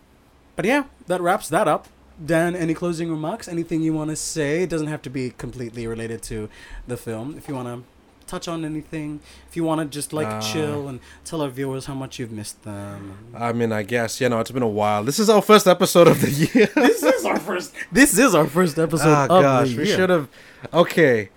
but 0.57 0.65
yeah, 0.65 0.85
that 1.07 1.21
wraps 1.21 1.49
that 1.51 1.69
up. 1.69 1.87
Dan, 2.25 2.57
any 2.57 2.75
closing 2.75 3.11
remarks? 3.11 3.47
Anything 3.47 3.81
you 3.83 3.93
want 3.93 4.11
to 4.11 4.17
say? 4.17 4.63
It 4.65 4.71
doesn't 4.71 4.89
have 4.89 5.03
to 5.03 5.11
be 5.11 5.31
completely 5.31 5.87
related 5.87 6.21
to 6.25 6.49
the 6.89 6.97
film. 6.97 7.37
If 7.39 7.47
you 7.49 7.55
want 7.55 7.69
to 7.69 7.85
touch 8.27 8.49
on 8.49 8.65
anything, 8.65 9.21
if 9.49 9.57
you 9.57 9.63
want 9.65 9.81
to 9.81 9.87
just 9.87 10.13
like 10.13 10.27
Uh, 10.27 10.41
chill 10.41 10.89
and 10.89 10.99
tell 11.25 11.41
our 11.43 11.49
viewers 11.49 11.87
how 11.87 11.95
much 11.95 12.19
you've 12.19 12.33
missed 12.33 12.63
them. 12.65 13.15
I 13.35 13.53
mean, 13.53 13.71
I 13.73 13.85
guess 13.85 14.21
you 14.21 14.29
know 14.29 14.41
it's 14.41 14.51
been 14.51 14.65
a 14.65 14.69
while. 14.83 15.05
This 15.05 15.19
is 15.21 15.31
our 15.31 15.41
first 15.41 15.67
episode 15.69 16.09
of 16.09 16.21
the 16.21 16.31
year. 16.55 16.69
this 16.75 17.03
is 17.05 17.25
our 17.25 17.39
first. 17.39 17.73
This 17.93 18.19
is 18.19 18.35
our 18.35 18.47
first 18.49 18.79
episode 18.79 19.09
Ah, 19.09 19.25
of 19.25 19.43
gosh, 19.43 19.71
the 19.71 19.77
we 19.79 19.87
should 19.87 20.11
have. 20.11 20.29
Okay, 20.75 21.31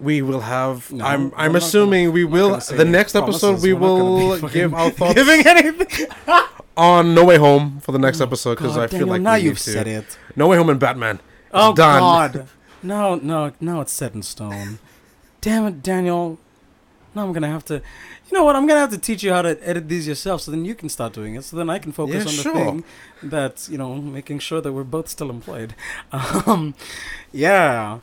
we 0.00 0.22
will 0.22 0.40
have. 0.40 0.90
No, 0.92 1.04
I'm. 1.04 1.32
I'm 1.36 1.56
assuming 1.56 2.12
we 2.12 2.24
will. 2.24 2.56
The 2.58 2.84
next 2.84 3.14
episode, 3.14 3.62
we 3.62 3.72
We're 3.72 3.80
not 3.80 3.98
gonna 3.98 4.36
be 4.36 4.42
will 4.42 4.48
give 4.50 4.74
our 4.74 4.90
thoughts 4.98 5.14
giving 5.14 5.46
anything. 5.46 6.06
on 6.76 7.14
No 7.14 7.24
Way 7.24 7.36
Home 7.38 7.80
for 7.80 7.90
the 7.92 7.98
next 7.98 8.20
episode 8.20 8.54
because 8.56 8.76
I 8.76 8.86
feel 8.86 9.06
like 9.08 9.20
now 9.22 9.34
we 9.34 9.40
you've 9.40 9.58
to. 9.58 9.70
said 9.70 9.86
it. 9.88 10.16
No 10.36 10.46
Way 10.48 10.56
Home 10.56 10.70
and 10.70 10.78
Batman. 10.78 11.16
It's 11.16 11.50
Oh 11.52 11.74
done. 11.74 12.00
God! 12.00 12.48
No, 12.80 13.16
no, 13.16 13.50
no! 13.60 13.80
It's 13.80 13.92
set 13.92 14.14
in 14.14 14.22
stone. 14.22 14.78
Damn 15.40 15.66
it, 15.66 15.82
Daniel! 15.82 16.38
Now 17.12 17.24
I'm 17.24 17.32
gonna 17.32 17.48
have 17.48 17.64
to. 17.64 17.74
You 18.30 18.38
know 18.38 18.44
what? 18.44 18.54
I'm 18.54 18.68
gonna 18.68 18.78
have 18.78 18.90
to 18.90 18.98
teach 18.98 19.24
you 19.24 19.32
how 19.32 19.42
to 19.42 19.58
edit 19.68 19.88
these 19.88 20.06
yourself, 20.06 20.42
so 20.42 20.52
then 20.52 20.64
you 20.64 20.76
can 20.76 20.88
start 20.88 21.12
doing 21.12 21.34
it. 21.34 21.42
So 21.42 21.56
then 21.56 21.68
I 21.70 21.80
can 21.80 21.90
focus 21.90 22.14
Yeah, 22.14 22.20
on 22.20 22.26
the 22.26 22.30
sure. 22.42 22.54
thing 22.54 22.84
that's 23.24 23.68
you 23.68 23.78
know 23.78 23.96
making 23.96 24.38
sure 24.38 24.60
that 24.60 24.72
we're 24.72 24.84
both 24.84 25.08
still 25.08 25.28
employed. 25.28 25.74
Um, 26.12 26.74
yeah. 27.32 27.98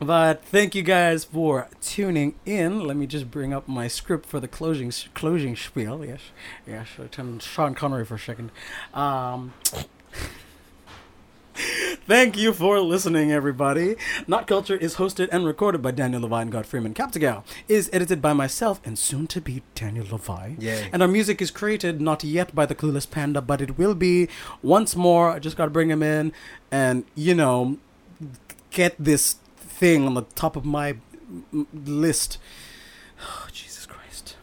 But 0.00 0.42
thank 0.46 0.74
you 0.74 0.82
guys 0.82 1.24
for 1.24 1.68
tuning 1.82 2.34
in. 2.46 2.80
Let 2.86 2.96
me 2.96 3.06
just 3.06 3.30
bring 3.30 3.52
up 3.52 3.68
my 3.68 3.86
script 3.86 4.24
for 4.24 4.40
the 4.40 4.48
closing 4.48 4.90
closing 5.12 5.54
spiel. 5.56 6.02
Yes, 6.04 6.20
yes. 6.66 6.88
I 6.98 7.06
turned 7.06 7.42
Sean 7.42 7.74
Connery 7.74 8.06
for 8.06 8.14
a 8.14 8.18
second. 8.18 8.50
Um, 8.94 9.52
Thank 12.06 12.36
you 12.38 12.52
for 12.52 12.80
listening, 12.80 13.30
everybody. 13.30 13.96
Not 14.26 14.46
Culture 14.46 14.76
is 14.76 14.96
hosted 14.96 15.28
and 15.30 15.44
recorded 15.44 15.82
by 15.82 15.90
Daniel 15.90 16.22
Levi 16.22 16.42
and 16.42 16.50
God 16.50 16.66
Freeman. 16.66 16.94
Captagal 16.94 17.44
is 17.68 17.90
edited 17.92 18.22
by 18.22 18.32
myself 18.32 18.80
and 18.84 18.98
soon 18.98 19.26
to 19.28 19.40
be 19.40 19.62
Daniel 19.74 20.06
Levi. 20.10 20.54
Yay. 20.58 20.88
And 20.92 21.02
our 21.02 21.08
music 21.08 21.42
is 21.42 21.50
created 21.50 22.00
not 22.00 22.24
yet 22.24 22.54
by 22.54 22.64
the 22.66 22.74
Clueless 22.74 23.08
Panda, 23.08 23.42
but 23.42 23.60
it 23.60 23.76
will 23.76 23.94
be 23.94 24.28
once 24.62 24.96
more. 24.96 25.30
I 25.30 25.38
just 25.38 25.56
got 25.56 25.66
to 25.66 25.70
bring 25.70 25.90
him 25.90 26.02
in 26.02 26.32
and, 26.72 27.04
you 27.14 27.34
know, 27.34 27.78
get 28.70 28.94
this 28.98 29.36
thing 29.80 30.06
on 30.06 30.12
the 30.12 30.22
top 30.34 30.56
of 30.56 30.64
my 30.64 30.96
list. 31.72 32.36
Oh, 33.22 33.46
Jesus 33.50 33.86
Christ. 33.86 34.36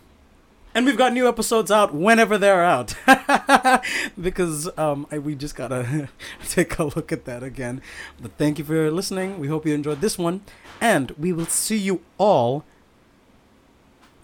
And 0.73 0.85
we've 0.85 0.97
got 0.97 1.13
new 1.13 1.27
episodes 1.27 1.69
out 1.69 1.93
whenever 1.93 2.39
they're 2.39 2.63
out. 2.63 2.95
because 4.19 4.67
um, 4.79 5.05
I, 5.11 5.19
we 5.19 5.35
just 5.35 5.55
got 5.55 5.67
to 5.67 6.09
take 6.49 6.79
a 6.79 6.85
look 6.85 7.11
at 7.11 7.25
that 7.25 7.43
again. 7.43 7.81
But 8.19 8.31
thank 8.37 8.57
you 8.57 8.65
for 8.65 8.89
listening. 8.89 9.39
We 9.39 9.47
hope 9.47 9.65
you 9.65 9.75
enjoyed 9.75 10.01
this 10.01 10.17
one. 10.17 10.41
And 10.81 11.11
we 11.11 11.31
will 11.31 11.45
see 11.45 11.77
you 11.77 12.01
all 12.17 12.65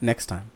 next 0.02 0.26
time. 0.26 0.53